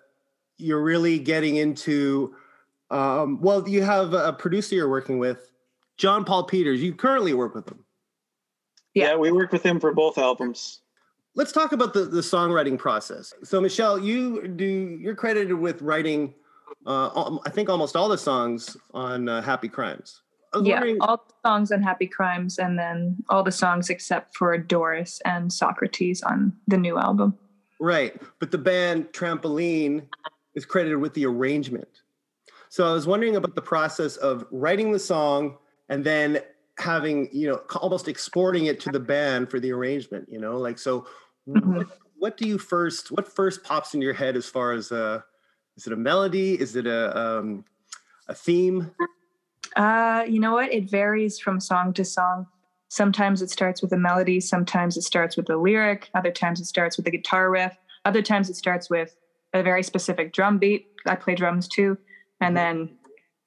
you're 0.56 0.82
really 0.82 1.18
getting 1.18 1.56
into. 1.56 2.34
Um, 2.90 3.40
well, 3.40 3.68
you 3.68 3.82
have 3.82 4.14
a 4.14 4.32
producer 4.32 4.74
you're 4.74 4.88
working 4.88 5.18
with, 5.18 5.50
John 5.96 6.24
Paul 6.24 6.44
Peters. 6.44 6.82
You 6.82 6.94
currently 6.94 7.34
work 7.34 7.54
with 7.54 7.68
him. 7.68 7.84
Yeah. 8.94 9.10
yeah, 9.10 9.16
we 9.16 9.30
worked 9.30 9.52
with 9.52 9.64
him 9.64 9.78
for 9.78 9.92
both 9.92 10.18
albums. 10.18 10.80
Let's 11.34 11.52
talk 11.52 11.72
about 11.72 11.92
the, 11.92 12.04
the 12.04 12.20
songwriting 12.20 12.78
process. 12.78 13.32
So, 13.44 13.60
Michelle, 13.60 13.98
you 13.98 14.48
do 14.48 14.64
you're 14.64 15.14
credited 15.14 15.54
with 15.54 15.82
writing, 15.82 16.34
uh, 16.86 17.38
I 17.44 17.50
think 17.50 17.68
almost 17.68 17.94
all 17.94 18.08
the 18.08 18.18
songs 18.18 18.76
on 18.94 19.28
uh, 19.28 19.42
Happy 19.42 19.68
Crimes. 19.68 20.22
Yeah, 20.62 20.82
all 21.02 21.18
the 21.28 21.48
songs 21.48 21.70
on 21.70 21.82
Happy 21.82 22.06
Crimes, 22.06 22.58
and 22.58 22.78
then 22.78 23.16
all 23.28 23.42
the 23.42 23.52
songs 23.52 23.90
except 23.90 24.34
for 24.36 24.56
Doris 24.56 25.20
and 25.26 25.52
Socrates 25.52 26.22
on 26.22 26.54
the 26.66 26.78
new 26.78 26.98
album. 26.98 27.36
Right. 27.80 28.20
But 28.38 28.50
the 28.50 28.58
band 28.58 29.08
Trampoline 29.12 30.06
is 30.54 30.64
credited 30.64 30.98
with 30.98 31.14
the 31.14 31.26
arrangement. 31.26 31.88
So 32.70 32.88
I 32.88 32.92
was 32.92 33.06
wondering 33.06 33.36
about 33.36 33.54
the 33.54 33.62
process 33.62 34.16
of 34.16 34.46
writing 34.50 34.92
the 34.92 34.98
song 34.98 35.58
and 35.88 36.04
then 36.04 36.40
having, 36.78 37.28
you 37.32 37.48
know, 37.48 37.60
almost 37.76 38.08
exporting 38.08 38.66
it 38.66 38.78
to 38.80 38.90
the 38.90 39.00
band 39.00 39.50
for 39.50 39.58
the 39.58 39.72
arrangement, 39.72 40.28
you 40.30 40.38
know? 40.38 40.58
Like 40.58 40.78
so 40.78 41.06
Mhm. 41.48 41.74
what, 41.76 41.86
what 42.18 42.36
do 42.36 42.46
you 42.46 42.58
first 42.58 43.10
what 43.10 43.26
first 43.26 43.62
pops 43.64 43.94
in 43.94 44.02
your 44.02 44.12
head 44.12 44.36
as 44.36 44.46
far 44.46 44.72
as 44.72 44.92
uh 44.92 45.20
is 45.76 45.86
it 45.86 45.92
a 45.92 45.96
melody? 45.96 46.60
Is 46.60 46.76
it 46.76 46.86
a 46.86 47.18
um 47.18 47.64
a 48.28 48.34
theme? 48.34 48.90
Uh, 49.76 50.24
you 50.28 50.40
know 50.40 50.52
what? 50.52 50.72
It 50.72 50.90
varies 50.90 51.38
from 51.38 51.60
song 51.60 51.92
to 51.94 52.04
song. 52.04 52.46
Sometimes 52.90 53.42
it 53.42 53.50
starts 53.50 53.82
with 53.82 53.92
a 53.92 53.96
melody, 53.98 54.40
sometimes 54.40 54.96
it 54.96 55.02
starts 55.02 55.36
with 55.36 55.50
a 55.50 55.56
lyric, 55.56 56.08
other 56.14 56.30
times 56.30 56.58
it 56.58 56.64
starts 56.64 56.96
with 56.96 57.06
a 57.06 57.10
guitar 57.10 57.50
riff, 57.50 57.76
other 58.06 58.22
times 58.22 58.48
it 58.48 58.56
starts 58.56 58.88
with 58.88 59.14
a 59.52 59.62
very 59.62 59.82
specific 59.82 60.32
drum 60.32 60.58
beat. 60.58 60.86
I 61.06 61.14
play 61.16 61.34
drums 61.34 61.68
too, 61.68 61.98
and 62.40 62.56
then 62.56 62.90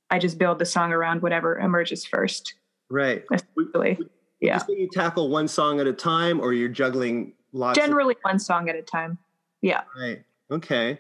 I 0.10 0.20
just 0.20 0.38
build 0.38 0.60
the 0.60 0.66
song 0.66 0.92
around 0.92 1.22
whatever 1.22 1.58
emerges 1.60 2.06
first. 2.06 2.56
Right. 2.90 3.24
Essentially, 3.32 3.96
Would 4.00 4.10
yeah. 4.42 4.62
you 4.68 4.76
you 4.76 4.90
tackle 4.92 5.30
one 5.30 5.48
song 5.48 5.80
at 5.80 5.88
a 5.88 5.94
time 5.94 6.40
or 6.42 6.54
you're 6.54 6.70
juggling 6.70 7.34
lots 7.54 7.78
of- 7.78 7.84
Generally, 7.86 8.18
one 8.24 8.40
song 8.40 8.70
at 8.70 8.76
a 8.76 8.82
time. 8.82 9.18
Yeah. 9.62 9.84
right. 9.98 10.24
Okay. 10.50 11.00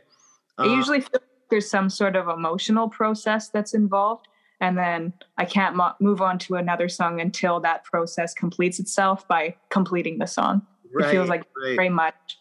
I 0.57 0.63
Uh, 0.63 0.75
usually 0.75 1.01
feel 1.01 1.09
like 1.13 1.23
there's 1.49 1.69
some 1.69 1.89
sort 1.89 2.15
of 2.15 2.29
emotional 2.29 2.87
process 2.87 3.49
that's 3.49 3.73
involved, 3.73 4.27
and 4.61 4.77
then 4.77 5.11
I 5.37 5.43
can't 5.45 5.75
mo- 5.75 5.95
move 5.99 6.21
on 6.21 6.37
to 6.39 6.55
another 6.55 6.87
song 6.87 7.19
until 7.19 7.59
that 7.61 7.83
process 7.83 8.33
completes 8.33 8.79
itself 8.79 9.27
by 9.27 9.55
completing 9.69 10.19
the 10.19 10.27
song. 10.27 10.65
It 10.93 11.09
feels 11.09 11.29
like 11.29 11.43
right. 11.61 11.75
very 11.75 11.89
much, 11.89 12.37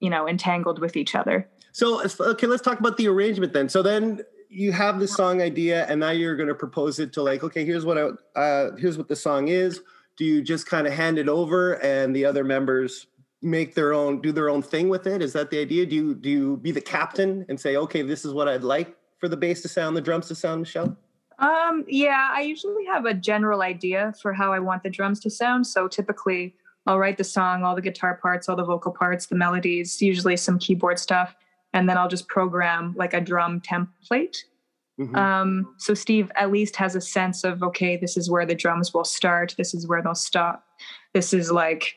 you 0.00 0.10
know, 0.10 0.26
entangled 0.28 0.78
with 0.80 0.96
each 0.96 1.14
other. 1.14 1.48
So 1.72 2.02
okay, 2.20 2.46
let's 2.46 2.62
talk 2.62 2.80
about 2.80 2.96
the 2.96 3.06
arrangement 3.08 3.52
then. 3.52 3.68
So 3.68 3.82
then 3.82 4.20
you 4.52 4.70
have 4.70 5.00
the 5.00 5.08
song 5.08 5.40
idea, 5.40 5.86
and 5.86 6.00
now 6.00 6.10
you're 6.10 6.36
going 6.36 6.48
to 6.48 6.54
propose 6.54 6.98
it 6.98 7.12
to 7.14 7.22
like, 7.22 7.42
okay, 7.42 7.64
here's 7.64 7.86
what 7.86 7.96
I, 7.98 8.38
uh, 8.38 8.76
here's 8.76 8.98
what 8.98 9.08
the 9.08 9.16
song 9.16 9.48
is. 9.48 9.80
Do 10.16 10.26
you 10.26 10.42
just 10.42 10.66
kind 10.66 10.86
of 10.86 10.92
hand 10.92 11.18
it 11.18 11.28
over, 11.28 11.82
and 11.82 12.14
the 12.14 12.26
other 12.26 12.44
members 12.44 13.06
make 13.40 13.74
their 13.74 13.94
own, 13.94 14.20
do 14.20 14.30
their 14.30 14.50
own 14.50 14.62
thing 14.62 14.90
with 14.90 15.06
it? 15.06 15.22
Is 15.22 15.32
that 15.32 15.50
the 15.50 15.58
idea? 15.58 15.86
Do 15.86 15.96
you 15.96 16.14
do 16.14 16.28
you 16.28 16.56
be 16.58 16.70
the 16.70 16.82
captain 16.82 17.46
and 17.48 17.58
say, 17.58 17.76
okay, 17.76 18.02
this 18.02 18.24
is 18.24 18.34
what 18.34 18.46
I'd 18.46 18.62
like 18.62 18.94
for 19.18 19.28
the 19.28 19.36
bass 19.36 19.62
to 19.62 19.68
sound, 19.68 19.96
the 19.96 20.02
drums 20.02 20.28
to 20.28 20.34
sound, 20.34 20.60
Michelle? 20.60 20.96
Um, 21.38 21.84
yeah, 21.88 22.28
I 22.30 22.42
usually 22.42 22.84
have 22.84 23.06
a 23.06 23.14
general 23.14 23.62
idea 23.62 24.12
for 24.20 24.32
how 24.32 24.52
I 24.52 24.58
want 24.58 24.82
the 24.82 24.90
drums 24.90 25.18
to 25.20 25.30
sound. 25.30 25.66
So 25.66 25.88
typically, 25.88 26.54
I'll 26.86 26.98
write 26.98 27.16
the 27.16 27.24
song, 27.24 27.64
all 27.64 27.74
the 27.74 27.82
guitar 27.82 28.18
parts, 28.20 28.48
all 28.48 28.56
the 28.56 28.64
vocal 28.64 28.92
parts, 28.92 29.26
the 29.26 29.34
melodies, 29.34 30.02
usually 30.02 30.36
some 30.36 30.58
keyboard 30.58 30.98
stuff, 30.98 31.34
and 31.72 31.88
then 31.88 31.96
I'll 31.96 32.08
just 32.08 32.28
program 32.28 32.94
like 32.96 33.14
a 33.14 33.20
drum 33.20 33.60
template. 33.60 34.36
Mhm. 35.00 35.16
Um, 35.16 35.74
so 35.78 35.94
Steve 35.94 36.30
at 36.34 36.52
least 36.52 36.76
has 36.76 36.94
a 36.94 37.00
sense 37.00 37.44
of 37.44 37.62
okay, 37.62 37.96
this 37.96 38.16
is 38.16 38.30
where 38.30 38.46
the 38.46 38.54
drums 38.54 38.92
will 38.92 39.04
start, 39.04 39.54
this 39.56 39.74
is 39.74 39.86
where 39.86 40.02
they'll 40.02 40.14
stop. 40.14 40.64
This 41.14 41.32
is 41.32 41.50
like 41.50 41.94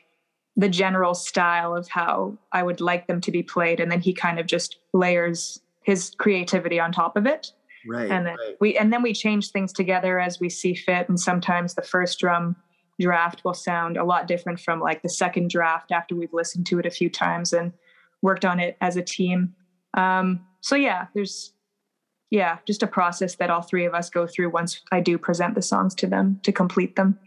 the 0.56 0.68
general 0.68 1.14
style 1.14 1.76
of 1.76 1.88
how 1.88 2.38
I 2.52 2.62
would 2.62 2.80
like 2.80 3.06
them 3.06 3.20
to 3.20 3.30
be 3.30 3.42
played, 3.42 3.80
and 3.80 3.90
then 3.92 4.00
he 4.00 4.14
kind 4.14 4.38
of 4.38 4.46
just 4.46 4.78
layers 4.94 5.60
his 5.84 6.12
creativity 6.18 6.80
on 6.80 6.90
top 6.90 7.16
of 7.16 7.26
it 7.26 7.52
right. 7.86 8.10
and 8.10 8.26
then 8.26 8.36
right. 8.36 8.56
we 8.60 8.76
and 8.76 8.92
then 8.92 9.02
we 9.02 9.12
change 9.12 9.50
things 9.50 9.72
together 9.72 10.18
as 10.18 10.40
we 10.40 10.48
see 10.48 10.74
fit 10.74 11.08
and 11.08 11.18
sometimes 11.18 11.74
the 11.74 11.82
first 11.82 12.18
drum 12.18 12.56
draft 13.00 13.44
will 13.44 13.54
sound 13.54 13.96
a 13.96 14.04
lot 14.04 14.26
different 14.26 14.58
from 14.58 14.80
like 14.80 15.02
the 15.02 15.08
second 15.08 15.50
draft 15.50 15.92
after 15.92 16.14
we've 16.14 16.32
listened 16.32 16.66
to 16.66 16.78
it 16.78 16.86
a 16.86 16.90
few 16.90 17.10
times 17.10 17.52
and 17.52 17.72
worked 18.22 18.44
on 18.44 18.58
it 18.58 18.76
as 18.80 18.96
a 18.96 19.02
team 19.02 19.54
um, 19.96 20.44
so 20.60 20.76
yeah 20.76 21.06
there's 21.14 21.52
yeah 22.30 22.58
just 22.66 22.82
a 22.82 22.86
process 22.86 23.36
that 23.36 23.50
all 23.50 23.62
three 23.62 23.84
of 23.84 23.94
us 23.94 24.10
go 24.10 24.26
through 24.26 24.50
once 24.50 24.80
i 24.92 25.00
do 25.00 25.16
present 25.18 25.54
the 25.54 25.62
songs 25.62 25.94
to 25.94 26.06
them 26.06 26.38
to 26.42 26.52
complete 26.52 26.96
them 26.96 27.18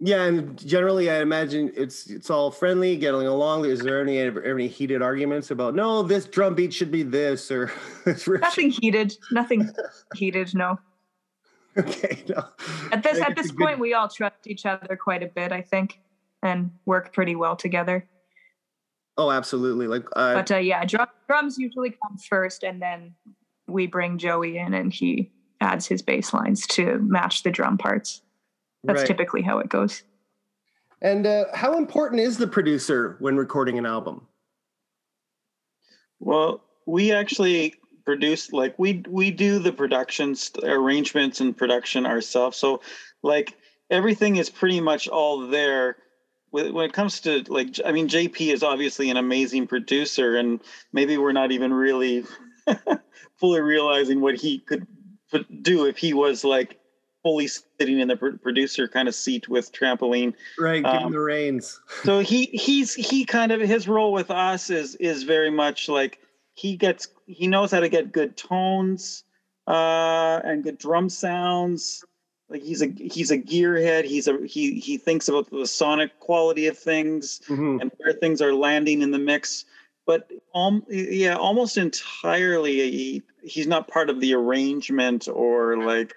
Yeah, 0.00 0.26
and 0.30 0.56
generally, 0.64 1.10
I 1.10 1.18
imagine 1.22 1.72
it's 1.74 2.06
it's 2.08 2.30
all 2.30 2.52
friendly, 2.52 2.96
getting 2.96 3.26
along. 3.26 3.64
Is 3.66 3.80
there 3.80 4.00
any 4.00 4.18
any 4.20 4.68
heated 4.68 5.02
arguments 5.02 5.50
about 5.50 5.74
no, 5.74 6.04
this 6.06 6.24
drum 6.26 6.54
beat 6.54 6.72
should 6.72 6.92
be 6.92 7.02
this 7.02 7.50
or 7.50 7.72
this 8.04 8.28
riff? 8.28 8.38
should- 8.38 8.42
nothing 8.42 8.70
heated 8.70 9.16
nothing 9.32 9.60
heated 10.14 10.54
no 10.54 10.78
Okay, 11.76 12.22
no. 12.28 12.44
at 12.92 13.02
this 13.02 13.18
at 13.20 13.34
this 13.34 13.46
a 13.50 13.54
good- 13.54 13.58
point 13.64 13.78
we 13.80 13.92
all 13.94 14.08
trust 14.08 14.46
each 14.46 14.66
other 14.66 14.94
quite 14.96 15.22
a 15.24 15.30
bit 15.34 15.50
i 15.50 15.62
think 15.62 15.98
and 16.44 16.70
work 16.86 17.12
pretty 17.12 17.34
well 17.34 17.56
together 17.56 18.06
Oh, 19.18 19.32
absolutely. 19.32 19.88
Like, 19.88 20.04
uh, 20.14 20.34
but 20.34 20.50
uh, 20.52 20.56
yeah, 20.58 20.84
drum, 20.84 21.08
drums 21.26 21.58
usually 21.58 21.90
come 21.90 22.16
first, 22.16 22.62
and 22.62 22.80
then 22.80 23.14
we 23.66 23.88
bring 23.88 24.16
Joey 24.16 24.56
in, 24.56 24.74
and 24.74 24.92
he 24.92 25.32
adds 25.60 25.86
his 25.86 26.02
bass 26.02 26.32
lines 26.32 26.66
to 26.68 26.98
match 27.00 27.42
the 27.42 27.50
drum 27.50 27.76
parts. 27.76 28.22
That's 28.84 29.00
right. 29.00 29.06
typically 29.08 29.42
how 29.42 29.58
it 29.58 29.68
goes. 29.68 30.04
And 31.02 31.26
uh, 31.26 31.46
how 31.52 31.76
important 31.76 32.20
is 32.20 32.38
the 32.38 32.46
producer 32.46 33.16
when 33.18 33.36
recording 33.36 33.76
an 33.76 33.86
album? 33.86 34.26
Well, 36.20 36.62
we 36.86 37.12
actually 37.12 37.74
produce 38.04 38.52
like 38.52 38.78
we 38.78 39.04
we 39.08 39.30
do 39.30 39.58
the 39.58 39.72
productions 39.72 40.50
arrangements 40.62 41.40
and 41.40 41.56
production 41.56 42.06
ourselves. 42.06 42.56
So 42.56 42.80
like 43.22 43.54
everything 43.90 44.36
is 44.36 44.48
pretty 44.48 44.80
much 44.80 45.08
all 45.08 45.46
there. 45.48 45.96
When 46.50 46.72
when 46.74 46.86
it 46.86 46.92
comes 46.92 47.20
to 47.20 47.44
like, 47.48 47.76
I 47.84 47.92
mean, 47.92 48.08
JP 48.08 48.52
is 48.52 48.62
obviously 48.62 49.10
an 49.10 49.16
amazing 49.16 49.66
producer, 49.66 50.36
and 50.36 50.60
maybe 50.92 51.18
we're 51.18 51.32
not 51.32 51.52
even 51.52 51.72
really 51.72 52.24
fully 53.36 53.60
realizing 53.60 54.20
what 54.20 54.36
he 54.36 54.58
could 54.60 54.86
do 55.62 55.86
if 55.86 55.98
he 55.98 56.14
was 56.14 56.44
like 56.44 56.78
fully 57.22 57.48
sitting 57.48 57.98
in 58.00 58.08
the 58.08 58.16
producer 58.16 58.88
kind 58.88 59.08
of 59.08 59.14
seat 59.14 59.48
with 59.48 59.72
trampoline 59.72 60.32
Right, 60.58 60.82
give 60.82 60.92
him 60.92 61.06
Um, 61.06 61.12
the 61.12 61.18
reins. 61.20 61.80
so 62.04 62.20
he 62.20 62.46
he's 62.46 62.94
he 62.94 63.24
kind 63.24 63.52
of 63.52 63.60
his 63.60 63.88
role 63.88 64.12
with 64.12 64.30
us 64.30 64.70
is 64.70 64.94
is 64.96 65.24
very 65.24 65.50
much 65.50 65.88
like 65.88 66.20
he 66.54 66.76
gets 66.76 67.08
he 67.26 67.46
knows 67.46 67.70
how 67.72 67.80
to 67.80 67.88
get 67.88 68.12
good 68.12 68.36
tones 68.36 69.24
uh 69.66 70.40
and 70.44 70.62
good 70.64 70.78
drum 70.78 71.08
sounds 71.10 72.04
like 72.48 72.62
he's 72.62 72.82
a 72.82 72.86
he's 72.86 73.30
a 73.30 73.38
gearhead. 73.38 74.04
He's 74.04 74.26
a 74.28 74.38
he 74.46 74.80
he 74.80 74.96
thinks 74.96 75.28
about 75.28 75.50
the 75.50 75.66
sonic 75.66 76.18
quality 76.20 76.66
of 76.66 76.78
things 76.78 77.40
Mhm. 77.48 77.80
and 77.80 77.90
where 77.98 78.12
things 78.14 78.40
are 78.40 78.54
landing 78.54 79.02
in 79.02 79.10
the 79.10 79.18
mix. 79.18 79.64
But 80.06 80.30
um 80.54 80.82
yeah 80.88 81.36
almost 81.36 81.76
entirely 81.76 82.90
he, 82.90 83.22
he's 83.42 83.66
not 83.66 83.88
part 83.88 84.08
of 84.08 84.20
the 84.20 84.34
arrangement 84.34 85.28
or 85.30 85.76
like 85.84 86.14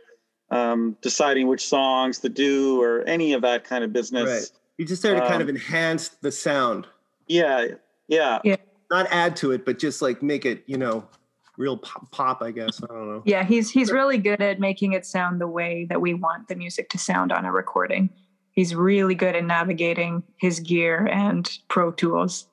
um 0.49 0.95
deciding 1.01 1.47
which 1.47 1.65
songs 1.67 2.19
to 2.19 2.29
do 2.29 2.81
or 2.81 3.01
any 3.03 3.33
of 3.33 3.41
that 3.41 3.63
kind 3.65 3.83
of 3.83 3.91
business. 3.91 4.29
Right. 4.29 4.59
You 4.77 4.85
just 4.85 5.03
there 5.03 5.13
to 5.15 5.21
kind 5.21 5.41
of 5.41 5.49
Um, 5.49 5.55
enhance 5.55 6.09
the 6.21 6.31
sound, 6.31 6.87
Yeah, 7.27 7.67
yeah. 8.07 8.39
Yeah. 8.43 8.55
Not 8.89 9.07
add 9.11 9.35
to 9.37 9.51
it, 9.51 9.63
but 9.63 9.77
just 9.79 10.01
like 10.01 10.23
make 10.23 10.45
it, 10.45 10.63
you 10.65 10.77
know, 10.77 11.07
real 11.57 11.77
pop, 11.77 12.11
pop 12.11 12.41
I 12.41 12.51
guess. 12.51 12.81
I 12.83 12.87
don't 12.87 13.07
know. 13.07 13.23
Yeah, 13.25 13.43
he's 13.43 13.69
he's 13.71 13.91
really 13.91 14.17
good 14.17 14.41
at 14.41 14.59
making 14.59 14.93
it 14.93 15.05
sound 15.05 15.39
the 15.41 15.47
way 15.47 15.85
that 15.89 16.01
we 16.01 16.13
want 16.13 16.47
the 16.47 16.55
music 16.55 16.89
to 16.89 16.97
sound 16.97 17.31
on 17.31 17.45
a 17.45 17.51
recording. 17.51 18.09
He's 18.53 18.75
really 18.75 19.15
good 19.15 19.35
at 19.35 19.45
navigating 19.45 20.23
his 20.37 20.59
gear 20.59 21.07
and 21.07 21.49
Pro 21.69 21.91
Tools. 21.91 22.47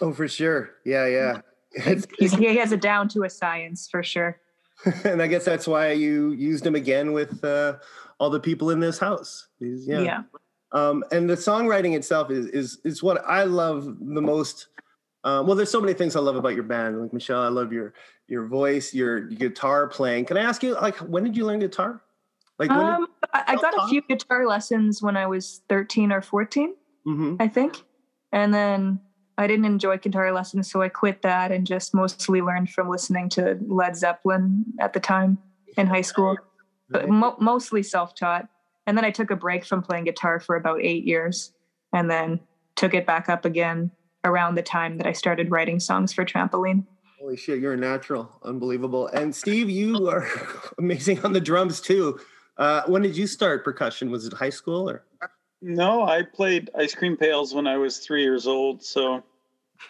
Oh, 0.00 0.12
for 0.12 0.26
sure. 0.28 0.70
Yeah, 0.84 1.06
yeah. 1.06 1.40
It's- 1.76 2.06
He's, 2.18 2.32
he 2.34 2.56
has 2.56 2.72
it 2.72 2.80
down 2.80 3.08
to 3.10 3.24
a 3.24 3.30
science 3.30 3.88
for 3.88 4.02
sure. 4.02 4.40
and 5.04 5.22
I 5.22 5.26
guess 5.26 5.44
that's 5.44 5.66
why 5.68 5.92
you 5.92 6.32
used 6.32 6.66
him 6.66 6.74
again 6.74 7.12
with 7.12 7.42
uh, 7.44 7.74
all 8.18 8.28
the 8.30 8.40
people 8.40 8.70
in 8.70 8.80
this 8.80 8.98
house. 8.98 9.48
These- 9.60 9.86
Yeah. 9.86 10.00
yeah. 10.00 10.22
Um, 10.72 11.04
and 11.12 11.30
the 11.30 11.36
songwriting 11.36 11.94
itself 11.94 12.30
is 12.30 12.46
is 12.48 12.78
is 12.84 13.00
what 13.02 13.22
I 13.24 13.44
love 13.44 13.84
the 14.00 14.20
most. 14.20 14.66
Um, 15.26 15.44
well, 15.44 15.56
there's 15.56 15.72
so 15.72 15.80
many 15.80 15.92
things 15.92 16.14
I 16.14 16.20
love 16.20 16.36
about 16.36 16.54
your 16.54 16.62
band. 16.62 17.02
Like 17.02 17.12
Michelle, 17.12 17.42
I 17.42 17.48
love 17.48 17.72
your 17.72 17.94
your 18.28 18.46
voice, 18.46 18.94
your, 18.94 19.20
guitar 19.22 19.88
playing. 19.88 20.24
Can 20.24 20.36
I 20.36 20.42
ask 20.42 20.62
you, 20.62 20.74
like, 20.74 20.96
when 20.98 21.24
did 21.24 21.36
you 21.36 21.44
learn 21.44 21.58
guitar? 21.58 22.00
Like, 22.58 22.70
when 22.70 22.78
Um, 22.78 23.06
I, 23.32 23.56
got 23.56 23.74
a 23.76 23.88
few 23.88 24.02
guitar 24.02 24.46
lessons 24.46 25.02
when 25.02 25.16
I 25.16 25.26
was 25.26 25.62
13 25.68 26.10
or 26.10 26.22
14, 26.22 26.74
did, 27.04 27.12
Mhm. 27.12 27.36
I 27.40 27.46
think. 27.48 27.84
And 28.32 28.52
then 28.54 29.00
I 29.38 29.46
didn't 29.46 29.66
enjoy 29.66 29.98
guitar 29.98 30.32
lessons, 30.32 30.70
so 30.70 30.80
I 30.80 30.88
quit 30.88 31.22
that 31.22 31.52
and 31.52 31.66
just 31.66 31.94
mostly 31.94 32.40
learned 32.40 32.70
from 32.70 32.88
listening 32.88 33.28
to 33.30 33.58
Led 33.66 33.96
Zeppelin 33.96 34.64
at 34.80 34.92
the 34.92 35.00
time 35.00 35.38
in 35.76 35.86
high 35.86 36.02
school. 36.02 36.36
But 36.88 37.08
mo- 37.08 37.36
mostly 37.40 37.82
self-taught. 37.82 38.48
And 38.86 38.96
then 38.96 39.04
I 39.04 39.10
took 39.10 39.30
a 39.32 39.36
break 39.36 39.64
from 39.64 39.82
playing 39.82 40.04
guitar 40.04 40.38
for 40.40 40.56
about 40.56 40.80
eight 40.82 41.04
years, 41.04 41.52
and 41.92 42.08
then 42.10 42.40
took 42.76 42.94
it 42.94 43.06
back 43.06 43.28
up 43.28 43.44
again 43.44 43.90
around 44.26 44.56
the 44.56 44.62
time 44.62 44.98
that 44.98 45.06
I 45.06 45.12
started 45.12 45.50
writing 45.50 45.80
songs 45.80 46.12
for 46.12 46.24
Trampoline. 46.24 46.84
Holy 47.18 47.36
shit, 47.36 47.60
you're 47.60 47.72
a 47.72 47.78
natural, 47.78 48.30
unbelievable. 48.42 49.06
And 49.08 49.34
Steve, 49.34 49.70
you 49.70 50.08
are 50.08 50.28
amazing 50.78 51.24
on 51.24 51.32
the 51.32 51.40
drums 51.40 51.80
too. 51.80 52.20
Uh, 52.58 52.82
when 52.86 53.02
did 53.02 53.16
you 53.16 53.26
start 53.26 53.64
percussion? 53.64 54.10
Was 54.10 54.26
it 54.26 54.32
high 54.32 54.50
school 54.50 54.88
or? 54.88 55.04
No, 55.62 56.04
I 56.04 56.22
played 56.22 56.70
ice 56.76 56.94
cream 56.94 57.16
pails 57.16 57.54
when 57.54 57.66
I 57.66 57.76
was 57.78 57.98
three 57.98 58.22
years 58.22 58.46
old. 58.46 58.82
So, 58.82 59.24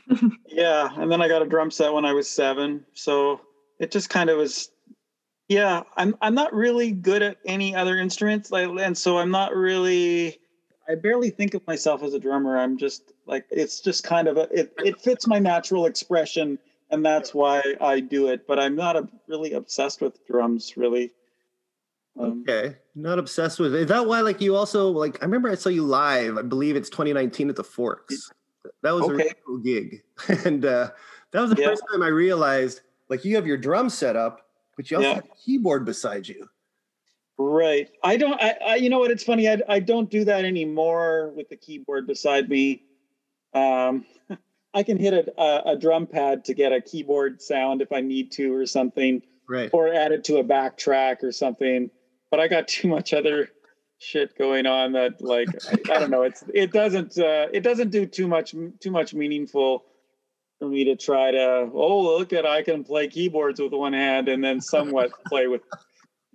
yeah. 0.46 0.88
And 0.96 1.10
then 1.10 1.20
I 1.20 1.28
got 1.28 1.42
a 1.42 1.46
drum 1.46 1.70
set 1.70 1.92
when 1.92 2.04
I 2.04 2.12
was 2.12 2.30
seven. 2.30 2.84
So 2.94 3.40
it 3.80 3.90
just 3.90 4.08
kind 4.08 4.30
of 4.30 4.38
was, 4.38 4.70
yeah. 5.48 5.82
I'm 5.96 6.16
I'm 6.20 6.34
not 6.34 6.54
really 6.54 6.92
good 6.92 7.22
at 7.22 7.38
any 7.44 7.74
other 7.74 7.98
instruments, 7.98 8.50
like, 8.50 8.68
and 8.68 8.96
so 8.96 9.18
I'm 9.18 9.30
not 9.30 9.54
really. 9.54 10.38
I 10.88 10.94
barely 10.94 11.30
think 11.30 11.54
of 11.54 11.66
myself 11.66 12.02
as 12.02 12.14
a 12.14 12.18
drummer. 12.18 12.56
I'm 12.56 12.78
just 12.78 13.12
like 13.26 13.46
it's 13.50 13.80
just 13.80 14.04
kind 14.04 14.28
of 14.28 14.36
a 14.36 14.48
it 14.52 14.72
it 14.78 15.00
fits 15.00 15.26
my 15.26 15.38
natural 15.38 15.86
expression, 15.86 16.58
and 16.90 17.04
that's 17.04 17.34
why 17.34 17.62
I 17.80 18.00
do 18.00 18.28
it. 18.28 18.46
But 18.46 18.58
I'm 18.58 18.76
not 18.76 18.96
a, 18.96 19.08
really 19.26 19.52
obsessed 19.52 20.00
with 20.00 20.24
drums, 20.26 20.76
really. 20.76 21.12
Um, 22.18 22.48
Okay, 22.48 22.76
not 22.94 23.18
obsessed 23.18 23.58
with. 23.58 23.74
Is 23.74 23.86
that 23.88 24.06
why? 24.06 24.20
Like 24.20 24.40
you 24.40 24.54
also 24.56 24.88
like? 24.90 25.20
I 25.22 25.26
remember 25.26 25.50
I 25.50 25.54
saw 25.54 25.68
you 25.68 25.84
live. 25.84 26.38
I 26.38 26.42
believe 26.42 26.76
it's 26.76 26.88
2019 26.90 27.50
at 27.50 27.56
the 27.56 27.64
Forks. 27.64 28.30
That 28.82 28.92
was 28.92 29.08
a 29.08 29.12
Okay. 29.12 29.24
really 29.24 29.34
cool 29.46 29.58
gig, 29.58 30.02
and 30.44 30.64
uh, 30.64 30.90
that 31.32 31.40
was 31.40 31.50
the 31.50 31.56
Yeah. 31.56 31.68
first 31.68 31.84
time 31.90 32.02
I 32.02 32.08
realized 32.08 32.80
like 33.08 33.24
you 33.24 33.34
have 33.36 33.46
your 33.46 33.56
drum 33.56 33.90
set 33.90 34.16
up, 34.16 34.48
but 34.76 34.90
you 34.90 34.96
also 34.96 35.10
Yeah. 35.10 35.14
have 35.16 35.24
a 35.24 35.36
keyboard 35.44 35.84
beside 35.84 36.26
you. 36.28 36.48
Right. 37.38 37.90
I 38.02 38.16
don't. 38.16 38.40
I, 38.40 38.56
I. 38.66 38.74
You 38.76 38.88
know 38.88 38.98
what? 38.98 39.10
It's 39.10 39.22
funny. 39.24 39.48
I. 39.48 39.58
I 39.68 39.80
don't 39.80 40.10
do 40.10 40.24
that 40.24 40.44
anymore 40.44 41.32
with 41.36 41.48
the 41.50 41.56
keyboard 41.56 42.06
beside 42.06 42.48
me. 42.48 42.82
Um, 43.52 44.06
I 44.74 44.82
can 44.82 44.96
hit 44.98 45.12
a, 45.14 45.40
a 45.42 45.72
a 45.72 45.76
drum 45.76 46.06
pad 46.06 46.46
to 46.46 46.54
get 46.54 46.72
a 46.72 46.80
keyboard 46.80 47.42
sound 47.42 47.82
if 47.82 47.92
I 47.92 48.00
need 48.00 48.32
to 48.32 48.54
or 48.54 48.64
something, 48.66 49.22
Right. 49.48 49.70
or 49.72 49.92
add 49.92 50.12
it 50.12 50.24
to 50.24 50.38
a 50.38 50.44
backtrack 50.44 51.22
or 51.22 51.30
something. 51.32 51.90
But 52.30 52.40
I 52.40 52.48
got 52.48 52.68
too 52.76 52.88
much 52.88 53.12
other 53.12 53.48
shit 53.98 54.36
going 54.36 54.66
on 54.66 54.92
that 54.92 55.20
like 55.20 55.48
I, 55.70 55.94
I 55.94 55.98
don't 56.00 56.10
know. 56.10 56.22
It's 56.22 56.42
it 56.54 56.72
doesn't 56.72 57.18
uh, 57.18 57.48
it 57.52 57.60
doesn't 57.62 57.90
do 57.90 58.06
too 58.06 58.28
much 58.28 58.54
too 58.80 58.90
much 58.90 59.12
meaningful 59.12 59.84
for 60.58 60.68
me 60.68 60.84
to 60.84 60.96
try 60.96 61.32
to 61.32 61.70
oh 61.74 62.00
look 62.16 62.32
at 62.32 62.46
I 62.46 62.62
can 62.62 62.82
play 62.82 63.08
keyboards 63.08 63.60
with 63.60 63.72
one 63.74 63.92
hand 63.92 64.28
and 64.28 64.42
then 64.42 64.60
somewhat 64.62 65.10
play 65.26 65.46
with 65.48 65.60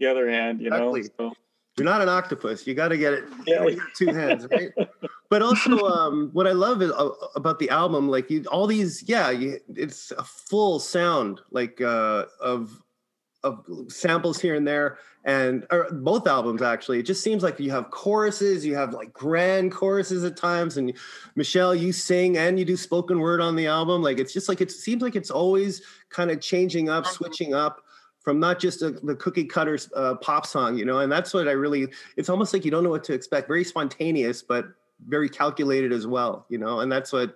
the 0.02 0.12
other 0.12 0.30
hand. 0.30 0.60
You 0.60 0.70
know. 0.72 0.94
So. 1.18 1.34
You're 1.78 1.86
not 1.86 2.02
an 2.02 2.10
octopus. 2.10 2.68
You 2.68 2.74
got 2.74 2.90
to 2.90 2.98
get 2.98 3.14
it. 3.14 3.24
you 3.48 3.54
Yeah. 3.54 3.60
gotta 3.60 3.78
two 3.96 4.08
hands, 4.08 4.46
right? 4.52 4.72
but 5.30 5.42
also, 5.42 5.78
um, 5.88 6.30
what 6.34 6.46
I 6.46 6.52
love 6.52 6.82
is 6.82 6.92
uh, 6.92 7.12
about 7.36 7.60
the 7.60 7.70
album, 7.70 8.10
like 8.10 8.30
you, 8.30 8.44
all 8.52 8.68
these, 8.68 9.04
yeah, 9.08 9.30
you, 9.30 9.58
it's 9.74 10.12
a 10.12 10.24
full 10.24 10.80
sound, 10.80 11.40
like 11.52 11.80
uh, 11.80 12.26
of 12.42 12.82
of 13.44 13.66
samples 13.88 14.40
here 14.40 14.54
and 14.54 14.68
there, 14.68 15.00
and 15.24 15.66
or 15.72 15.88
both 15.92 16.28
albums 16.28 16.62
actually. 16.62 17.00
It 17.00 17.08
just 17.08 17.24
seems 17.24 17.42
like 17.42 17.60
you 17.60 17.72
have 17.72 17.90
choruses, 17.90 18.64
you 18.66 18.76
have 18.76 18.94
like 18.94 19.14
grand 19.14 19.72
choruses 19.72 20.24
at 20.24 20.38
times, 20.38 20.78
and 20.78 20.94
Michelle, 21.36 21.74
you 21.74 21.94
sing 21.94 22.38
and 22.38 22.60
you 22.60 22.66
do 22.66 22.76
spoken 22.76 23.20
word 23.20 23.42
on 23.42 23.56
the 23.56 23.66
album. 23.66 24.04
Like 24.04 24.20
it's 24.20 24.34
just 24.34 24.50
like 24.50 24.62
it 24.62 24.72
seems 24.72 25.02
like 25.02 25.16
it's 25.16 25.32
always 25.32 25.82
kind 26.10 26.30
of 26.30 26.42
changing 26.42 26.90
up, 26.90 27.08
switching 27.08 27.54
up 27.54 27.82
from 28.21 28.39
not 28.39 28.60
just 28.60 28.81
a, 28.81 28.91
the 28.91 29.15
cookie 29.15 29.45
cutter 29.45 29.77
uh, 29.95 30.15
pop 30.15 30.45
song, 30.45 30.77
you 30.77 30.86
know, 30.86 30.99
and 30.99 31.12
that's 31.12 31.34
what 31.34 31.47
I 31.47 31.51
really. 31.51 31.88
It's 32.17 32.29
almost 32.29 32.53
like 32.53 32.63
you 32.65 32.71
don't 32.71 32.84
know 32.84 32.89
what 32.89 33.03
to 33.05 33.13
expect. 33.13 33.47
Very 33.47 33.63
spontaneous, 33.63 34.41
but 34.41 34.67
very 35.07 35.29
calculated 35.29 35.91
as 35.91 36.05
well, 36.07 36.45
you 36.49 36.57
know, 36.57 36.81
and 36.81 36.91
that's 36.91 37.12
what 37.12 37.36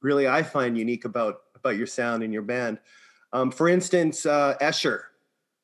really 0.00 0.26
I 0.28 0.42
find 0.42 0.76
unique 0.78 1.04
about 1.04 1.42
about 1.54 1.76
your 1.76 1.86
sound 1.86 2.22
and 2.22 2.32
your 2.32 2.42
band. 2.42 2.78
Um, 3.32 3.50
for 3.50 3.68
instance, 3.68 4.26
uh, 4.26 4.56
Escher. 4.60 5.00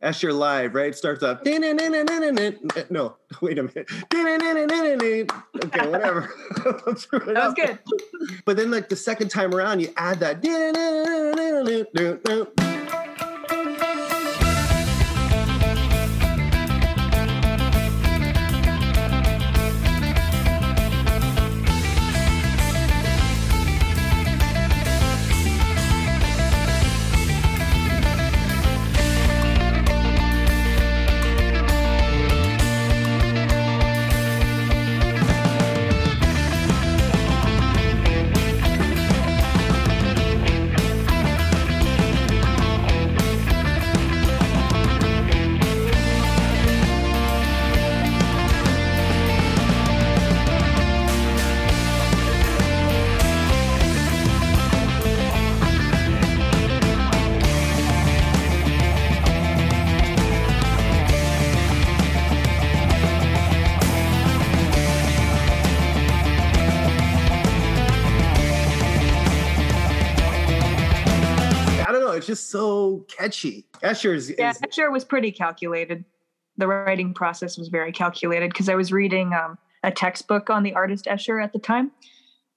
Escher 0.02 0.32
Live, 0.32 0.74
right? 0.74 0.94
Starts 0.94 1.22
off. 1.22 1.44
No, 2.90 3.16
wait 3.42 3.58
a 3.58 3.64
minute. 3.64 3.90
Okay, 5.62 5.88
whatever. 5.88 6.32
That 6.64 6.82
was 6.86 7.54
good. 7.54 7.78
But 8.46 8.56
then, 8.56 8.70
like 8.70 8.88
the 8.88 8.96
second 8.96 9.28
time 9.28 9.54
around, 9.54 9.80
you 9.80 9.92
add 9.98 10.20
that. 10.20 10.40
So 72.50 73.06
catchy. 73.08 73.66
Escher's 73.82 74.30
Yeah, 74.30 74.50
is 74.50 74.58
Escher 74.58 74.90
was 74.90 75.04
pretty 75.04 75.30
calculated. 75.30 76.04
The 76.56 76.66
writing 76.66 77.14
process 77.14 77.56
was 77.56 77.68
very 77.68 77.92
calculated 77.92 78.50
because 78.50 78.68
I 78.68 78.74
was 78.74 78.92
reading 78.92 79.32
um, 79.32 79.56
a 79.82 79.90
textbook 79.90 80.50
on 80.50 80.62
the 80.62 80.74
artist 80.74 81.06
Escher 81.06 81.42
at 81.42 81.52
the 81.52 81.58
time, 81.58 81.92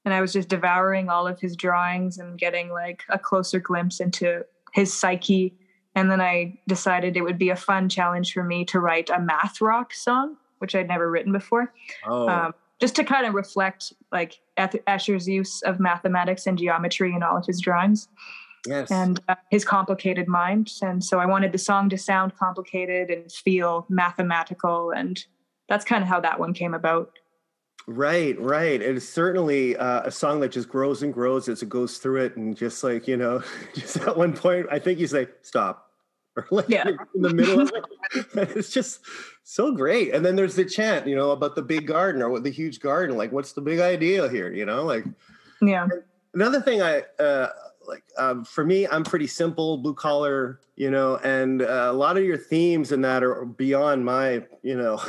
and 0.03 0.13
I 0.13 0.21
was 0.21 0.33
just 0.33 0.49
devouring 0.49 1.09
all 1.09 1.27
of 1.27 1.39
his 1.39 1.55
drawings 1.55 2.17
and 2.17 2.37
getting 2.37 2.69
like 2.69 3.03
a 3.09 3.19
closer 3.19 3.59
glimpse 3.59 3.99
into 3.99 4.43
his 4.73 4.93
psyche. 4.93 5.55
And 5.95 6.09
then 6.09 6.19
I 6.19 6.59
decided 6.67 7.15
it 7.15 7.21
would 7.21 7.37
be 7.37 7.49
a 7.49 7.55
fun 7.55 7.87
challenge 7.87 8.33
for 8.33 8.43
me 8.43 8.65
to 8.65 8.79
write 8.79 9.11
a 9.11 9.19
math 9.19 9.61
rock 9.61 9.93
song, 9.93 10.37
which 10.57 10.73
I'd 10.73 10.87
never 10.87 11.09
written 11.09 11.31
before, 11.31 11.71
oh 12.07 12.27
um, 12.27 12.53
just 12.81 12.95
to 12.95 13.03
kind 13.03 13.27
of 13.27 13.35
reflect 13.35 13.93
like 14.11 14.39
Escher's 14.57 15.27
use 15.27 15.61
of 15.61 15.79
mathematics 15.79 16.47
and 16.47 16.57
geometry 16.57 17.13
in 17.15 17.21
all 17.21 17.37
of 17.37 17.45
his 17.45 17.61
drawings 17.61 18.09
yes. 18.67 18.91
and 18.91 19.19
uh, 19.27 19.35
his 19.51 19.63
complicated 19.65 20.27
mind. 20.27 20.71
And 20.81 21.03
so 21.03 21.19
I 21.19 21.25
wanted 21.25 21.51
the 21.51 21.57
song 21.57 21.89
to 21.89 21.97
sound 21.97 22.35
complicated 22.37 23.09
and 23.09 23.31
feel 23.31 23.85
mathematical. 23.89 24.91
And 24.91 25.23
that's 25.69 25.85
kind 25.85 26.01
of 26.03 26.07
how 26.09 26.19
that 26.21 26.39
one 26.39 26.53
came 26.53 26.73
about. 26.73 27.11
Right, 27.87 28.39
right. 28.39 28.81
And 28.81 28.97
it's 28.97 29.07
certainly 29.09 29.75
uh, 29.75 30.03
a 30.03 30.11
song 30.11 30.39
that 30.39 30.51
just 30.53 30.69
grows 30.69 31.03
and 31.03 31.13
grows 31.13 31.49
as 31.49 31.61
it 31.61 31.69
goes 31.69 31.97
through 31.97 32.21
it. 32.23 32.37
And 32.37 32.55
just 32.55 32.83
like, 32.83 33.07
you 33.07 33.17
know, 33.17 33.43
just 33.75 33.97
at 33.97 34.15
one 34.17 34.33
point, 34.33 34.67
I 34.71 34.79
think 34.79 34.99
you 34.99 35.07
say, 35.07 35.27
stop. 35.41 35.89
Or 36.35 36.47
like 36.49 36.67
Yeah. 36.67 36.87
in 37.13 37.21
the 37.21 37.31
middle 37.31 37.61
of 37.61 37.71
it. 37.75 37.85
It's 38.57 38.71
just 38.71 39.01
so 39.43 39.71
great. 39.71 40.15
And 40.15 40.25
then 40.25 40.35
there's 40.35 40.55
the 40.55 40.65
chant, 40.65 41.05
you 41.05 41.15
know, 41.15 41.29
about 41.29 41.53
the 41.55 41.61
big 41.61 41.85
garden 41.85 42.23
or 42.23 42.29
what 42.29 42.43
the 42.43 42.49
huge 42.49 42.79
garden. 42.79 43.15
Like, 43.15 43.31
what's 43.31 43.53
the 43.53 43.61
big 43.61 43.79
idea 43.79 44.27
here? 44.29 44.51
You 44.51 44.65
know, 44.65 44.81
like 44.83 45.05
Yeah. 45.61 45.87
another 46.33 46.59
thing 46.59 46.81
I 46.81 47.03
uh, 47.19 47.49
like 47.87 48.03
um, 48.17 48.45
for 48.45 48.63
me, 48.65 48.87
I'm 48.87 49.03
pretty 49.03 49.27
simple, 49.27 49.77
blue 49.77 49.93
collar, 49.93 50.59
you 50.75 50.89
know, 50.89 51.17
and 51.17 51.61
uh, 51.61 51.87
a 51.89 51.93
lot 51.93 52.17
of 52.17 52.23
your 52.23 52.37
themes 52.37 52.91
in 52.91 53.01
that 53.01 53.23
are 53.23 53.45
beyond 53.45 54.05
my, 54.05 54.43
you 54.61 54.75
know, 54.77 55.01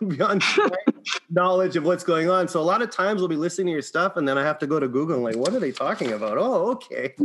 beyond 0.08 0.42
knowledge 1.30 1.76
of 1.76 1.84
what's 1.84 2.04
going 2.04 2.28
on. 2.28 2.48
So 2.48 2.60
a 2.60 2.62
lot 2.62 2.82
of 2.82 2.90
times 2.90 3.20
we'll 3.20 3.28
be 3.28 3.36
listening 3.36 3.68
to 3.68 3.72
your 3.72 3.82
stuff, 3.82 4.16
and 4.16 4.26
then 4.26 4.38
I 4.38 4.42
have 4.42 4.58
to 4.60 4.66
go 4.66 4.80
to 4.80 4.88
Google 4.88 5.14
and 5.16 5.24
like, 5.24 5.36
what 5.36 5.54
are 5.54 5.60
they 5.60 5.72
talking 5.72 6.12
about? 6.12 6.38
Oh, 6.38 6.70
okay. 6.72 7.14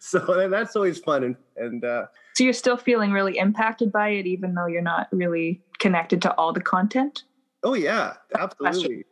So 0.00 0.38
and 0.38 0.52
that's 0.52 0.76
always 0.76 0.98
fun, 0.98 1.24
and 1.24 1.36
and 1.56 1.82
uh, 1.82 2.04
So 2.34 2.44
you're 2.44 2.52
still 2.52 2.76
feeling 2.76 3.10
really 3.10 3.38
impacted 3.38 3.90
by 3.90 4.10
it, 4.10 4.26
even 4.26 4.54
though 4.54 4.66
you're 4.66 4.82
not 4.82 5.08
really 5.12 5.62
connected 5.78 6.20
to 6.22 6.34
all 6.34 6.52
the 6.52 6.60
content? 6.60 7.24
oh 7.64 7.72
yeah, 7.72 8.12
absolutely. 8.38 9.06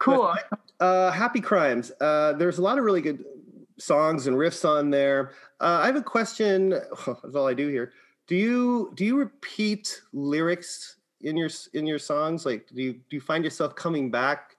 Cool. 0.00 0.34
uh, 0.80 1.10
Happy 1.12 1.40
Crimes. 1.40 1.92
Uh, 2.00 2.32
there's 2.32 2.58
a 2.58 2.62
lot 2.62 2.76
of 2.76 2.84
really 2.84 3.00
good 3.02 3.24
songs 3.78 4.26
and 4.26 4.36
riffs 4.36 4.68
on 4.68 4.90
there. 4.90 5.32
Uh, 5.60 5.80
I 5.82 5.86
have 5.86 5.96
a 5.96 6.02
question. 6.02 6.70
That's 7.06 7.34
all 7.34 7.46
I 7.46 7.54
do 7.54 7.68
here. 7.68 7.92
Do 8.26 8.36
you 8.36 8.92
do 8.94 9.04
you 9.04 9.18
repeat 9.18 10.00
lyrics 10.12 10.96
in 11.20 11.36
your 11.36 11.50
in 11.74 11.86
your 11.86 11.98
songs? 11.98 12.46
Like, 12.46 12.68
do 12.74 12.82
you 12.82 12.92
do 12.94 13.16
you 13.16 13.20
find 13.20 13.44
yourself 13.44 13.74
coming 13.74 14.10
back 14.10 14.56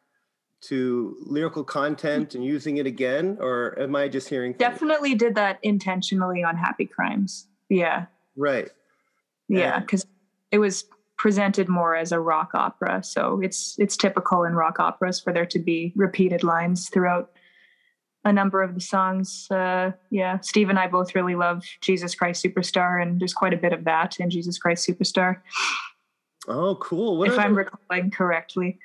to 0.62 1.16
lyrical 1.22 1.64
content 1.64 2.36
and 2.36 2.44
using 2.44 2.78
it 2.78 2.88
again, 2.88 3.38
or 3.40 3.78
am 3.80 3.96
I 3.96 4.08
just 4.08 4.30
hearing? 4.30 4.54
Definitely 4.54 5.16
did 5.16 5.36
that 5.36 5.60
intentionally 5.64 6.44
on 6.44 6.56
Happy 6.56 6.86
Crimes. 6.86 7.48
Yeah. 7.70 8.06
Right. 8.36 8.70
Yeah. 9.48 9.60
Yeah. 9.60 9.80
Because 9.80 10.06
it 10.52 10.60
was 10.60 10.86
presented 11.18 11.70
more 11.70 11.96
as 11.96 12.12
a 12.12 12.20
rock 12.20 12.52
opera. 12.54 13.04
So 13.04 13.42
it's 13.42 13.76
it's 13.80 13.98
typical 13.98 14.44
in 14.44 14.54
rock 14.54 14.80
operas 14.80 15.20
for 15.20 15.34
there 15.34 15.46
to 15.46 15.60
be 15.60 15.94
repeated 15.96 16.44
lines 16.44 16.90
throughout 16.90 17.32
a 18.26 18.34
number 18.34 18.62
of 18.64 18.74
the 18.74 18.82
songs. 18.82 19.48
Uh, 19.52 19.92
yeah. 20.10 20.40
Steve 20.42 20.70
and 20.70 20.78
I 20.80 20.88
both 20.88 21.16
really 21.16 21.36
love 21.36 21.64
Jesus 21.82 22.16
Christ 22.16 22.44
Superstar, 22.44 23.02
and 23.02 23.20
there's 23.22 23.34
quite 23.34 23.54
a 23.54 23.58
bit 23.58 23.72
of 23.72 23.84
that 23.86 24.20
in 24.20 24.30
Jesus 24.30 24.58
Christ 24.58 24.88
Superstar, 24.88 25.38
Oh, 26.48 26.76
cool. 26.76 27.18
What 27.18 27.28
if 27.30 27.34
other, 27.34 27.42
I'm 27.42 27.56
recalling 27.56 28.12
correctly. 28.12 28.78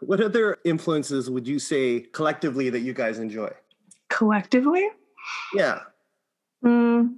what 0.00 0.20
other 0.20 0.56
influences 0.64 1.28
would 1.28 1.46
you 1.46 1.58
say 1.58 2.00
collectively 2.12 2.70
that 2.70 2.80
you 2.80 2.94
guys 2.94 3.18
enjoy? 3.18 3.50
Collectively? 4.08 4.88
Yeah. 5.54 5.80
Mm, 6.64 7.16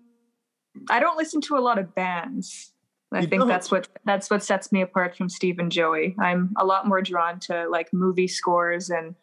I 0.90 0.98
don't 0.98 1.16
listen 1.16 1.40
to 1.42 1.56
a 1.56 1.60
lot 1.60 1.78
of 1.78 1.94
bands. 1.94 2.72
I 3.12 3.20
You 3.20 3.26
think 3.28 3.40
don't? 3.40 3.48
that's 3.48 3.70
what 3.70 3.88
that's 4.04 4.30
what 4.30 4.42
sets 4.42 4.70
me 4.72 4.82
apart 4.82 5.16
from 5.16 5.28
Steve 5.28 5.58
and 5.58 5.70
Joey. 5.72 6.14
I'm 6.18 6.52
a 6.58 6.64
lot 6.66 6.86
more 6.86 7.00
drawn 7.00 7.38
to 7.40 7.68
like 7.68 7.92
movie 7.92 8.28
scores 8.28 8.90
and 8.90 9.14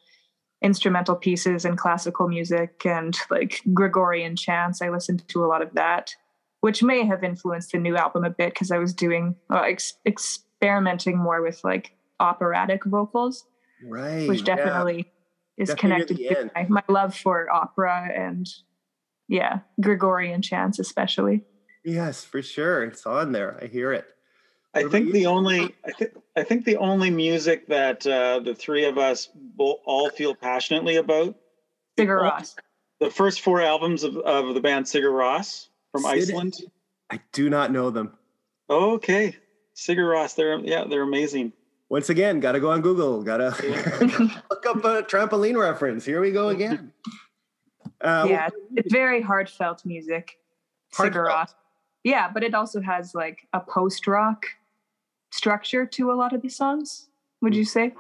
instrumental 0.62 1.16
pieces 1.16 1.66
and 1.66 1.78
classical 1.78 2.28
music 2.28 2.86
and 2.86 3.18
like 3.30 3.62
Gregorian 3.74 4.36
chants. 4.36 4.82
I 4.82 4.90
listened 4.90 5.28
to 5.28 5.44
a 5.44 5.48
lot 5.48 5.62
of 5.62 5.74
that, 5.74 6.16
which 6.62 6.82
may 6.82 7.06
have 7.06 7.24
influenced 7.24 7.72
the 7.72 7.78
new 7.78 7.96
album 7.96 8.24
a 8.24 8.30
bit 8.30 8.54
because 8.54 8.72
I 8.72 8.78
was 8.78 8.94
doing 8.94 9.36
uh, 9.50 9.62
ex- 9.62 9.94
experimenting 10.06 11.18
more 11.18 11.42
with 11.42 11.64
like 11.64 11.92
operatic 12.20 12.86
vocals, 12.86 13.46
Right. 13.84 14.28
which 14.28 14.40
yeah. 14.40 14.56
definitely 14.56 15.12
is 15.58 15.70
Definitely 15.70 16.16
connected 16.16 16.18
to 16.36 16.52
my, 16.56 16.66
my 16.70 16.84
love 16.94 17.16
for 17.16 17.50
opera 17.52 18.10
and 18.14 18.48
yeah, 19.28 19.60
Gregorian 19.82 20.42
chants 20.42 20.80
especially. 20.80 21.44
Yes, 21.84 22.24
for 22.24 22.42
sure. 22.42 22.84
It's 22.84 23.06
on 23.06 23.32
there. 23.32 23.60
I 23.62 23.68
hear 23.68 23.94
it. 23.94 24.06
I 24.76 24.84
think 24.90 25.14
the 25.14 25.26
only 25.26 25.74
I 25.86 25.92
think 25.92 26.12
I 26.36 26.44
think 26.44 26.66
the 26.66 26.78
only 26.78 27.10
music 27.10 27.68
that 27.68 28.06
uh, 28.06 28.40
the 28.40 28.54
three 28.54 28.84
of 28.86 28.98
us 28.98 29.30
bo- 29.34 29.80
all 29.86 30.10
feel 30.10 30.36
passionately 30.36 30.98
about 30.98 31.36
Sigur 31.98 32.30
Rós. 32.30 32.56
the 33.00 33.10
first 33.10 33.40
four 33.42 33.62
albums 33.62 34.04
of, 34.04 34.18
of 34.18 34.54
the 34.54 34.60
band 34.60 34.86
Sigur 34.86 35.12
Rós 35.12 35.68
from 35.94 36.02
Sid- 36.02 36.30
Iceland. 36.30 36.56
I 37.10 37.22
do 37.32 37.50
not 37.50 37.72
know 37.72 37.90
them. 37.90 38.18
Okay, 38.70 39.38
Sigur 39.76 40.10
Rós, 40.14 40.36
they're 40.36 40.60
yeah, 40.60 40.84
they're 40.84 41.04
amazing. 41.04 41.54
Once 41.88 42.10
again, 42.10 42.40
got 42.42 42.54
to 42.54 42.60
go 42.60 42.72
on 42.72 42.82
Google. 42.82 43.24
Got 43.24 43.38
to 43.38 44.42
look 44.50 44.66
up 44.66 44.84
a 44.84 45.04
trampoline 45.04 45.58
reference. 45.58 46.04
Here 46.04 46.20
we 46.20 46.32
go 46.32 46.50
again. 46.50 46.92
Uh, 48.02 48.26
yeah, 48.30 48.50
it's 48.76 48.92
very 48.92 49.22
heartfelt 49.22 49.86
music. 49.86 50.38
Sigur 50.94 51.28
Heartfelt. 51.28 51.30
Rós. 51.30 51.56
Yeah, 52.04 52.30
but 52.32 52.44
it 52.44 52.54
also 52.54 52.82
has 52.82 53.16
like 53.16 53.48
a 53.54 53.60
post 53.60 54.06
rock 54.06 54.46
structure 55.36 55.86
to 55.86 56.12
a 56.12 56.16
lot 56.16 56.34
of 56.34 56.42
these 56.42 56.56
songs. 56.56 57.10
Would 57.42 57.56
you 57.56 57.66
say? 57.66 57.94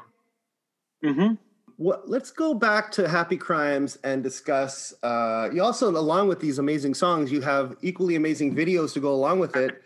hmm 1.04 1.34
What, 1.78 2.10
let's 2.10 2.32
go 2.32 2.54
back 2.54 2.92
to 2.94 3.08
Happy 3.08 3.38
Crimes 3.38 3.98
and 4.04 4.24
discuss. 4.24 4.94
Uh, 5.04 5.50
you 5.54 5.62
also, 5.62 5.90
along 5.90 6.30
with 6.30 6.40
these 6.40 6.58
amazing 6.58 6.94
songs, 6.94 7.32
you 7.32 7.42
have 7.42 7.76
equally 7.82 8.16
amazing 8.16 8.56
videos 8.56 8.94
to 8.94 9.00
go 9.00 9.14
along 9.14 9.40
with 9.40 9.56
it. 9.56 9.82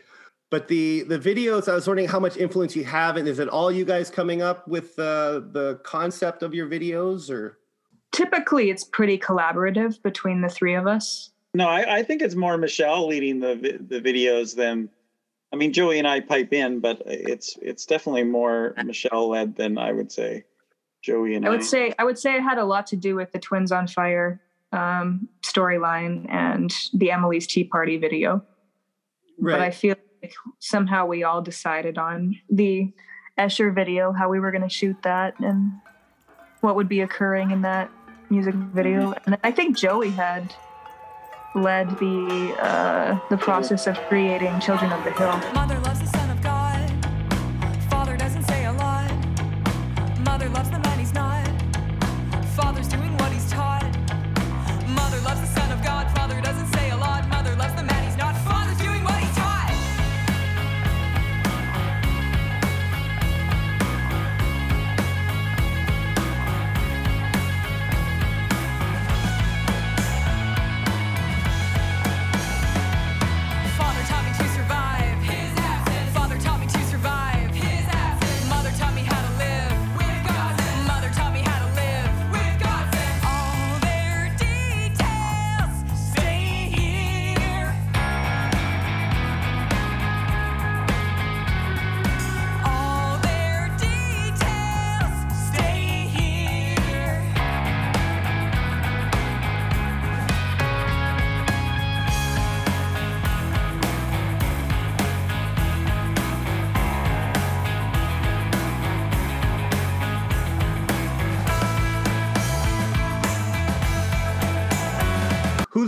But 0.52 0.68
the 0.68 1.04
the 1.04 1.20
videos, 1.20 1.68
I 1.68 1.76
was 1.76 1.86
wondering 1.88 2.08
how 2.08 2.20
much 2.20 2.36
influence 2.38 2.76
you 2.76 2.84
have, 2.84 3.18
and 3.18 3.28
is 3.28 3.38
it 3.38 3.50
all 3.50 3.72
you 3.72 3.86
guys 3.86 4.10
coming 4.10 4.42
up 4.42 4.68
with 4.68 4.98
uh, 4.98 5.42
the 5.52 5.80
concept 5.84 6.42
of 6.42 6.56
your 6.56 6.68
videos, 6.68 7.30
or 7.30 7.60
Typically, 8.12 8.72
it's 8.72 8.84
pretty 8.84 9.20
collaborative 9.20 10.02
between 10.02 10.42
the 10.42 10.50
three 10.50 10.74
of 10.74 10.88
us. 10.88 11.32
No, 11.54 11.68
I, 11.68 11.98
I 11.98 12.04
think 12.04 12.22
it's 12.24 12.36
more 12.36 12.58
Michelle 12.58 13.08
leading 13.08 13.40
the 13.40 13.56
the 13.88 14.02
videos 14.02 14.56
than. 14.56 14.90
I 15.52 15.56
mean, 15.56 15.74
Joey 15.74 15.98
and 15.98 16.08
I 16.08 16.20
pipe 16.20 16.54
in, 16.54 16.80
but 16.80 17.02
it's 17.06 17.58
it's 17.62 17.86
definitely 17.86 18.24
more 18.24 18.74
Michelle 18.86 19.30
led 19.30 19.56
than 19.56 19.78
I 19.78 19.92
would 19.92 20.12
say. 20.12 20.46
Joey 21.02 21.36
and 21.36 21.46
I 21.46 21.50
would 21.50 21.64
say 21.64 21.94
I 21.98 22.04
would 22.04 22.20
say 22.20 22.36
it 22.36 22.42
had 22.42 22.58
a 22.58 22.66
lot 22.66 22.88
to 22.88 22.96
do 22.96 23.16
with 23.16 23.32
the 23.32 23.40
Twins 23.40 23.72
on 23.72 23.88
Fire 23.88 24.42
um, 24.72 25.28
storyline 25.42 26.30
and 26.30 26.74
the 26.94 27.12
Emily's 27.12 27.48
Tea 27.48 27.64
Party 27.64 27.98
video. 27.98 28.44
But 29.42 29.62
I 29.62 29.72
feel 29.72 29.96
like 30.22 30.34
somehow 30.60 31.06
we 31.06 31.24
all 31.24 31.42
decided 31.42 31.98
on 31.98 32.36
the 32.50 32.92
Escher 33.38 33.74
video, 33.74 34.12
how 34.12 34.28
we 34.30 34.40
were 34.40 34.52
going 34.52 34.64
to 34.64 34.70
shoot 34.70 34.98
that, 35.04 35.40
and 35.40 35.72
what 36.60 36.76
would 36.76 36.90
be 36.90 37.00
occurring 37.00 37.52
in 37.52 37.62
that 37.62 37.90
music 38.30 38.54
video. 38.54 39.14
And 39.26 39.38
I 39.44 39.52
think 39.52 39.78
Joey 39.78 40.10
had 40.10 40.54
led 41.56 41.90
the 42.00 42.56
uh, 42.60 43.20
the 43.30 43.38
process 43.38 43.88
of 43.88 43.98
creating 44.08 44.60
Children 44.60 44.92
of 44.92 45.04
the 45.04 45.12
Hill. 45.12 45.89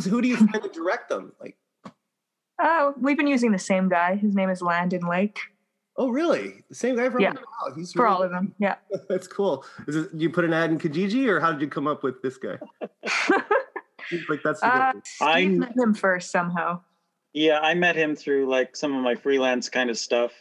Who's 0.04 0.12
who 0.12 0.22
do 0.22 0.28
you 0.28 0.38
find 0.38 0.64
to 0.64 0.70
direct 0.70 1.10
them? 1.10 1.34
Like, 1.40 1.58
Uh, 2.58 2.92
we've 2.98 3.18
been 3.18 3.28
using 3.28 3.52
the 3.52 3.60
same 3.60 3.90
guy. 3.90 4.16
His 4.16 4.36
name 4.36 4.50
is 4.50 4.62
Landon 4.62 5.02
Lake 5.08 5.40
oh 5.98 6.10
really? 6.10 6.64
The 6.70 6.76
same 6.76 6.96
guy 6.96 7.10
from 7.10 7.22
Yeah. 7.22 7.34
Wow, 7.34 7.76
he's 7.76 7.94
for 7.94 8.04
really- 8.04 8.16
all 8.16 8.24
of 8.24 8.32
them. 8.32 8.56
Yeah. 8.58 8.76
That's 9.10 9.28
cool. 9.28 9.64
Is 9.88 9.96
it, 9.96 10.10
you 10.16 10.30
put 10.30 10.46
an 10.46 10.54
ad 10.54 10.72
in 10.72 10.80
Kijiji, 10.80 11.28
or 11.28 11.40
how 11.40 11.52
did 11.52 11.62
you 11.62 11.68
come 11.68 11.86
up 11.88 12.02
with 12.04 12.22
this 12.22 12.38
guy? 12.38 12.58
Like 14.28 14.42
that's 14.44 14.60
the 14.60 14.68
Uh, 14.68 14.94
I'm- 15.22 15.60
met 15.60 15.78
him 15.78 15.94
first 15.94 16.32
somehow. 16.32 16.82
Yeah, 17.34 17.60
I 17.62 17.76
met 17.76 17.96
him 17.96 18.14
through 18.14 18.50
like 18.50 18.76
some 18.76 18.94
of 18.94 19.02
my 19.02 19.16
freelance 19.16 19.70
kind 19.70 19.90
of 19.90 19.98
stuff. 19.98 20.34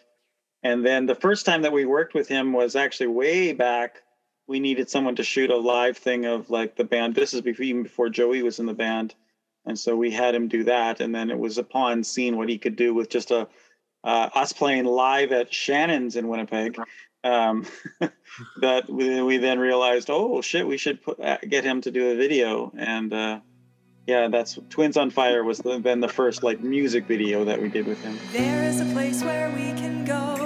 And 0.65 0.85
then 0.85 1.07
the 1.07 1.15
first 1.15 1.47
time 1.47 1.63
that 1.63 1.73
we 1.73 1.85
worked 1.85 2.13
with 2.15 2.27
him 2.27 2.53
was 2.53 2.75
actually 2.75 3.07
way 3.09 3.53
back. 3.53 4.03
We 4.49 4.59
needed 4.59 4.91
someone 4.91 5.15
to 5.17 5.23
shoot 5.23 5.51
a 5.51 5.57
live 5.57 5.97
thing 5.97 6.25
of 6.25 6.51
like 6.51 6.75
the 6.75 6.83
band. 6.83 7.15
This 7.15 7.33
is 7.33 7.43
before, 7.43 7.65
even 7.65 7.85
before 7.85 8.09
Joey 8.09 8.43
was 8.43 8.59
in 8.59 8.67
the 8.67 8.75
band. 8.75 9.15
And 9.67 9.79
so 9.79 9.97
we 9.97 10.11
had 10.11 10.35
him 10.35 10.49
do 10.49 10.65
that. 10.65 11.01
And 11.01 11.15
then 11.15 11.31
it 11.31 11.39
was 11.39 11.59
upon 11.59 12.05
seeing 12.05 12.37
what 12.37 12.49
he 12.49 12.59
could 12.59 12.77
do 12.77 12.95
with 12.95 13.11
just 13.11 13.31
a 13.31 13.49
uh, 14.03 14.31
us 14.35 14.53
playing 14.53 14.87
live 14.87 15.33
at 15.33 15.53
Shannon's 15.53 16.17
in 16.17 16.29
Winnipeg 16.29 16.79
um, 17.25 17.67
that 18.61 18.89
we, 18.89 19.23
we 19.23 19.37
then 19.37 19.59
realized, 19.59 20.09
oh 20.11 20.41
shit, 20.41 20.67
we 20.67 20.79
should 20.79 21.03
put, 21.03 21.21
uh, 21.21 21.39
get 21.49 21.65
him 21.65 21.81
to 21.83 21.91
do 21.91 22.11
a 22.11 22.17
video. 22.17 22.73
And 22.77 23.13
uh, 23.13 23.41
yeah, 24.07 24.29
that's 24.29 24.59
Twins 24.71 24.97
on 24.97 25.11
Fire 25.11 25.45
was 25.45 25.59
the, 25.59 25.79
then 25.79 26.01
the 26.01 26.09
first 26.09 26.43
like 26.43 26.61
music 26.61 27.07
video 27.07 27.45
that 27.45 27.61
we 27.61 27.69
did 27.69 27.87
with 27.87 28.03
him. 28.03 28.19
There 28.33 28.65
is 28.65 28.81
a 28.81 28.87
place 28.87 29.23
where 29.23 29.51
we 29.51 29.73
can 29.79 30.05
go. 30.05 30.40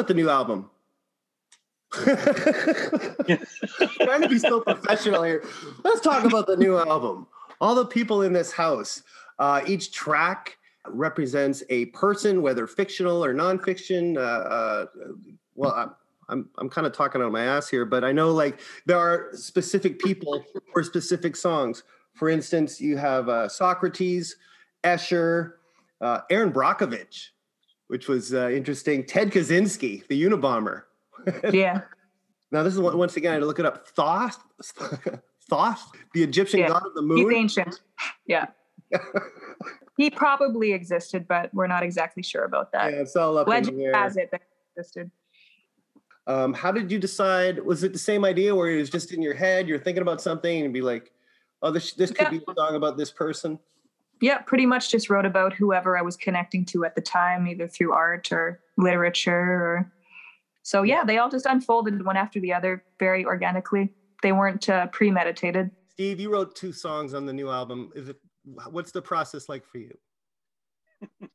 About 0.00 0.08
the 0.08 0.14
new 0.14 0.30
album. 0.30 0.70
Trying 1.92 2.22
to 4.22 4.28
be 4.30 4.38
so 4.38 4.62
professional 4.62 5.22
here. 5.24 5.44
Let's 5.84 6.00
talk 6.00 6.24
about 6.24 6.46
the 6.46 6.56
new 6.56 6.78
album. 6.78 7.26
All 7.60 7.74
the 7.74 7.84
people 7.84 8.22
in 8.22 8.32
this 8.32 8.50
house. 8.50 9.02
Uh, 9.38 9.60
each 9.66 9.92
track 9.92 10.56
represents 10.88 11.62
a 11.68 11.84
person, 11.86 12.40
whether 12.40 12.66
fictional 12.66 13.22
or 13.22 13.34
nonfiction. 13.34 14.16
Uh, 14.16 14.20
uh, 14.20 14.86
well, 15.54 15.72
I'm 15.72 15.90
I'm, 16.30 16.48
I'm 16.56 16.70
kind 16.70 16.86
of 16.86 16.94
talking 16.94 17.20
out 17.20 17.26
of 17.26 17.32
my 17.32 17.44
ass 17.44 17.68
here, 17.68 17.84
but 17.84 18.02
I 18.02 18.10
know 18.10 18.30
like 18.30 18.60
there 18.86 18.96
are 18.96 19.28
specific 19.34 19.98
people 19.98 20.42
for 20.72 20.82
specific 20.82 21.36
songs. 21.36 21.82
For 22.14 22.30
instance, 22.30 22.80
you 22.80 22.96
have 22.96 23.28
uh, 23.28 23.50
Socrates, 23.50 24.36
Escher, 24.82 25.56
uh, 26.00 26.20
Erin 26.30 26.54
Brockovich, 26.54 27.32
which 27.90 28.06
was 28.06 28.32
uh, 28.32 28.48
interesting. 28.50 29.04
Ted 29.04 29.32
Kaczynski, 29.32 30.06
the 30.06 30.22
Unabomber. 30.22 30.82
Yeah. 31.52 31.82
Now, 32.52 32.62
this 32.62 32.72
is 32.72 32.80
one- 32.80 32.96
once 32.96 33.16
again, 33.16 33.32
I 33.32 33.34
had 33.34 33.40
to 33.40 33.46
look 33.46 33.58
it 33.58 33.66
up. 33.66 33.86
Thoth, 33.88 34.38
Thoth, 35.50 35.90
the 36.14 36.22
Egyptian 36.22 36.60
Yeah. 36.60 36.68
god 36.68 36.86
of 36.86 36.94
the 36.94 37.02
moon. 37.02 37.18
He's 37.30 37.36
ancient. 37.36 37.80
Yeah. 38.26 38.46
he 39.96 40.08
probably 40.10 40.72
existed, 40.72 41.26
but 41.28 41.52
we're 41.52 41.66
not 41.66 41.82
exactly 41.82 42.22
sure 42.22 42.44
about 42.44 42.70
that. 42.72 42.92
Yeah, 42.92 43.00
it's 43.00 43.16
all 43.16 43.36
up 43.38 43.48
in 43.48 43.50
Legend 43.52 43.78
the 43.78 43.84
air. 43.86 43.92
has 43.94 44.16
it 44.16 44.30
that 44.30 44.42
existed. 44.76 45.10
Um, 46.26 46.54
how 46.54 46.70
did 46.72 46.90
you 46.92 46.98
decide? 46.98 47.58
Was 47.64 47.82
it 47.82 47.92
the 47.92 47.98
same 47.98 48.24
idea 48.24 48.54
where 48.54 48.70
it 48.70 48.76
was 48.78 48.88
just 48.90 49.12
in 49.12 49.20
your 49.20 49.34
head? 49.34 49.68
You're 49.68 49.78
thinking 49.80 50.02
about 50.02 50.20
something 50.20 50.64
and 50.64 50.72
be 50.72 50.80
like, 50.80 51.12
"Oh, 51.62 51.70
this 51.72 51.92
this 51.94 52.10
could 52.12 52.26
Yeah. 52.26 52.30
be 52.30 52.42
a 52.48 52.54
song 52.54 52.76
about 52.76 52.96
this 52.96 53.10
person." 53.10 53.58
Yeah, 54.20 54.38
pretty 54.38 54.66
much 54.66 54.90
just 54.90 55.08
wrote 55.08 55.26
about 55.26 55.54
whoever 55.54 55.96
I 55.96 56.02
was 56.02 56.16
connecting 56.16 56.64
to 56.66 56.84
at 56.84 56.94
the 56.94 57.00
time, 57.00 57.46
either 57.46 57.66
through 57.66 57.92
art 57.92 58.30
or 58.32 58.60
literature 58.76 59.32
or 59.32 59.92
so 60.62 60.82
yeah, 60.82 61.04
they 61.04 61.18
all 61.18 61.30
just 61.30 61.46
unfolded 61.46 62.04
one 62.04 62.16
after 62.16 62.38
the 62.40 62.52
other 62.52 62.84
very 62.98 63.24
organically. 63.24 63.90
They 64.22 64.32
weren't 64.32 64.68
uh, 64.68 64.86
premeditated. 64.88 65.70
Steve, 65.88 66.20
you 66.20 66.32
wrote 66.32 66.54
two 66.54 66.72
songs 66.72 67.14
on 67.14 67.26
the 67.26 67.32
new 67.32 67.50
album. 67.50 67.90
Is 67.94 68.08
it? 68.08 68.16
What's 68.70 68.92
the 68.92 69.02
process 69.02 69.48
like 69.48 69.66
for 69.66 69.78
you? 69.78 69.96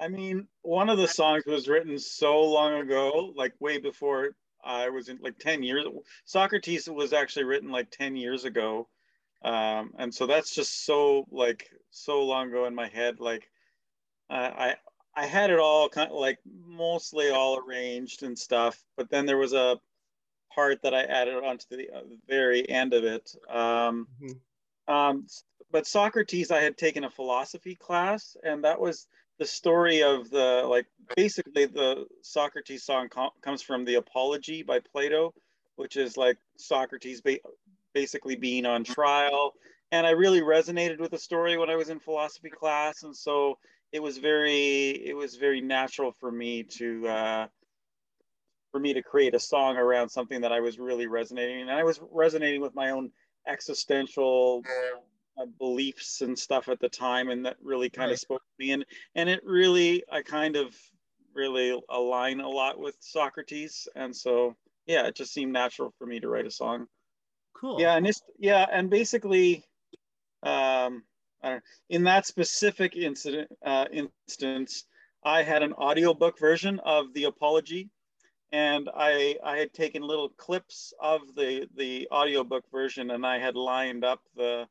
I 0.00 0.08
mean, 0.08 0.46
one 0.62 0.90
of 0.90 0.98
the 0.98 1.08
songs 1.08 1.44
was 1.46 1.68
written 1.68 1.98
so 1.98 2.42
long 2.42 2.74
ago, 2.74 3.32
like 3.34 3.54
way 3.60 3.78
before 3.78 4.30
I 4.64 4.90
was 4.90 5.08
in 5.08 5.18
like 5.22 5.38
10 5.38 5.62
years. 5.62 5.86
Socrates 6.24 6.88
was 6.88 7.12
actually 7.12 7.44
written 7.44 7.70
like 7.70 7.90
10 7.90 8.16
years 8.16 8.44
ago. 8.44 8.88
Um, 9.46 9.94
and 9.98 10.12
so 10.12 10.26
that's 10.26 10.52
just 10.52 10.84
so 10.84 11.26
like 11.30 11.70
so 11.90 12.24
long 12.24 12.48
ago 12.48 12.66
in 12.66 12.74
my 12.74 12.88
head. 12.88 13.20
Like 13.20 13.48
uh, 14.28 14.34
I 14.34 14.76
I 15.14 15.26
had 15.26 15.50
it 15.50 15.60
all 15.60 15.88
kind 15.88 16.10
of 16.10 16.16
like 16.18 16.38
mostly 16.44 17.30
all 17.30 17.58
arranged 17.58 18.24
and 18.24 18.36
stuff, 18.38 18.84
but 18.96 19.08
then 19.08 19.24
there 19.24 19.38
was 19.38 19.52
a 19.52 19.80
part 20.52 20.82
that 20.82 20.94
I 20.94 21.02
added 21.02 21.36
onto 21.36 21.64
the, 21.70 21.90
uh, 21.90 22.02
the 22.02 22.18
very 22.26 22.68
end 22.68 22.92
of 22.92 23.04
it. 23.04 23.30
Um, 23.48 24.08
Mhm. 24.20 24.40
um, 24.88 25.26
but 25.70 25.86
Socrates, 25.86 26.50
I 26.50 26.60
had 26.60 26.76
taken 26.76 27.04
a 27.04 27.10
philosophy 27.10 27.76
class, 27.76 28.36
and 28.42 28.64
that 28.64 28.80
was 28.80 29.06
the 29.38 29.46
story 29.46 30.02
of 30.02 30.30
the 30.30 30.64
like 30.66 30.86
basically 31.14 31.66
the 31.66 32.06
Socrates 32.22 32.84
song 32.84 33.08
com- 33.08 33.30
comes 33.42 33.62
from 33.62 33.84
the 33.84 33.94
Apology 33.96 34.62
by 34.62 34.80
Plato, 34.80 35.32
which 35.76 35.96
is 35.96 36.16
like 36.16 36.38
Socrates 36.56 37.20
ba- 37.20 37.38
basically 37.96 38.36
being 38.36 38.66
on 38.66 38.84
trial. 38.84 39.54
And 39.92 40.06
I 40.06 40.10
really 40.10 40.42
resonated 40.42 41.00
with 41.00 41.12
the 41.12 41.18
story 41.18 41.56
when 41.56 41.70
I 41.70 41.76
was 41.76 41.88
in 41.88 41.98
philosophy 42.00 42.50
class, 42.50 43.04
and 43.04 43.16
so 43.16 43.58
it 43.92 44.00
was 44.02 44.18
very 44.18 44.90
it 44.90 45.16
was 45.16 45.36
very 45.36 45.62
natural 45.62 46.12
for 46.12 46.30
me 46.30 46.64
to 46.78 47.08
uh, 47.08 47.48
for 48.70 48.80
me 48.80 48.92
to 48.92 49.02
create 49.02 49.34
a 49.34 49.40
song 49.40 49.76
around 49.76 50.08
something 50.08 50.40
that 50.42 50.52
I 50.52 50.60
was 50.60 50.78
really 50.78 51.06
resonating, 51.06 51.62
and 51.62 51.70
I 51.70 51.84
was 51.84 52.00
resonating 52.10 52.60
with 52.60 52.74
my 52.74 52.90
own 52.90 53.12
existential 53.46 54.66
uh, 55.38 55.46
beliefs 55.46 56.22
and 56.22 56.38
stuff 56.38 56.68
at 56.68 56.80
the 56.80 56.88
time, 56.88 57.30
and 57.30 57.46
that 57.46 57.58
really 57.62 57.90
kind 57.90 58.10
Right. 58.10 58.14
of 58.14 58.20
spoke 58.20 58.42
to 58.42 58.66
me. 58.66 58.72
And 58.72 58.86
and 59.14 59.28
it 59.30 59.42
really, 59.44 60.04
I 60.10 60.22
kind 60.22 60.56
of 60.56 60.76
really 61.34 61.80
align 61.90 62.40
a 62.40 62.48
lot 62.48 62.78
with 62.78 62.96
Socrates, 63.00 63.88
and 63.96 64.16
so 64.16 64.56
yeah, 64.86 65.06
it 65.08 65.16
just 65.16 65.34
seemed 65.34 65.52
natural 65.52 65.92
for 65.98 66.06
me 66.06 66.20
to 66.20 66.28
write 66.28 66.46
a 66.46 66.50
song. 66.50 66.88
Cool. 67.60 67.80
Yeah, 67.80 67.96
and 67.96 68.06
it's 68.06 68.22
yeah, 68.38 68.66
and 68.70 68.90
basically, 68.90 69.64
um, 70.42 71.02
I 71.42 71.50
don't, 71.50 71.64
in 71.88 72.04
that 72.04 72.26
specific 72.26 72.96
incident 72.96 73.48
uh, 73.64 73.86
instance, 73.92 74.84
I 75.24 75.42
had 75.42 75.62
an 75.62 75.72
audiobook 75.72 76.38
version 76.38 76.80
of 76.80 77.12
the 77.14 77.24
apology, 77.24 77.88
and 78.52 78.90
I 78.94 79.36
I 79.42 79.56
had 79.56 79.72
taken 79.72 80.02
little 80.02 80.28
clips 80.30 80.92
of 81.00 81.20
the 81.34 81.66
the 81.76 82.06
audiobook 82.12 82.64
version, 82.70 83.10
and 83.10 83.24
I 83.24 83.38
had 83.38 83.56
lined 83.56 84.04
up 84.04 84.20
the 84.36 84.66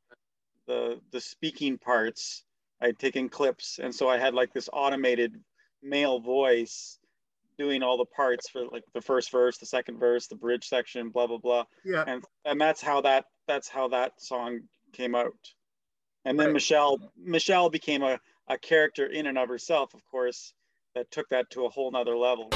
the 0.68 1.00
the 1.12 1.22
speaking 1.22 1.78
parts. 1.78 2.44
I 2.82 2.88
had 2.88 3.00
taken 3.00 3.30
clips, 3.30 3.80
and 3.82 3.94
so 3.94 4.08
I 4.08 4.18
had 4.18 4.36
like 4.36 4.54
this 4.54 4.70
automated 4.72 5.34
male 5.82 6.20
voice 6.20 7.00
doing 7.58 7.84
all 7.84 7.98
the 7.98 8.06
parts 8.06 8.50
for 8.50 8.66
like 8.72 8.84
the 8.94 9.02
first 9.02 9.32
verse, 9.32 9.58
the 9.58 9.66
second 9.66 10.00
verse, 10.00 10.28
the 10.28 10.36
bridge 10.36 10.68
section, 10.68 11.10
blah 11.10 11.28
blah 11.28 11.38
blah 11.38 11.64
Yeah. 11.84 12.04
and 12.08 12.24
and 12.46 12.60
that's 12.60 12.82
how 12.82 13.02
that 13.02 13.26
that's 13.48 13.70
how 13.70 13.88
that 13.90 14.14
song 14.22 14.62
came 14.94 15.14
out 15.16 15.34
and 16.26 16.40
then 16.40 16.48
Right. 16.48 16.54
michelle 16.54 16.98
michelle 17.18 17.70
became 17.70 18.02
a, 18.02 18.20
a 18.48 18.58
character 18.58 19.06
in 19.06 19.28
and 19.28 19.38
of 19.38 19.50
herself 19.50 19.94
of 19.94 20.02
course 20.06 20.54
that 20.96 21.12
took 21.12 21.28
that 21.30 21.50
to 21.52 21.66
a 21.66 21.70
whole 21.70 21.92
nother 21.92 22.16
level 22.18 22.50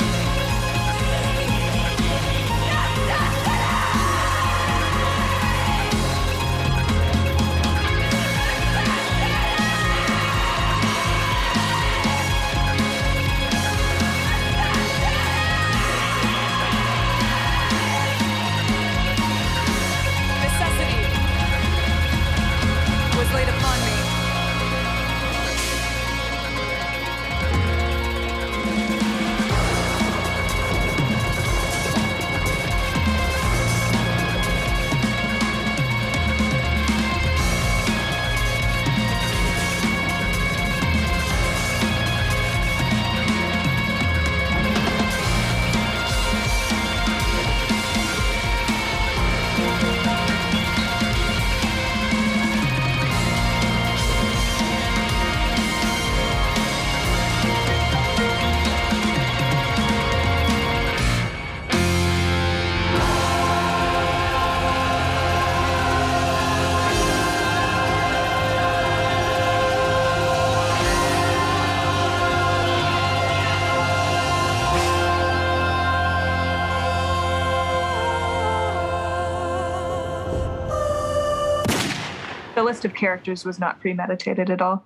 list 82.70 82.86
of 82.86 82.94
characters 82.94 83.46
was 83.46 83.60
not 83.60 83.80
premeditated 83.82 84.50
at 84.52 84.62
all. 84.62 84.84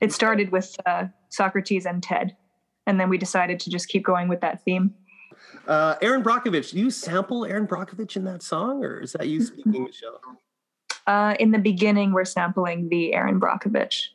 It 0.00 0.12
started 0.12 0.52
with 0.52 0.76
uh, 0.86 1.06
Socrates 1.28 1.84
and 1.84 2.00
Ted, 2.02 2.36
and 2.86 3.00
then 3.00 3.08
we 3.08 3.18
decided 3.18 3.58
to 3.60 3.70
just 3.70 3.88
keep 3.88 4.04
going 4.04 4.28
with 4.28 4.40
that 4.42 4.62
theme. 4.64 4.94
Uh, 5.66 5.96
Erin 6.00 6.22
Brockovich, 6.22 6.70
do 6.70 6.78
you 6.78 6.90
sample 6.90 7.44
Erin 7.44 7.66
Brockovich 7.66 8.14
in 8.16 8.24
that 8.24 8.42
song, 8.42 8.84
or 8.84 9.00
is 9.00 9.12
that 9.12 9.26
you 9.26 9.42
speaking, 9.42 9.84
Michelle? 9.84 10.20
Uh, 11.08 11.34
in 11.40 11.50
the 11.50 11.58
beginning, 11.58 12.12
we're 12.12 12.24
sampling 12.24 12.88
the 12.88 13.12
Erin 13.14 13.40
Brockovich, 13.40 14.08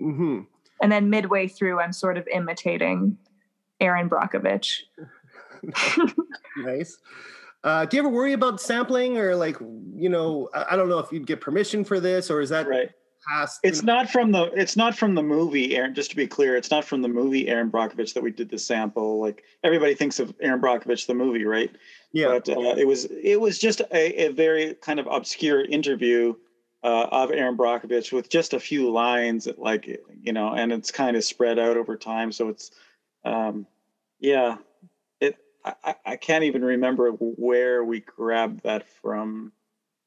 Mm-hmm. 0.00 0.40
and 0.82 0.92
then 0.92 1.10
midway 1.10 1.48
through, 1.48 1.80
I'm 1.80 1.92
sort 1.92 2.18
of 2.18 2.26
imitating 2.28 3.18
Erin 3.80 4.08
Brockovich. 4.10 4.82
Nice. 6.56 6.98
Uh, 7.64 7.84
do 7.84 7.96
you 7.96 8.02
ever 8.02 8.08
worry 8.08 8.32
about 8.32 8.60
sampling, 8.60 9.18
or 9.18 9.34
like, 9.34 9.56
you 9.94 10.08
know, 10.08 10.48
I, 10.54 10.66
I 10.70 10.76
don't 10.76 10.88
know 10.88 10.98
if 11.00 11.10
you'd 11.12 11.26
get 11.26 11.40
permission 11.40 11.84
for 11.84 11.98
this, 12.00 12.30
or 12.30 12.40
is 12.40 12.50
that 12.50 12.68
Right. 12.68 12.90
past? 13.28 13.58
It's 13.64 13.82
not 13.82 14.08
from 14.08 14.30
the 14.30 14.44
it's 14.54 14.76
not 14.76 14.96
from 14.96 15.14
the 15.16 15.22
movie 15.24 15.76
Erin. 15.76 15.92
Just 15.94 16.10
to 16.10 16.16
be 16.16 16.26
clear, 16.28 16.56
it's 16.56 16.70
not 16.70 16.84
from 16.84 17.02
the 17.02 17.08
movie 17.08 17.48
Erin 17.48 17.70
Brockovich 17.70 18.14
that 18.14 18.22
we 18.22 18.30
did 18.30 18.48
the 18.48 18.58
sample. 18.58 19.20
Like 19.20 19.42
everybody 19.64 19.94
thinks 19.94 20.20
of 20.20 20.32
Erin 20.40 20.60
Brockovich 20.60 21.06
the 21.06 21.14
movie, 21.14 21.44
right? 21.44 21.70
yeah. 22.12 22.28
But 22.28 22.48
uh, 22.48 22.76
it 22.76 22.86
was 22.86 23.06
it 23.06 23.40
was 23.40 23.58
just 23.58 23.80
a, 23.92 24.26
a 24.26 24.32
very 24.32 24.74
kind 24.74 25.00
of 25.00 25.08
obscure 25.08 25.60
interview 25.64 26.34
uh, 26.84 27.06
of 27.10 27.32
Erin 27.32 27.56
Brockovich 27.56 28.12
with 28.12 28.30
just 28.30 28.54
a 28.54 28.60
few 28.60 28.90
lines, 28.92 29.48
like 29.58 30.00
you 30.22 30.32
know, 30.32 30.52
and 30.54 30.72
it's 30.72 30.92
kind 30.92 31.16
of 31.16 31.24
spread 31.24 31.58
out 31.58 31.76
over 31.76 31.96
time. 31.96 32.30
So 32.30 32.48
it's 32.50 32.70
um, 33.24 33.66
yeah, 34.20 34.58
I, 35.68 35.74
I- 35.90 35.94
I 36.12 36.16
can't 36.16 36.44
even 36.44 36.64
remember 36.64 37.10
where 37.10 37.84
we 37.84 38.00
grabbed 38.00 38.62
that 38.64 38.88
from. 38.88 39.52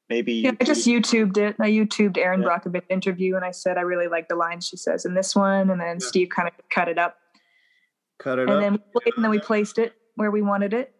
Maybe 0.08 0.32
Yeah, 0.34 0.50
I 0.60 0.64
just 0.64 0.86
YouTubed 0.86 1.38
it. 1.38 1.56
I 1.60 1.70
YouTubed 1.70 2.18
Erin 2.18 2.42
Yeah. 2.42 2.48
Brockovich 2.48 2.82
interview, 2.90 3.36
and 3.36 3.44
I 3.44 3.50
said 3.52 3.78
I 3.78 3.82
really 3.82 4.08
like 4.08 4.28
the 4.28 4.34
lines 4.36 4.66
she 4.66 4.76
says 4.76 5.04
in 5.04 5.14
this 5.14 5.34
one, 5.34 5.70
and 5.70 5.80
then 5.80 5.98
Yeah. 6.00 6.06
Steve 6.06 6.28
kind 6.28 6.48
of 6.48 6.54
cut 6.68 6.88
it 6.88 6.98
up, 6.98 7.16
Cut 8.18 8.38
it 8.38 8.42
and 8.42 8.50
up. 8.50 8.60
then 8.60 8.72
we 8.72 8.78
played, 9.00 9.14
and 9.16 9.24
then 9.24 9.30
we 9.30 9.38
placed 9.38 9.78
it 9.78 9.94
where 10.16 10.30
we 10.30 10.42
wanted 10.42 10.74
it. 10.74 10.94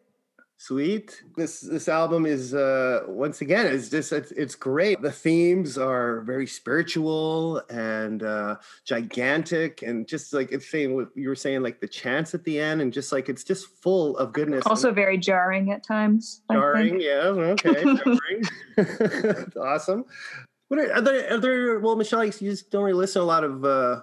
Sweet. 0.63 1.25
This 1.37 1.61
this 1.61 1.89
album 1.89 2.25
is 2.25 2.55
uh 2.55 3.01
once 3.09 3.41
again 3.41 3.67
it's 3.67 3.89
just 3.89 4.13
it's, 4.13 4.31
it's 4.31 4.55
great. 4.55 5.03
The 5.03 5.11
themes 5.11 5.77
are 5.77 6.21
very 6.21 6.47
spiritual 6.47 7.61
and 7.69 8.23
uh 8.23 8.59
gigantic 8.85 9.83
and 9.83 10.07
just 10.07 10.33
like 10.33 10.53
it's 10.53 10.71
saying 10.71 10.95
what 10.95 11.09
you 11.17 11.29
were 11.29 11.35
saying 11.35 11.65
like 11.65 11.81
the 11.81 11.89
chants 11.89 12.33
at 12.33 12.45
the 12.45 12.61
end 12.61 12.81
and 12.81 12.93
just 12.93 13.11
like 13.11 13.29
it's 13.29 13.43
just 13.43 13.67
full 13.83 14.17
of 14.19 14.33
goodness. 14.33 14.65
Also 14.65 14.93
very 14.93 15.19
jarring 15.19 15.73
at 15.73 15.83
times. 15.83 16.43
Jarring, 16.49 17.01
yeah, 17.01 17.23
okay, 17.25 17.83
jarring. 18.79 19.47
awesome. 19.61 20.05
What 20.69 20.79
are, 20.79 20.93
are 20.93 21.01
there 21.01 21.35
are 21.35 21.41
there 21.41 21.81
well 21.81 21.97
Michelle 21.97 22.25
you 22.25 22.31
just 22.31 22.71
don't 22.71 22.85
really 22.85 22.97
listen 22.97 23.19
to 23.19 23.25
a 23.25 23.27
lot 23.27 23.43
of 23.43 23.65
uh 23.65 24.03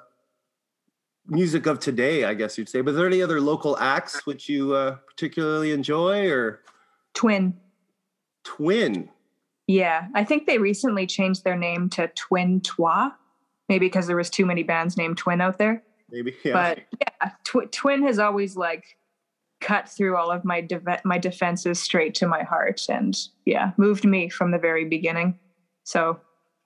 music 1.30 1.65
of 1.65 1.80
today, 1.80 2.25
I 2.25 2.34
guess 2.34 2.57
you'd 2.57 2.69
say. 2.69 2.82
But 2.82 2.91
are 2.91 2.97
there 2.97 3.07
any 3.07 3.21
other 3.21 3.39
local 3.41 3.77
acts 3.77 4.25
which 4.25 4.49
you 4.49 4.73
uh 4.73 4.97
particularly 5.07 5.71
enjoy 5.71 6.30
or 6.30 6.61
Twin. 7.13 7.57
twin? 8.43 9.09
Yeah, 9.67 10.07
I 10.15 10.23
think 10.23 10.47
they 10.47 10.57
recently 10.57 11.05
changed 11.05 11.43
their 11.43 11.55
name 11.57 11.89
to 11.91 12.07
Twin 12.15 12.61
Twa, 12.61 13.15
maybe 13.67 13.86
because 13.86 14.07
there 14.07 14.15
was 14.15 14.30
too 14.30 14.45
many 14.45 14.63
bands 14.63 14.97
named 14.97 15.17
Twin 15.17 15.41
out 15.41 15.57
there. 15.59 15.84
Maybe 16.09 16.36
yeah. 16.43 16.53
But 16.53 16.80
yeah, 16.99 17.30
tw- 17.43 17.71
Twin 17.71 18.01
has 18.03 18.17
always 18.17 18.55
like 18.55 18.97
cut 19.61 19.88
through 19.89 20.15
all 20.17 20.32
of 20.32 20.43
my 20.43 20.61
de- 20.61 21.01
my 21.03 21.17
defenses 21.19 21.80
straight 21.80 22.15
to 22.15 22.27
my 22.27 22.41
heart, 22.43 22.82
and 22.89 23.15
yeah, 23.45 23.71
moved 23.77 24.05
me 24.05 24.30
from 24.30 24.49
the 24.51 24.57
very 24.57 24.86
beginning. 24.86 25.38
So 25.84 26.19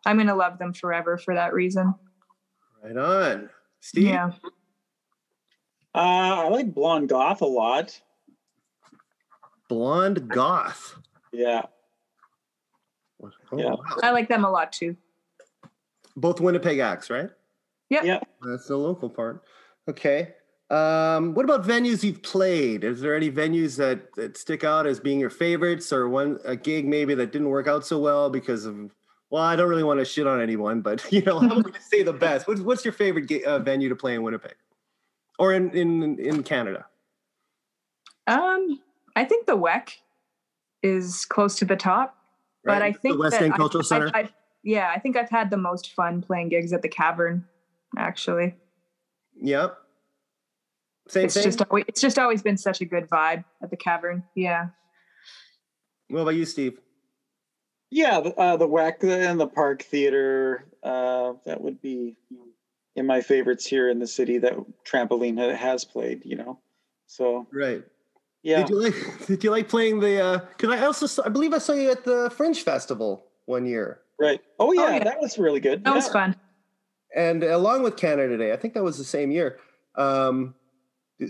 I'm 0.05 0.18
gonna 0.18 0.36
love 0.36 0.57
them 0.59 0.74
forever 0.74 1.18
for 1.18 1.34
that 1.34 1.53
reason. 1.53 1.93
right 2.84 2.95
on. 2.95 3.49
Steve? 3.84 4.05
Yeah, 4.05 4.31
uh, 5.93 5.97
I 6.45 6.47
like 6.47 6.73
Blonde 6.73 7.09
Goth 7.09 7.41
a 7.41 7.45
lot. 7.45 7.99
Blonde 9.67 10.29
Goth. 10.29 10.95
Yeah, 11.34 11.63
Oh, 13.21 13.29
Yeah. 13.57 13.71
wow. 13.71 13.79
I 14.01 14.11
like 14.11 14.29
them 14.29 14.45
a 14.45 14.49
lot 14.49 14.71
too. 14.71 14.95
Both 16.15 16.39
Winnipeg 16.39 16.79
acts, 16.79 17.09
right? 17.09 17.29
Yeah. 17.89 18.03
yeah. 18.03 18.19
That's 18.41 18.67
the 18.67 18.77
local 18.77 19.09
part. 19.09 19.43
Okay. 19.89 20.34
Um, 20.69 21.34
what 21.34 21.43
about 21.43 21.65
venues 21.65 22.03
you've 22.03 22.23
played? 22.23 22.86
Is 22.86 23.01
there 23.01 23.15
any 23.17 23.29
venues 23.29 23.77
that, 23.77 24.13
that 24.15 24.38
stick 24.38 24.63
out 24.63 24.88
as 24.88 24.99
being 25.01 25.19
your 25.19 25.29
favorites 25.29 25.91
or 25.91 26.07
one 26.07 26.39
a 26.45 26.55
gig 26.55 26.88
maybe 26.88 27.15
that 27.15 27.34
didn't 27.34 27.49
work 27.49 27.67
out 27.67 27.86
so 27.86 27.99
well 27.99 28.29
because 28.29 28.65
of 28.65 28.91
well, 29.34 29.41
I 29.41 29.55
don't 29.55 29.67
really 29.67 29.84
want 29.84 29.99
to 29.99 30.05
shit 30.05 30.27
on 30.27 30.39
anyone, 30.39 30.81
but 30.81 31.03
you 31.11 31.23
know, 31.23 31.39
I'm 31.39 31.49
going 31.49 31.73
to 31.73 31.81
say 31.81 32.03
the 32.03 32.13
best. 32.13 32.47
What's, 32.47 32.61
what's 32.61 32.86
your 32.86 32.91
favorite 32.91 33.27
gi- 33.27 33.43
uh, 33.43 33.57
venue 33.57 33.89
to 33.89 33.95
play 33.95 34.13
in 34.13 34.21
Winnipeg 34.21 34.53
or 35.39 35.53
in 35.53 35.71
in 35.71 36.19
in 36.19 36.43
Canada? 36.43 36.86
Um, 38.27 38.79
I 39.15 39.25
think 39.25 39.47
the 39.47 39.57
WEC 39.57 39.95
is 40.84 41.25
close 41.25 41.55
to 41.55 41.65
the 41.65 41.75
top, 41.75 42.15
but 42.63 42.84
I 42.84 42.91
think 42.93 43.15
the 43.15 43.19
West 43.19 43.41
End 43.41 43.53
I- 43.53 43.57
Cultural 43.57 43.84
I- 43.84 43.88
Center. 43.88 44.11
I- 44.13 44.29
yeah, 44.63 44.93
I 44.95 44.99
think 44.99 45.17
I've 45.17 45.31
had 45.31 45.49
the 45.49 45.57
most 45.57 45.93
fun 45.93 46.21
playing 46.21 46.49
gigs 46.49 46.71
at 46.71 46.84
the 46.84 46.88
Cavern. 46.88 47.43
Actually, 47.97 48.55
yep. 49.41 49.79
Same 51.07 51.25
it's 51.25 51.34
thing. 51.34 51.43
just 51.43 51.61
always, 51.63 51.86
it's 51.88 51.99
just 52.01 52.19
always 52.19 52.43
been 52.43 52.55
such 52.57 52.81
a 52.81 52.86
good 52.86 53.09
vibe 53.09 53.43
at 53.63 53.71
the 53.71 53.77
Cavern. 53.77 54.23
Yeah. 54.36 54.67
what 56.09 56.21
about 56.21 56.36
you, 56.36 56.45
Steve? 56.45 56.79
Yeah, 57.94 58.20
the, 58.22 58.36
uh, 58.36 58.58
the 58.58 58.68
WAC 58.68 59.04
and 59.04 59.39
the 59.39 59.46
Park 59.46 59.84
Theater. 59.84 60.66
Uh, 60.82 61.34
that 61.46 61.62
would 61.62 61.80
be 61.80 62.16
in 62.96 63.06
my 63.06 63.22
favorites 63.22 63.66
here 63.68 63.89
in 63.89 64.00
the 64.00 64.08
city 64.08 64.39
that 64.39 64.54
Trampoline 64.84 65.56
has 65.56 65.86
played. 65.86 66.24
You 66.26 66.38
know, 66.38 66.60
so 67.06 67.46
Right. 67.54 67.84
yeah, 68.41 68.58
Did 68.64 68.70
you 68.70 68.82
like 68.82 68.96
Did 69.28 69.44
you 69.44 69.52
like 69.52 69.70
playing 69.70 70.00
the? 70.00 70.44
Because 70.58 70.76
I 70.76 70.84
also 70.86 71.06
saw, 71.06 71.24
I 71.26 71.30
believe 71.30 71.54
I 71.54 71.60
saw 71.60 71.74
you 71.74 71.91
at 71.91 72.04
the 72.04 72.32
Fringe 72.36 72.64
Festival 72.64 73.28
one 73.46 73.66
year, 73.68 74.00
right. 74.20 74.41
Oh 74.60 74.72
yeah, 74.74 74.96
yeah. 74.98 75.04
that 75.04 75.22
was 75.22 75.38
really 75.38 75.60
good. 75.60 75.84
That 75.84 75.94
was 75.94 76.08
fun. 76.10 76.36
and 77.16 77.44
along 77.44 77.84
with 77.84 77.96
Canada 77.96 78.38
Day, 78.39 78.54
I 78.54 78.56
think 78.58 78.74
that 78.74 78.84
was 78.84 78.98
the 78.98 79.04
same 79.04 79.30
year. 79.30 79.60
Um, 79.96 80.56
you- 81.20 81.30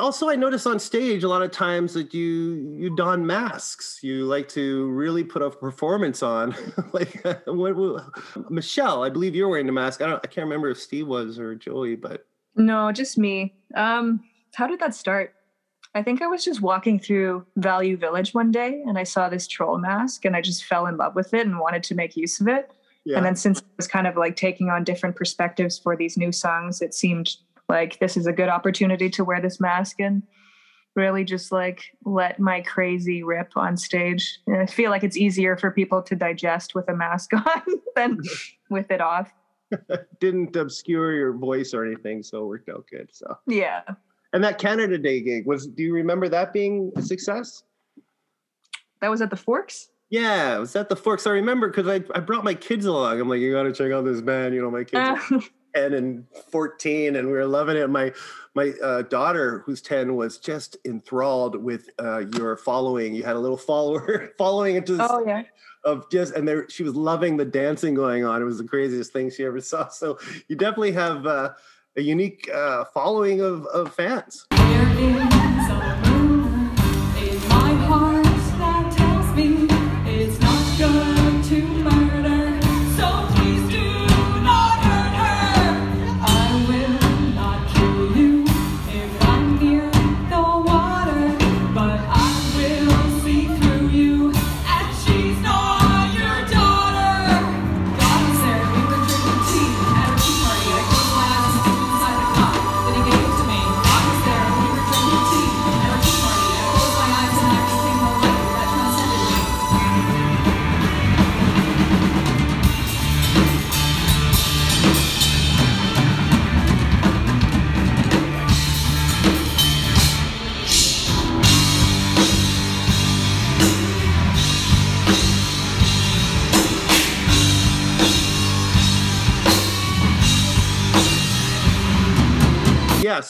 also, 0.00 0.28
I 0.28 0.36
notice 0.36 0.66
on 0.66 0.78
stage 0.78 1.24
a 1.24 1.28
lot 1.28 1.42
of 1.42 1.50
times 1.50 1.94
that 1.94 2.12
you 2.14 2.74
you 2.78 2.94
don 2.96 3.26
masks. 3.26 4.00
You 4.02 4.24
like 4.24 4.48
to 4.50 4.86
really 4.90 5.24
put 5.24 5.42
a 5.42 5.50
performance 5.50 6.22
on. 6.22 6.54
like 6.92 7.22
what, 7.46 7.76
what- 7.76 8.50
Michelle, 8.50 9.02
I 9.04 9.10
believe 9.10 9.34
you're 9.34 9.48
wearing 9.48 9.66
the 9.66 9.72
mask. 9.72 10.02
I 10.02 10.06
don't. 10.06 10.20
I 10.24 10.28
can't 10.28 10.44
remember 10.46 10.70
if 10.70 10.78
Steve 10.80 11.06
was 11.06 11.38
or 11.38 11.54
Joey, 11.54 11.96
but 11.96 12.26
No, 12.56 12.90
just 12.92 13.18
me. 13.18 13.54
Um, 13.74 14.22
how 14.54 14.66
did 14.66 14.80
that 14.80 14.94
start? 14.94 15.34
I 15.96 16.02
think 16.02 16.22
I 16.22 16.26
was 16.26 16.44
just 16.44 16.60
walking 16.60 16.98
through 16.98 17.46
Value 17.56 17.96
Village 17.96 18.34
one 18.34 18.50
day 18.50 18.82
and 18.86 18.98
I 18.98 19.04
saw 19.04 19.28
this 19.28 19.46
troll 19.46 19.78
mask 19.78 20.24
and 20.24 20.34
I 20.34 20.40
just 20.40 20.64
fell 20.64 20.86
in 20.86 20.96
love 20.96 21.14
with 21.14 21.32
it 21.34 21.46
and 21.46 21.60
wanted 21.60 21.84
to 21.84 21.94
make 21.94 22.16
use 22.16 22.40
of 22.40 22.48
it. 22.48 22.72
yeah. 23.04 23.16
And 23.16 23.24
then 23.24 23.36
since 23.36 23.60
I 23.60 23.64
was 23.76 23.86
kind 23.86 24.08
of 24.08 24.16
like 24.16 24.34
taking 24.34 24.70
on 24.70 24.82
different 24.82 25.14
perspectives 25.14 25.78
for 25.78 25.96
these 25.96 26.16
new 26.16 26.32
songs, 26.32 26.82
it 26.82 26.94
seemed 26.94 27.36
like 27.68 27.98
this 27.98 28.16
is 28.16 28.26
a 28.26 28.32
good 28.32 28.48
opportunity 28.48 29.08
to 29.10 29.24
wear 29.24 29.40
this 29.40 29.60
mask 29.60 30.00
and 30.00 30.22
really 30.96 31.24
just 31.24 31.50
like 31.50 31.82
let 32.04 32.38
my 32.38 32.60
crazy 32.60 33.22
rip 33.22 33.56
on 33.56 33.76
stage. 33.76 34.40
And 34.46 34.58
I 34.58 34.66
feel 34.66 34.90
like 34.90 35.02
it's 35.02 35.16
easier 35.16 35.56
for 35.56 35.70
people 35.70 36.02
to 36.02 36.14
digest 36.14 36.74
with 36.74 36.88
a 36.88 36.94
mask 36.94 37.32
on 37.34 37.62
than 37.96 38.20
with 38.70 38.90
it 38.90 39.00
off. 39.00 39.32
didn't 40.20 40.54
obscure 40.56 41.14
your 41.14 41.32
voice 41.32 41.74
or 41.74 41.84
anything, 41.84 42.22
so 42.22 42.42
it 42.42 42.46
worked 42.46 42.68
out 42.68 42.84
good. 42.90 43.08
So. 43.12 43.38
Yeah. 43.46 43.82
And 44.32 44.42
that 44.44 44.58
Canada 44.58 44.98
Day 44.98 45.20
gig 45.20 45.46
was. 45.46 45.66
Do 45.66 45.82
you 45.82 45.94
remember 45.94 46.28
that 46.28 46.52
being 46.52 46.92
a 46.96 47.02
success? 47.02 47.62
That 49.00 49.10
was 49.10 49.20
at 49.22 49.30
the 49.30 49.36
Forks? 49.36 49.90
Yeah, 50.10 50.56
it 50.56 50.60
was 50.60 50.76
at 50.76 50.88
the 50.88 50.96
Forks. 50.96 51.26
I 51.26 51.30
remember 51.30 51.68
because 51.68 51.88
I, 51.88 52.04
I 52.16 52.20
brought 52.20 52.44
my 52.44 52.54
kids 52.54 52.84
along. 52.86 53.20
I'm 53.20 53.28
like, 53.28 53.40
you 53.40 53.52
got 53.52 53.64
to 53.64 53.72
check 53.72 53.92
out 53.92 54.04
this 54.04 54.20
band. 54.20 54.54
You 54.54 54.62
know, 54.62 54.70
my 54.70 54.84
kids 54.84 55.20
Uh, 55.30 55.40
10 55.74 55.94
and 55.94 56.24
14, 56.50 57.16
and 57.16 57.26
we 57.26 57.34
were 57.34 57.46
loving 57.46 57.76
it. 57.76 57.88
My 57.90 58.12
my 58.54 58.72
uh, 58.82 59.02
daughter, 59.02 59.62
who's 59.66 59.82
10, 59.82 60.14
was 60.14 60.38
just 60.38 60.76
enthralled 60.84 61.56
with 61.56 61.90
uh, 61.98 62.24
your 62.36 62.56
following. 62.56 63.14
You 63.14 63.24
had 63.24 63.36
a 63.36 63.40
little 63.40 63.56
follower 63.56 64.30
following 64.38 64.76
into 64.76 64.96
this 64.96 65.06
oh 65.10 65.24
yeah. 65.26 65.42
of 65.84 66.08
just, 66.10 66.34
and 66.34 66.46
there 66.46 66.68
she 66.68 66.84
was 66.84 66.94
loving 66.94 67.36
the 67.36 67.44
dancing 67.44 67.94
going 67.94 68.24
on. 68.24 68.40
It 68.40 68.44
was 68.44 68.58
the 68.58 68.64
craziest 68.64 69.12
thing 69.12 69.30
she 69.30 69.44
ever 69.44 69.60
saw. 69.60 69.88
So 69.88 70.18
you 70.48 70.56
definitely 70.56 70.92
have 70.92 71.26
uh, 71.26 71.50
a 71.96 72.02
unique 72.02 72.48
uh, 72.52 72.84
following 72.84 73.40
of, 73.40 73.66
of 73.66 73.94
fans. 73.94 74.46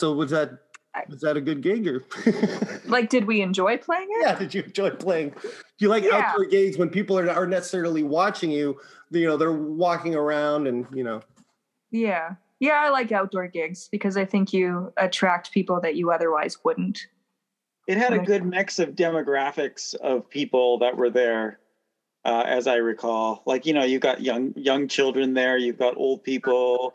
So 0.05 0.13
was 0.13 0.33
that 0.33 0.51
was 1.09 1.23
that 1.23 1.39
a 1.39 1.41
good 1.41 1.63
gig 1.63 1.89
or? 1.89 2.05
Like, 2.85 3.09
did 3.09 3.25
we 3.25 3.41
enjoy 3.41 3.79
playing 3.79 4.09
it? 4.11 4.19
yeah. 4.21 4.35
Did 4.39 4.53
you 4.53 4.63
enjoy 4.63 4.91
playing? 4.91 5.31
Do 5.31 5.49
you 5.79 5.89
like 5.89 6.05
Yeah. 6.05 6.17
outdoor 6.19 6.45
gigs 6.45 6.77
when 6.77 6.91
people 6.91 7.19
are 7.19 7.31
aren't 7.31 7.51
necessarily 7.51 8.03
watching 8.03 8.51
you? 8.51 8.79
You 9.11 9.27
know, 9.27 9.39
they're 9.39 9.51
walking 9.51 10.15
around 10.15 10.67
and 10.67 10.87
you 10.93 11.03
know. 11.03 11.23
Yeah. 11.91 12.35
Yeah, 12.61 12.75
I 12.75 12.91
like 12.91 13.13
outdoor 13.13 13.49
gigs 13.49 13.89
because 13.91 14.19
I 14.19 14.27
think 14.27 14.53
you 14.53 14.93
attract 14.99 15.53
people 15.53 15.81
that 15.81 15.95
you 15.97 16.11
otherwise 16.13 16.63
wouldn't. 16.65 17.07
It 17.87 17.97
had 17.97 18.13
a 18.13 18.19
good 18.19 18.45
mix 18.45 18.79
of 18.79 18.91
demographics 18.91 19.95
of 19.95 20.29
people 20.29 20.79
that 20.81 20.95
were 20.99 21.11
there, 21.11 21.61
uh, 22.27 22.45
as 22.47 22.67
I 22.67 22.77
recall. 22.77 23.43
Like 23.47 23.65
you 23.65 23.73
know, 23.73 23.85
you've 23.85 24.03
got 24.03 24.21
young 24.21 24.53
young 24.55 24.87
children 24.87 25.33
there, 25.33 25.57
you've 25.57 25.79
got 25.79 25.97
old 25.97 26.23
people, 26.23 26.93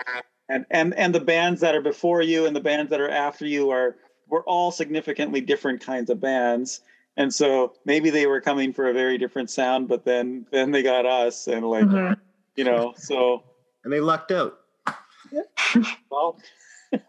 and 0.49 0.65
and 0.71 0.93
and 0.95 1.15
the 1.15 1.19
bands 1.19 1.61
that 1.61 1.75
are 1.75 1.81
before 1.81 2.21
you 2.21 2.45
and 2.45 2.55
the 2.55 2.59
bands 2.59 2.89
that 2.89 2.99
are 2.99 3.09
after 3.09 3.45
you 3.45 3.69
are 3.69 3.95
were 4.27 4.43
all 4.43 4.71
significantly 4.71 5.41
different 5.41 5.81
kinds 5.81 6.09
of 6.09 6.19
bands. 6.19 6.81
And 7.17 7.33
so 7.33 7.73
maybe 7.85 8.09
they 8.09 8.27
were 8.27 8.39
coming 8.41 8.71
for 8.73 8.87
a 8.89 8.93
very 8.93 9.17
different 9.17 9.49
sound, 9.49 9.87
but 9.87 10.05
then 10.05 10.45
then 10.51 10.71
they 10.71 10.83
got 10.83 11.05
us, 11.05 11.47
and 11.47 11.65
like 11.65 11.85
Mhm. 11.87 12.15
you 12.55 12.63
know, 12.63 12.93
so 12.97 13.43
And 13.83 13.93
they 13.93 14.01
lucked 14.01 14.31
out. 14.31 14.59
well, 16.11 16.37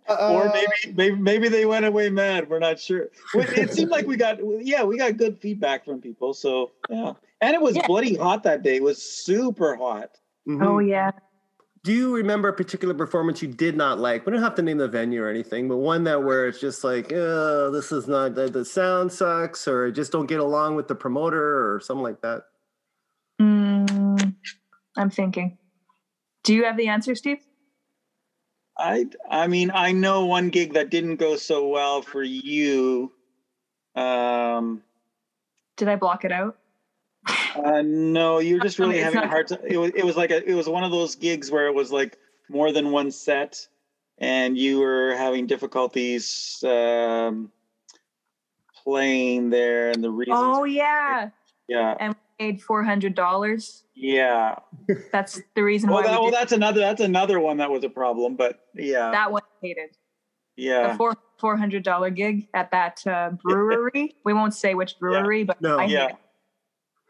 Uh, 0.07 0.28
or 0.30 0.51
maybe 0.51 0.95
maybe 0.95 1.16
maybe 1.16 1.49
they 1.49 1.64
went 1.64 1.86
away 1.86 2.11
mad. 2.11 2.51
We're 2.51 2.59
not 2.59 2.78
sure. 2.78 3.09
It 3.34 3.72
seemed 3.72 3.91
like 3.91 4.07
we 4.07 4.16
got 4.16 4.38
yeah 4.62 4.82
we 4.84 4.99
got 4.99 5.16
good 5.16 5.38
feedback 5.38 5.84
from 5.86 6.01
people. 6.03 6.34
So 6.34 6.72
yeah, 6.91 7.14
and 7.41 7.55
it 7.55 7.62
was 7.62 7.76
Yeah. 7.76 7.86
bloody 7.86 8.14
hot 8.16 8.43
that 8.43 8.62
day. 8.62 8.76
It 8.76 8.82
was 8.82 9.03
super 9.03 9.74
hot. 9.76 10.11
mhm. 10.47 10.62
Oh, 10.64 10.78
yeah. 10.80 11.11
Do 11.82 11.92
you 11.94 12.14
remember 12.14 12.48
a 12.48 12.52
particular 12.52 12.92
performance 12.92 13.40
you 13.40 13.48
did 13.48 13.74
not 13.74 13.98
like? 13.98 14.26
We 14.26 14.32
don't 14.32 14.42
have 14.42 14.54
to 14.56 14.62
name 14.62 14.76
the 14.76 14.88
venue 14.88 15.22
or 15.22 15.30
anything, 15.30 15.66
but 15.66 15.78
one 15.78 16.04
that 16.04 16.22
where 16.22 16.46
it's 16.46 16.60
just 16.60 16.84
like, 16.84 17.10
oh, 17.10 17.70
this 17.70 17.90
is 17.90 18.06
not 18.06 18.34
the, 18.34 18.48
the 18.48 18.66
sound 18.66 19.10
sucks, 19.10 19.66
or 19.66 19.86
I 19.86 19.90
just 19.90 20.12
don't 20.12 20.26
get 20.26 20.40
along 20.40 20.76
with 20.76 20.88
the 20.88 20.94
promoter, 20.94 21.74
or 21.74 21.80
something 21.80 22.02
like 22.02 22.20
that. 22.20 22.42
Mm, 23.40 24.34
I'm 24.96 25.08
thinking. 25.08 25.56
Do 26.44 26.54
you 26.54 26.64
have 26.64 26.76
the 26.76 26.88
answer, 26.88 27.14
Steve? 27.14 27.38
I 28.76 29.06
I 29.30 29.46
mean 29.46 29.70
I 29.74 29.92
know 29.92 30.26
one 30.26 30.48
gig 30.48 30.74
that 30.74 30.90
didn't 30.90 31.16
go 31.16 31.36
so 31.36 31.68
well 31.68 32.02
for 32.02 32.22
you. 32.22 33.12
Um, 33.94 34.82
Did 35.76 35.88
I 35.88 35.96
block 35.96 36.24
it 36.24 36.32
out? 36.32 36.58
Uh, 37.56 37.82
no, 37.84 38.38
you're 38.38 38.60
just 38.60 38.78
really 38.78 38.96
It's 38.96 39.04
having 39.04 39.20
a 39.20 39.28
hard 39.28 39.48
time. 39.48 39.60
It 39.66 39.76
was 39.76 39.90
it 39.94 40.04
was 40.04 40.16
like 40.16 40.30
a 40.30 40.48
it 40.48 40.54
was 40.54 40.68
one 40.68 40.84
of 40.84 40.90
those 40.90 41.14
gigs 41.14 41.50
where 41.50 41.66
it 41.66 41.74
was 41.74 41.92
like 41.92 42.18
more 42.48 42.72
than 42.72 42.90
one 42.90 43.10
set, 43.10 43.66
and 44.18 44.56
you 44.56 44.80
were 44.80 45.14
having 45.16 45.46
difficulties 45.46 46.62
um, 46.66 47.50
playing 48.84 49.50
there, 49.50 49.90
and 49.90 50.02
the 50.02 50.10
reasons. 50.10 50.38
Oh, 50.40 50.64
yeah. 50.64 51.30
yeah, 51.68 51.96
And 52.00 52.14
we 52.38 52.52
paid 52.52 52.60
$400. 52.60 53.82
yeah. 53.94 54.56
That's 55.12 55.40
the 55.54 55.62
reason 55.62 55.90
Well, 55.90 56.02
why 56.02 56.08
that, 56.08 56.18
we 56.18 56.24
well, 56.26 56.32
that's 56.32 56.52
another 56.52 56.80
that's 56.80 57.00
another 57.00 57.38
one 57.38 57.58
that 57.58 57.70
was 57.70 57.84
a 57.84 57.88
problem, 57.88 58.36
but 58.36 58.60
yeah, 58.74 59.10
that 59.10 59.30
one. 59.30 59.42
I 59.42 59.66
Hated 59.66 59.90
yeah, 60.56 60.94
a 60.94 60.96
four 60.96 61.14
four 61.38 61.54
hundred 61.56 61.82
dollar 61.82 62.08
gig 62.08 62.48
at 62.54 62.70
that 62.70 63.06
uh, 63.06 63.30
brewery. 63.42 64.16
we 64.24 64.32
won't 64.32 64.54
say 64.54 64.74
which 64.74 64.98
brewery, 64.98 65.44
but 65.44 65.60
No. 65.60 65.78
I 65.78 65.84
Yeah. 65.84 66.00
hated 66.06 66.14
it 66.14 66.16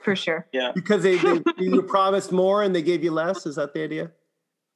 for 0.02 0.16
sure. 0.16 0.46
yeah. 0.52 0.72
Because 0.74 1.02
they, 1.02 1.16
they 1.16 1.40
you 1.58 1.82
promised 1.82 2.32
more 2.32 2.62
and 2.62 2.74
they 2.74 2.82
gave 2.82 3.04
you 3.04 3.10
less. 3.10 3.46
Is 3.46 3.56
that 3.56 3.74
the 3.74 3.82
idea? 3.82 4.10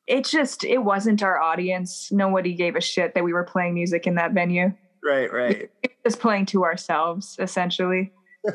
It 0.07 0.25
just 0.25 0.64
it 0.64 0.79
wasn't 0.79 1.22
our 1.22 1.41
audience. 1.41 2.11
Nobody 2.12 2.55
gave 2.55 2.77
a 2.77 2.81
shit 2.81 3.14
that 3.14 3.25
we 3.25 3.33
were 3.33 3.45
playing 3.45 3.75
music 3.75 4.07
in 4.07 4.16
that 4.16 4.33
venue. 4.33 4.72
Right, 5.03 5.33
right. 5.33 5.70
We 5.83 6.11
just 6.11 6.20
playing 6.20 6.47
to 6.47 6.64
ourselves 6.64 7.37
essentially. 7.39 8.12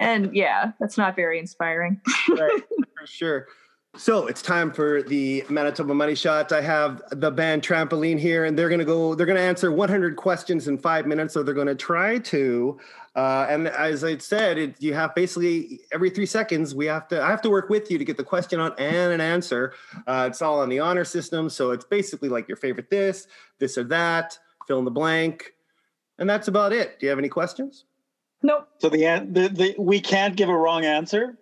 And 0.00 0.34
yeah, 0.34 0.72
that's 0.80 0.98
not 0.98 1.14
very 1.14 1.38
inspiring. 1.38 2.00
right, 2.28 2.62
for 2.98 3.06
sure. 3.06 3.46
So 3.94 4.26
it's 4.26 4.40
time 4.40 4.72
for 4.72 5.02
the 5.02 5.44
Manitoba 5.50 5.92
Money 5.92 6.14
Shot. 6.14 6.50
I 6.50 6.62
have 6.62 7.02
the 7.10 7.30
band 7.30 7.60
Trampoline 7.62 8.18
here, 8.18 8.46
and 8.46 8.58
they're 8.58 8.70
gonna 8.70 8.86
go. 8.86 9.14
They're 9.14 9.26
gonna 9.26 9.40
answer 9.40 9.70
100 9.70 10.16
questions 10.16 10.66
in 10.66 10.78
five 10.78 11.06
minutes, 11.06 11.36
or 11.36 11.42
they're 11.42 11.52
gonna 11.54 11.74
try 11.74 12.18
to. 12.18 12.80
Uh, 13.14 13.46
and 13.50 13.68
as 13.68 14.02
I 14.02 14.16
said, 14.16 14.56
it, 14.56 14.76
you 14.80 14.94
have 14.94 15.14
basically 15.14 15.80
every 15.92 16.08
three 16.08 16.24
seconds 16.24 16.74
we 16.74 16.86
have 16.86 17.06
to. 17.08 17.22
I 17.22 17.28
have 17.28 17.42
to 17.42 17.50
work 17.50 17.68
with 17.68 17.90
you 17.90 17.98
to 17.98 18.04
get 18.04 18.16
the 18.16 18.24
question 18.24 18.60
on 18.60 18.72
and 18.78 19.12
an 19.12 19.20
answer. 19.20 19.74
Uh, 20.06 20.26
it's 20.30 20.40
all 20.40 20.60
on 20.60 20.70
the 20.70 20.80
honor 20.80 21.04
system, 21.04 21.50
so 21.50 21.70
it's 21.72 21.84
basically 21.84 22.30
like 22.30 22.48
your 22.48 22.56
favorite 22.56 22.88
this, 22.88 23.26
this 23.58 23.76
or 23.76 23.84
that, 23.84 24.38
fill 24.66 24.78
in 24.78 24.86
the 24.86 24.90
blank, 24.90 25.52
and 26.18 26.30
that's 26.30 26.48
about 26.48 26.72
it. 26.72 26.98
Do 26.98 27.04
you 27.04 27.10
have 27.10 27.18
any 27.18 27.28
questions? 27.28 27.84
Nope. 28.42 28.68
So 28.78 28.88
the, 28.88 29.04
an- 29.04 29.34
the 29.34 29.48
the 29.50 29.74
we 29.78 30.00
can't 30.00 30.34
give 30.34 30.48
a 30.48 30.56
wrong 30.56 30.86
answer. 30.86 31.36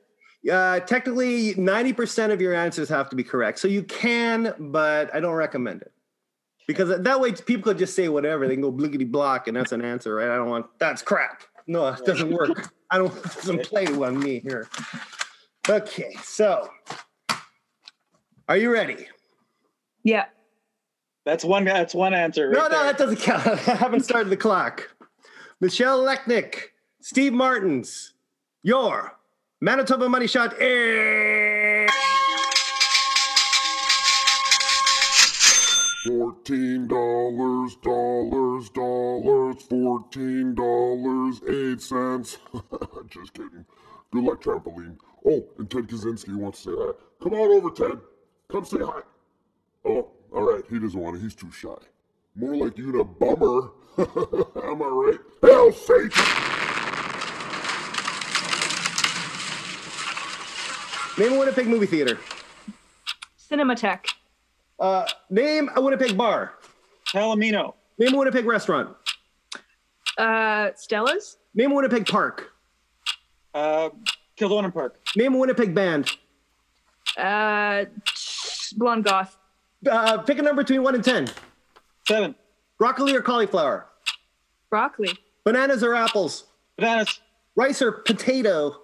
Uh, 0.51 0.81
technically, 0.81 1.55
90% 1.55 2.33
of 2.33 2.41
your 2.41 2.55
answers 2.55 2.89
have 2.89 3.11
to 3.11 3.17
be 3.17 3.23
correct. 3.23 3.59
So 3.59 3.69
you 3.69 3.83
can, 3.83 4.55
but 4.59 5.15
I 5.15 5.21
don't 5.21 5.35
recommend 5.35 5.83
it. 5.83 5.93
Because 6.67 7.01
that 7.03 7.21
way 7.21 7.33
people 7.33 7.65
could 7.65 7.79
just 7.79 7.97
say 7.97 8.09
whatever. 8.09 8.47
They 8.47 8.55
can 8.55 8.63
go 8.63 8.73
bliggity 8.73 9.11
block 9.11 9.49
and 9.49 9.57
that's 9.57 9.73
an 9.73 9.85
answer, 9.85 10.15
right? 10.15 10.31
I 10.31 10.37
don't 10.37 10.49
want 10.49 10.67
that's 10.79 11.03
crap. 11.03 11.43
No, 11.67 11.89
it 11.89 12.05
doesn't 12.05 12.31
work. 12.31 12.73
I 12.91 12.99
don't 12.99 13.15
it 13.17 13.23
doesn't 13.25 13.65
play 13.65 13.87
on 13.87 14.21
me 14.21 14.39
here. 14.39 14.69
Okay, 15.69 16.17
so 16.23 16.71
are 18.49 18.57
you 18.57 18.73
ready? 18.73 19.09
Yeah. 20.05 20.27
That's 21.25 21.45
one. 21.45 21.65
That's 21.65 21.95
one 21.95 22.15
answer. 22.15 22.49
Right 22.49 22.57
no, 22.57 22.63
no, 22.63 22.69
there. 22.69 22.85
that 22.85 22.99
doesn't 22.99 23.21
count. 23.21 23.47
I 23.69 23.75
haven't 23.75 24.05
started 24.05 24.31
the 24.31 24.37
clock. 24.37 24.95
Michelle 25.61 26.03
Lecnik, 26.03 26.57
Steve 27.01 27.33
Martens, 27.33 28.15
your 28.63 29.19
Manitoba 29.63 30.09
Money 30.09 30.27
Shot 30.27 30.55
is. 30.59 31.91
Fourteen 36.07 36.89
dollars, 36.89 37.77
dollars, 37.83 38.71
dollars, 38.71 39.63
fourteen 39.69 40.55
dollars, 40.55 41.43
eight 41.47 41.83
cents. 41.83 42.39
Just 43.11 43.35
kidding. 43.35 43.67
Good 44.11 44.25
luck, 44.25 44.43
trampoline. 44.43 44.97
Oh, 45.27 45.45
and 45.59 45.71
Ted 45.71 45.89
Kaczynski 45.89 46.35
wants 46.35 46.63
to 46.63 46.71
say 46.71 46.77
hi. 46.79 46.93
Come 47.23 47.35
on 47.35 47.51
over, 47.51 47.71
Ted. 47.71 48.01
Come 48.51 48.65
say 48.65 48.79
hi. 48.79 49.03
Oh, 49.85 50.09
all 50.33 50.43
right. 50.43 50.65
He 50.71 50.79
doesn't 50.79 50.99
want 50.99 51.17
to. 51.17 51.23
He's 51.23 51.35
too 51.35 51.53
shy. 51.53 51.69
More 52.35 52.57
like 52.57 52.79
you 52.79 52.93
to 52.93 53.05
bummer. 53.05 53.73
Am 54.65 54.83
I 54.83 54.87
right? 54.87 55.19
Hell, 55.43 55.71
Satan! 55.73 56.60
Name 61.21 61.35
a 61.35 61.39
Winnipeg 61.39 61.67
movie 61.67 61.85
theater. 61.85 62.19
Cinematheque. 63.39 64.07
Uh, 64.79 65.07
name 65.29 65.69
a 65.77 65.81
Winnipeg 65.83 66.17
bar. 66.17 66.55
Palomino. 67.13 67.75
Name 67.99 68.15
a 68.15 68.17
Winnipeg 68.17 68.47
restaurant. 68.47 68.97
Uh 70.17 70.71
Stella's. 70.77 71.37
Name 71.55 71.73
a 71.73 71.75
Winnipeg 71.75 72.07
park. 72.07 72.53
Uh, 73.53 73.91
Kildonan 74.39 74.73
Park. 74.73 74.99
Name 75.15 75.35
a 75.35 75.39
Winnipeg 75.39 75.75
band. 75.75 76.11
Uh 77.19 77.85
Blonde 78.79 79.05
Goth. 79.05 79.37
Uh, 79.87 80.17
pick 80.23 80.39
a 80.39 80.43
number 80.43 80.63
between 80.63 80.83
one 80.83 80.95
and 80.95 81.05
ten. 81.05 81.29
Seven. 82.09 82.35
Broccoli 82.79 83.15
or 83.15 83.21
cauliflower. 83.21 83.85
Broccoli. 84.71 85.11
Bananas 85.45 85.85
or 85.85 85.95
apples. 85.95 86.45
Bananas. 86.79 87.21
Rice 87.57 87.83
or 87.83 87.93
potato. 87.93 88.80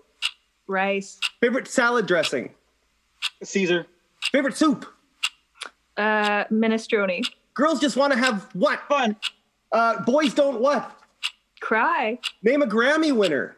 Rice. 0.67 1.19
Favorite 1.41 1.69
salad 1.69 2.07
dressing. 2.07 2.55
Caesar. 3.43 3.87
Favorite 4.33 4.57
soup. 4.57 4.87
Uh 5.97 6.45
minestrone. 6.45 7.27
Girls 7.55 7.81
just 7.81 7.97
want 7.97 8.12
to 8.12 8.19
have 8.19 8.49
what? 8.55 8.81
Fun. 8.89 9.17
Uh, 9.73 10.03
boys 10.05 10.35
don't 10.35 10.61
what? 10.61 10.99
Cry. 11.61 12.19
Name 12.43 12.62
a 12.62 12.67
Grammy 12.67 13.14
winner. 13.17 13.57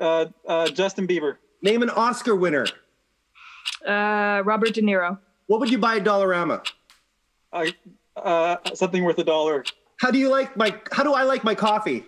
Uh, 0.00 0.26
uh, 0.46 0.68
Justin 0.68 1.06
Bieber. 1.06 1.36
Name 1.62 1.82
an 1.82 1.90
Oscar 1.90 2.34
winner. 2.34 2.66
Uh 3.86 4.42
Robert 4.44 4.74
De 4.74 4.82
Niro. 4.82 5.18
What 5.46 5.60
would 5.60 5.70
you 5.70 5.78
buy 5.78 5.96
at 5.96 6.04
Dollarama? 6.04 6.66
Uh, 7.52 7.66
uh, 8.16 8.56
something 8.74 9.02
worth 9.04 9.18
a 9.18 9.24
dollar. 9.24 9.64
How 10.00 10.10
do 10.10 10.18
you 10.18 10.28
like 10.28 10.56
my? 10.56 10.74
How 10.92 11.02
do 11.02 11.12
I 11.14 11.22
like 11.22 11.44
my 11.44 11.54
coffee? 11.54 12.04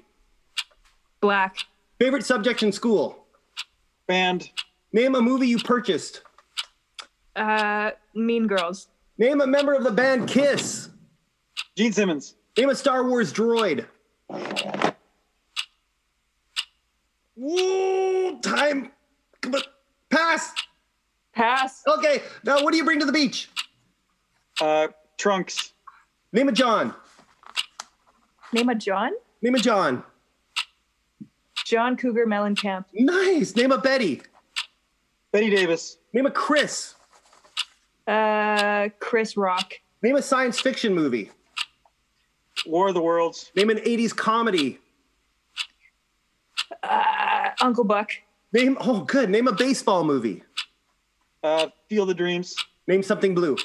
Black. 1.21 1.57
Favorite 1.99 2.25
subject 2.25 2.63
in 2.63 2.73
school. 2.73 3.20
Band. 4.11 4.51
Name 4.93 5.15
a 5.15 5.23
movie 5.23 5.47
you 5.47 5.59
purchased. 5.61 6.23
Uh 7.37 7.93
Mean 8.13 8.49
Girls. 8.49 8.89
Name 9.19 9.41
a 9.41 9.47
member 9.47 9.73
of 9.73 9.85
the 9.85 9.93
band 9.93 10.29
Kiss. 10.29 10.89
Gene 11.77 11.93
Simmons. 11.93 12.35
Name 12.59 12.71
a 12.71 12.75
Star 12.75 13.09
Wars 13.09 13.33
droid. 13.33 13.87
Ooh, 17.39 18.41
time. 18.43 18.91
Come 19.43 19.55
on. 19.55 19.63
Pass. 20.11 20.55
Pass. 21.33 21.85
Okay. 21.87 22.23
Now, 22.43 22.65
what 22.65 22.73
do 22.73 22.79
you 22.79 22.85
bring 22.85 22.99
to 22.99 23.07
the 23.07 23.13
beach? 23.13 23.49
Uh, 24.61 24.89
Trunks. 25.19 25.73
Name 26.33 26.49
a 26.49 26.53
John. 26.53 26.97
Name 28.53 28.71
a 28.71 28.75
John. 28.75 29.13
Name 29.41 29.55
a 29.55 29.61
John. 29.61 30.03
John 31.71 31.97
Cougar 31.97 32.27
Mellencamp. 32.27 32.87
Nice. 32.93 33.55
Name 33.55 33.71
a 33.71 33.79
Betty. 33.79 34.23
Betty 35.31 35.51
Davis. 35.51 35.99
Name 36.13 36.27
a 36.27 36.31
Chris. 36.33 36.97
Uh, 38.09 38.89
Chris 38.99 39.37
Rock. 39.37 39.75
Name 40.03 40.17
a 40.17 40.23
science 40.23 40.59
fiction 40.59 40.93
movie. 40.93 41.31
War 42.67 42.89
of 42.89 42.95
the 42.95 43.01
Worlds. 43.01 43.53
Name 43.55 43.71
an 43.71 43.77
80s 43.77 44.17
comedy. 44.17 44.81
Uh, 46.83 47.51
Uncle 47.61 47.85
Buck. 47.85 48.11
Name 48.53 48.77
oh 48.81 49.03
good. 49.05 49.31
Name 49.31 49.47
a 49.47 49.53
baseball 49.53 50.03
movie. 50.03 50.43
Uh, 51.45 51.69
Field 51.89 52.11
of 52.11 52.17
Dreams. 52.17 52.57
Name 52.89 53.05
something 53.05 53.33
blue. 53.33 53.57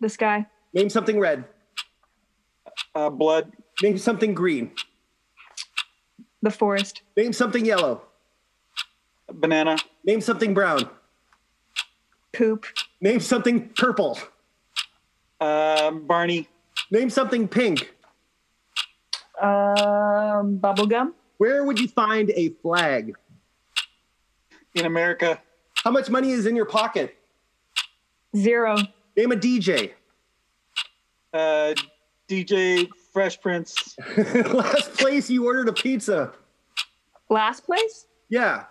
The 0.00 0.08
Sky. 0.08 0.44
Name 0.74 0.90
something 0.90 1.20
red. 1.20 1.44
Uh, 2.96 3.10
Blood. 3.10 3.52
Name 3.80 3.96
something 3.96 4.34
green. 4.34 4.72
The 6.42 6.50
Forest. 6.50 7.02
Name 7.16 7.32
something 7.32 7.64
yellow. 7.64 8.02
Banana. 9.32 9.76
Name 10.04 10.20
something 10.20 10.54
brown. 10.54 10.88
Poop. 12.32 12.66
Name 13.00 13.20
something 13.20 13.68
purple. 13.70 14.18
Um, 15.40 16.06
Barney. 16.06 16.48
Name 16.90 17.10
something 17.10 17.46
pink. 17.46 17.94
Um, 19.40 20.58
bubblegum. 20.58 21.12
Where 21.38 21.64
would 21.64 21.78
you 21.78 21.88
find 21.88 22.30
a 22.30 22.50
flag? 22.62 23.14
In 24.74 24.86
America. 24.86 25.40
How 25.84 25.90
much 25.90 26.10
money 26.10 26.30
is 26.30 26.46
in 26.46 26.56
your 26.56 26.66
pocket? 26.66 27.16
Zero. 28.36 28.76
Name 29.16 29.32
a 29.32 29.36
DJ. 29.36 29.92
Uh, 31.32 31.74
DJ 32.28 32.88
Fresh 33.12 33.40
Prince. 33.40 33.96
Last 34.16 34.94
place 34.94 35.28
you 35.28 35.44
ordered 35.46 35.68
a 35.68 35.72
pizza. 35.72 36.32
Last 37.28 37.64
place. 37.64 38.06
Yeah. 38.28 38.64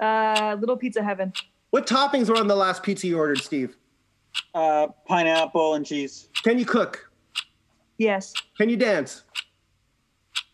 Uh, 0.00 0.56
Little 0.58 0.76
Pizza 0.76 1.02
Heaven. 1.02 1.32
What 1.70 1.86
toppings 1.86 2.28
were 2.28 2.36
on 2.36 2.46
the 2.46 2.56
last 2.56 2.82
pizza 2.82 3.06
you 3.06 3.18
ordered, 3.18 3.38
Steve? 3.38 3.76
Uh, 4.54 4.88
pineapple 5.06 5.74
and 5.74 5.84
cheese. 5.84 6.28
Can 6.42 6.58
you 6.58 6.64
cook? 6.64 7.10
Yes. 7.98 8.32
Can 8.56 8.68
you 8.68 8.76
dance? 8.76 9.24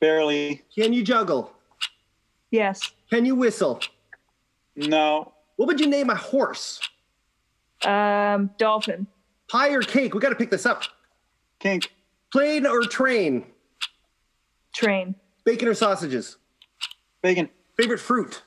Barely. 0.00 0.62
Can 0.74 0.92
you 0.92 1.04
juggle? 1.04 1.52
Yes. 2.50 2.92
Can 3.10 3.24
you 3.24 3.34
whistle? 3.34 3.80
No. 4.76 5.32
What 5.56 5.66
would 5.66 5.78
you 5.78 5.86
name 5.86 6.10
a 6.10 6.16
horse? 6.16 6.80
Um, 7.84 8.50
dolphin. 8.58 9.06
Pie 9.48 9.70
or 9.70 9.82
cake? 9.82 10.14
We 10.14 10.20
got 10.20 10.30
to 10.30 10.34
pick 10.34 10.50
this 10.50 10.66
up. 10.66 10.82
Kink. 11.60 11.93
Plane 12.34 12.66
or 12.66 12.80
train? 12.82 13.44
Train. 14.74 15.14
Bacon 15.44 15.68
or 15.68 15.74
sausages? 15.74 16.36
Bacon. 17.22 17.48
Favorite 17.76 18.00
fruit? 18.00 18.42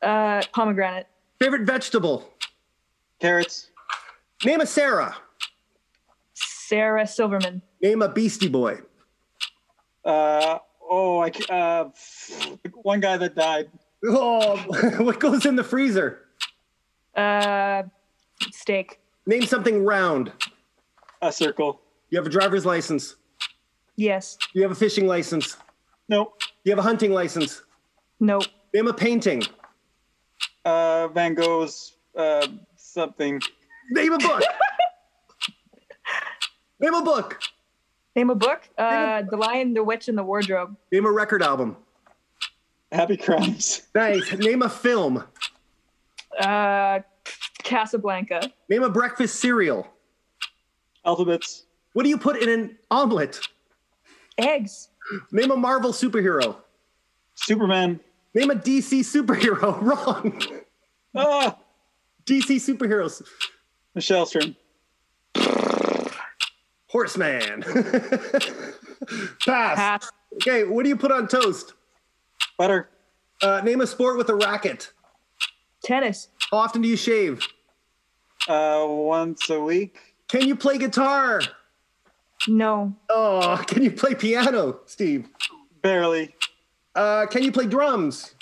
Uh, 0.00 0.42
pomegranate. 0.52 1.08
Favorite 1.40 1.62
vegetable? 1.62 2.30
Carrots. 3.18 3.70
Name 4.44 4.60
a 4.60 4.66
Sarah. 4.66 5.16
Sarah 6.34 7.04
Silverman. 7.04 7.62
Name 7.82 8.00
a 8.00 8.08
Beastie 8.08 8.46
Boy. 8.46 8.78
Uh, 10.04 10.58
oh, 10.88 11.18
I, 11.18 11.30
ca- 11.30 11.52
uh, 11.52 11.90
one 12.74 13.00
guy 13.00 13.16
that 13.16 13.34
died. 13.34 13.70
Oh, 14.06 14.56
what 14.98 15.18
goes 15.18 15.46
in 15.46 15.56
the 15.56 15.64
freezer? 15.64 16.20
Uh, 17.16 17.82
steak. 18.52 19.00
Name 19.26 19.42
something 19.46 19.84
round. 19.84 20.30
A 21.20 21.32
circle. 21.32 21.80
You 22.10 22.18
have 22.18 22.26
a 22.26 22.30
driver's 22.30 22.64
license. 22.66 23.16
Yes. 23.96 24.38
You 24.52 24.62
have 24.62 24.70
a 24.70 24.74
fishing 24.74 25.06
license. 25.06 25.56
No. 26.08 26.32
You 26.64 26.72
have 26.72 26.78
a 26.78 26.82
hunting 26.82 27.12
license. 27.12 27.62
Nope. 28.20 28.44
Name 28.72 28.88
a 28.88 28.94
painting. 28.94 29.42
Uh, 30.64 31.08
Van 31.08 31.34
Gogh's, 31.34 31.96
uh, 32.16 32.46
something. 32.76 33.40
Name 33.90 34.12
a 34.12 34.18
book. 34.18 34.42
Name 36.80 36.94
a 36.94 37.02
book. 37.02 37.40
Name 38.16 38.30
a 38.30 38.34
book. 38.34 38.68
Uh, 38.78 39.22
The 39.22 39.36
Lion, 39.36 39.74
the 39.74 39.82
Witch, 39.84 40.08
and 40.08 40.16
the 40.16 40.22
Wardrobe. 40.22 40.76
Name 40.92 41.06
a 41.06 41.12
record 41.12 41.42
album. 41.42 41.76
Happy 42.92 43.16
Crimes. 43.16 43.82
Nice. 43.94 44.32
Name 44.32 44.62
a 44.62 44.68
film. 44.68 45.24
Uh, 46.38 47.00
Casablanca. 47.62 48.50
Name 48.68 48.82
a 48.82 48.90
breakfast 48.90 49.40
cereal. 49.40 49.86
Alpha-Bits. 51.04 51.63
What 51.94 52.02
do 52.02 52.08
you 52.08 52.18
put 52.18 52.42
in 52.42 52.48
an 52.48 52.76
omelet? 52.90 53.40
Eggs. 54.36 54.88
Name 55.32 55.50
a 55.52 55.56
Marvel 55.56 55.92
superhero. 55.92 56.56
Superman. 57.36 58.00
Name 58.34 58.50
a 58.50 58.54
DC 58.56 59.00
superhero. 59.00 59.80
Wrong. 59.82 60.42
Ah, 61.14 61.56
DC 62.26 62.56
superheroes. 62.56 63.22
Michelle 63.94 64.26
Stern. 64.26 64.56
Horseman. 66.88 67.62
Pass. 69.46 69.76
Pass. 69.76 70.10
Okay, 70.34 70.64
what 70.64 70.82
do 70.82 70.88
you 70.88 70.96
put 70.96 71.12
on 71.12 71.28
toast? 71.28 71.74
Butter. 72.58 72.88
Uh, 73.40 73.60
name 73.60 73.80
a 73.80 73.86
sport 73.86 74.16
with 74.16 74.28
a 74.30 74.34
racket. 74.34 74.92
Tennis. 75.84 76.28
How 76.50 76.56
often 76.58 76.82
do 76.82 76.88
you 76.88 76.96
shave? 76.96 77.46
Uh, 78.48 78.84
once 78.88 79.48
a 79.50 79.60
week. 79.60 79.96
Can 80.28 80.48
you 80.48 80.56
play 80.56 80.78
guitar? 80.78 81.40
No. 82.48 82.94
Oh, 83.08 83.62
can 83.66 83.82
you 83.82 83.90
play 83.90 84.14
piano, 84.14 84.80
Steve? 84.86 85.28
Barely. 85.82 86.34
Uh, 86.94 87.26
can 87.26 87.42
you 87.42 87.52
play 87.52 87.66
drums? 87.66 88.34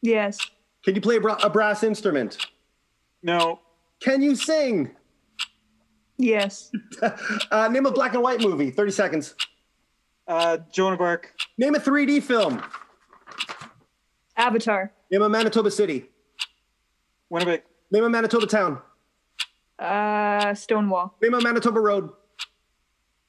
Yes. 0.00 0.38
Can 0.84 0.94
you 0.94 1.00
play 1.00 1.16
a, 1.16 1.20
bra- 1.20 1.38
a 1.42 1.50
brass 1.50 1.82
instrument? 1.82 2.38
No. 3.22 3.60
Can 4.00 4.22
you 4.22 4.34
sing? 4.36 4.90
Yes. 6.18 6.70
Uh, 7.50 7.68
name 7.68 7.84
a 7.84 7.90
black 7.92 8.14
and 8.14 8.22
white 8.22 8.40
movie. 8.40 8.70
30 8.70 8.90
seconds. 8.92 9.34
Uh, 10.26 10.56
Joan 10.72 10.94
of 10.94 11.00
Arc. 11.00 11.34
Name 11.58 11.74
a 11.74 11.78
3D 11.78 12.22
film. 12.22 12.62
Avatar. 14.36 14.92
Name 15.10 15.22
a 15.22 15.28
Manitoba 15.28 15.70
city. 15.70 16.06
Winnipeg. 17.28 17.62
Name 17.90 18.04
a 18.04 18.08
Manitoba 18.10 18.46
town. 18.46 18.78
Uh, 19.78 20.54
Stonewall. 20.54 21.14
Name 21.20 21.34
a 21.34 21.40
Manitoba 21.42 21.80
road. 21.80 22.10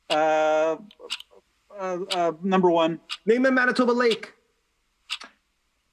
Uh, 0.09 0.77
uh, 1.79 1.97
uh, 2.11 2.31
number 2.43 2.69
one. 2.69 2.99
Name 3.25 3.45
a 3.45 3.51
Manitoba 3.51 3.91
lake. 3.91 4.33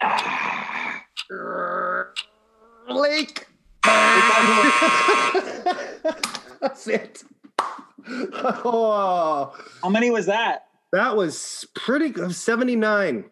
lake. 2.89 3.47
That's 6.61 6.87
it. 6.87 7.23
Oh, 8.09 9.55
How 9.83 9.89
many 9.89 10.11
was 10.11 10.27
that? 10.27 10.67
that 10.93 11.17
was 11.17 11.67
pretty 11.75 12.09
good. 12.11 12.35
79. 12.35 13.25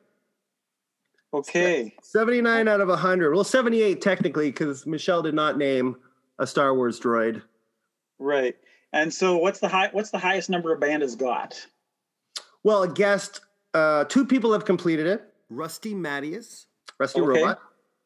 Okay. 1.34 1.94
79 2.02 2.68
out 2.68 2.80
of 2.80 2.88
100. 2.88 3.34
Well, 3.34 3.44
78 3.44 4.00
technically, 4.00 4.50
because 4.50 4.86
Michelle 4.86 5.22
did 5.22 5.34
not 5.34 5.58
name 5.58 5.96
a 6.38 6.46
Star 6.46 6.74
Wars 6.74 6.98
droid. 7.00 7.42
Right. 8.18 8.56
And 8.92 9.12
so, 9.12 9.36
what's 9.36 9.60
the 9.60 9.68
high? 9.68 9.88
What's 9.92 10.10
the 10.10 10.18
highest 10.18 10.48
number 10.50 10.72
a 10.72 10.78
band 10.78 11.02
has 11.02 11.14
got? 11.14 11.64
Well, 12.64 12.82
a 12.82 12.88
guest, 12.88 13.40
uh, 13.74 14.04
two 14.04 14.24
people 14.26 14.52
have 14.52 14.64
completed 14.64 15.06
it 15.06 15.22
Rusty 15.50 15.94
Mattias, 15.94 16.66
Rusty 16.98 17.20
Okay. 17.20 17.40
Robot, 17.40 17.60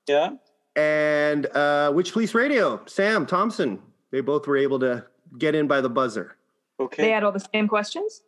Yeah. 0.09 0.31
and 0.77 1.47
uh, 1.47 1.93
Witch 1.95 2.13
Police 2.13 2.35
Radio, 2.35 2.83
Sam 2.87 3.27
Thompson. 3.27 3.81
They 4.11 4.21
both 4.21 4.47
were 4.47 4.57
able 4.59 4.79
to 4.81 5.07
get 5.39 5.55
in 5.55 5.67
by 5.69 5.81
the 5.81 5.89
buzzer. 5.89 6.37
Okay. 6.81 7.03
They 7.05 7.11
had 7.11 7.25
all 7.25 7.33
the 7.33 7.47
same 7.55 7.69
questions. 7.69 8.23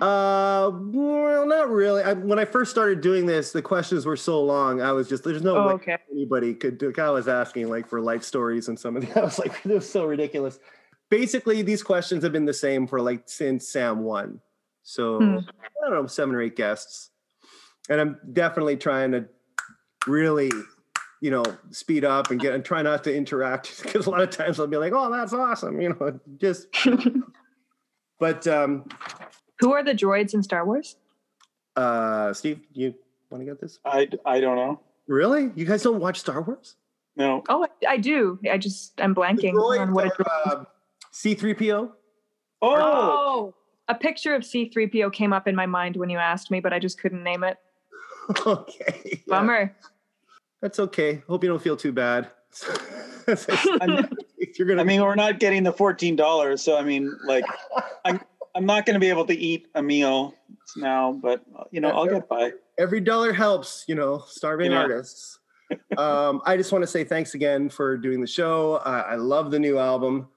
Uh, 0.00 0.70
well, 0.72 1.44
not 1.44 1.68
really. 1.68 2.02
I, 2.04 2.12
when 2.12 2.38
I 2.38 2.44
first 2.44 2.70
started 2.70 3.00
doing 3.00 3.26
this, 3.26 3.50
the 3.50 3.60
questions 3.62 4.06
were 4.06 4.16
so 4.16 4.40
long. 4.42 4.80
I 4.80 4.92
was 4.92 5.08
just 5.08 5.24
there's 5.24 5.42
no 5.42 5.56
Oh, 5.56 5.66
way 5.66 5.72
okay. 5.74 5.98
anybody 6.12 6.54
could 6.54 6.78
do. 6.78 6.92
I 6.96 7.10
was 7.10 7.26
asking 7.26 7.68
like 7.68 7.88
for 7.88 8.00
life 8.00 8.22
stories 8.22 8.68
and 8.68 8.78
some 8.78 8.96
of 8.96 9.04
the. 9.06 9.20
I 9.20 9.24
was 9.24 9.40
like, 9.40 9.52
it 9.66 9.72
was 9.72 9.90
so 9.90 10.04
ridiculous. 10.04 10.60
Basically, 11.10 11.62
these 11.62 11.82
questions 11.82 12.22
have 12.22 12.32
been 12.32 12.44
the 12.44 12.52
same 12.54 12.86
for 12.86 13.00
like 13.00 13.22
since 13.26 13.68
Sam 13.68 14.00
won. 14.00 14.40
So 14.82 15.18
Hmm. 15.18 15.38
I 15.38 15.88
don't 15.88 15.92
know, 16.02 16.06
seven 16.06 16.34
or 16.34 16.42
eight 16.42 16.56
guests, 16.56 17.10
and 17.88 18.00
I'm 18.00 18.18
definitely 18.32 18.76
trying 18.76 19.12
to 19.12 19.26
really, 20.06 20.50
you 21.20 21.30
know, 21.30 21.44
speed 21.70 22.04
up 22.04 22.30
and 22.30 22.40
get 22.40 22.54
and 22.54 22.64
try 22.64 22.82
not 22.82 23.04
to 23.04 23.14
interact 23.14 23.82
because 23.82 24.06
a 24.06 24.10
lot 24.10 24.20
of 24.22 24.30
times 24.30 24.58
I'll 24.60 24.66
be 24.66 24.76
like, 24.76 24.92
oh, 24.94 25.10
that's 25.10 25.32
awesome, 25.32 25.80
you 25.80 25.90
know, 25.90 26.18
just. 26.38 26.68
but 28.18 28.46
um, 28.46 28.84
Who 29.60 29.72
are 29.72 29.82
the 29.84 29.92
droids 29.94 30.34
in 30.34 30.42
Star 30.42 30.64
Wars? 30.66 30.96
uh, 31.76 32.32
Steve, 32.32 32.60
you 32.72 32.92
want 33.30 33.40
to 33.40 33.44
get 33.44 33.60
this? 33.60 33.78
I, 33.84 34.08
I 34.26 34.40
don't 34.40 34.56
know. 34.56 34.80
Really? 35.06 35.52
You 35.54 35.64
guys 35.64 35.82
don't 35.82 36.00
watch 36.00 36.18
Star 36.20 36.42
Wars? 36.42 36.74
No. 37.16 37.42
Oh, 37.48 37.64
I, 37.64 37.92
I 37.92 37.96
do. 37.98 38.38
I 38.50 38.58
just 38.58 39.00
I'm 39.00 39.14
blanking 39.14 39.52
on 39.54 39.92
what 39.92 40.06
a 40.06 40.10
are, 40.10 40.16
droid 40.16 40.20
is. 40.20 40.26
uh, 40.52 40.64
C3PO. 41.12 41.90
Oh, 42.60 42.74
Oh, 42.80 43.54
a 43.88 43.94
picture 43.94 44.34
of 44.34 44.42
C3PO 44.42 45.12
came 45.12 45.32
up 45.32 45.48
in 45.48 45.54
my 45.54 45.66
mind 45.66 45.96
when 45.96 46.10
you 46.10 46.18
asked 46.18 46.50
me, 46.50 46.60
but 46.60 46.72
I 46.72 46.78
just 46.78 47.00
couldn't 47.00 47.22
name 47.22 47.44
it. 47.44 47.56
okay. 48.46 49.00
yeah. 49.04 49.18
Bummer. 49.26 49.74
That's 50.60 50.78
okay. 50.80 51.22
Hope 51.28 51.42
you 51.44 51.48
don't 51.48 51.62
feel 51.62 51.76
too 51.76 51.92
bad. 51.92 52.28
If 53.28 53.46
You're 54.58 54.66
gonna. 54.68 54.80
I 54.82 54.84
mean, 54.84 55.02
we're 55.02 55.14
not 55.14 55.38
getting 55.38 55.62
the 55.62 55.72
fourteen 55.72 56.16
dollars, 56.16 56.62
so 56.62 56.76
I 56.76 56.82
mean, 56.82 57.16
like, 57.24 57.44
I'm 58.04 58.20
I'm 58.54 58.66
not 58.66 58.86
going 58.86 58.94
to 58.94 59.00
be 59.00 59.08
able 59.08 59.26
to 59.26 59.34
eat 59.36 59.68
a 59.74 59.82
meal 59.82 60.34
now, 60.76 61.12
but 61.12 61.42
you 61.70 61.80
know, 61.80 61.90
I'll 61.90 62.06
get 62.06 62.28
by. 62.28 62.52
every 62.78 63.00
dollar 63.00 63.32
helps. 63.32 63.84
You 63.86 63.94
know, 63.94 64.24
starving 64.26 64.72
Yeah. 64.72 64.78
artists. 64.80 65.38
um, 65.98 66.40
I 66.46 66.56
just 66.56 66.72
want 66.72 66.82
to 66.82 66.86
say 66.86 67.04
thanks 67.04 67.34
again 67.34 67.68
for 67.68 67.96
doing 67.96 68.20
the 68.20 68.26
show. 68.26 68.74
Uh, 68.76 69.04
I 69.06 69.14
love 69.16 69.50
the 69.50 69.58
new 69.58 69.78
album. 69.78 70.28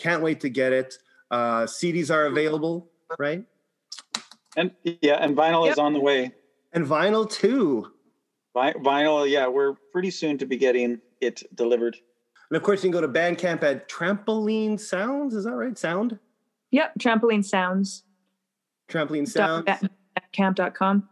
Can't 0.00 0.22
wait 0.22 0.40
to 0.40 0.48
get 0.48 0.72
it. 0.72 0.96
Uh, 1.30 1.64
CDs 1.64 2.10
are 2.12 2.24
available, 2.24 2.88
right? 3.18 3.44
And 4.56 4.70
yeah, 4.82 5.16
and 5.16 5.36
vinyl 5.36 5.66
Yep. 5.66 5.72
is 5.72 5.78
on 5.78 5.92
the 5.92 6.00
way. 6.00 6.32
And 6.72 6.86
vinyl 6.86 7.30
too. 7.30 7.86
Vi- 8.54 8.72
Vinyl, 8.74 9.28
yeah, 9.30 9.46
we're 9.46 9.74
pretty 9.92 10.10
soon 10.10 10.38
to 10.38 10.46
be 10.46 10.56
getting 10.56 11.00
it 11.20 11.42
delivered. 11.54 11.96
And 12.50 12.56
of 12.56 12.62
course, 12.62 12.82
you 12.82 12.90
can 12.90 12.98
go 13.00 13.06
to 13.06 13.12
Bandcamp 13.12 13.62
at 13.62 13.88
Trampoline 13.88 14.80
Sounds. 14.80 15.34
Is 15.34 15.44
that 15.44 15.52
right? 15.54 15.76
Sound? 15.78 16.18
Yep, 16.72 16.94
trampoline 16.98 17.44
sounds. 17.44 18.04
Trampoline 18.88 19.28
Sounds. 19.28 19.66
Camp.com. 20.32 21.08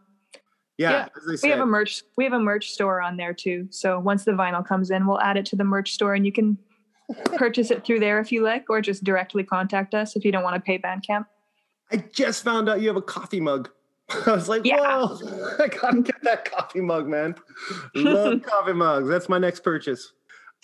Yeah, 0.77 0.91
Yeah, 0.91 1.07
as 1.33 1.41
they 1.41 1.47
We 1.47 1.51
have 1.51 1.59
a 1.59 1.65
merch. 1.65 2.03
We 2.17 2.23
have 2.23 2.33
a 2.33 2.39
merch 2.39 2.71
store 2.71 3.01
on 3.01 3.17
there 3.17 3.33
too. 3.33 3.67
So 3.69 3.99
once 3.99 4.23
the 4.25 4.31
vinyl 4.31 4.65
comes 4.65 4.89
in, 4.91 5.05
we'll 5.05 5.19
add 5.21 5.37
it 5.37 5.45
to 5.47 5.55
the 5.55 5.63
merch 5.63 5.91
store, 5.91 6.13
and 6.15 6.25
you 6.25 6.31
can 6.31 6.57
purchase 7.35 7.71
it 7.71 7.83
through 7.85 7.99
there 7.99 8.19
if 8.19 8.31
you 8.31 8.43
like, 8.43 8.65
or 8.69 8.81
just 8.81 9.03
directly 9.03 9.43
contact 9.43 9.93
us 9.95 10.15
if 10.15 10.23
you 10.25 10.31
don't 10.31 10.43
want 10.43 10.55
to 10.55 10.61
pay 10.61 10.77
Bandcamp. 10.77 11.25
I 11.91 11.97
just 12.13 12.43
found 12.43 12.69
out 12.69 12.81
you 12.81 12.87
have 12.87 12.97
a 12.97 13.01
coffee 13.01 13.39
mug. 13.39 13.69
I 14.27 14.31
was 14.31 14.47
like, 14.49 14.65
Yeah. 14.65 14.77
whoa, 14.79 15.55
I 15.59 15.67
gotta 15.67 16.01
get 16.01 16.21
that 16.23 16.45
coffee 16.51 16.81
mug, 16.81 17.07
man. 17.07 17.35
Love 17.95 18.41
coffee 18.43 18.73
mugs. 18.73 19.07
That's 19.07 19.29
my 19.29 19.37
next 19.39 19.61
purchase. 19.63 20.13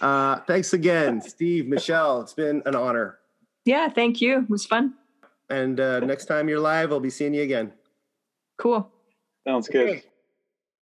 Uh, 0.01 0.37
thanks 0.47 0.73
again, 0.73 1.21
Steve, 1.21 1.67
Michelle. 1.67 2.21
It's 2.21 2.33
been 2.33 2.61
an 2.65 2.75
honor. 2.75 3.19
Yeah, 3.65 3.87
thank 3.89 4.21
you. 4.21 4.39
It 4.39 4.49
was 4.49 4.65
fun. 4.65 4.93
And 5.49 5.79
uh, 5.79 5.99
next 6.01 6.25
time 6.25 6.49
you're 6.49 6.59
live, 6.59 6.91
I'll 6.91 6.99
be 6.99 7.09
seeing 7.09 7.33
you 7.33 7.43
again. 7.43 7.71
Cool. 8.57 8.91
Sounds 9.47 9.67
good. 9.69 10.03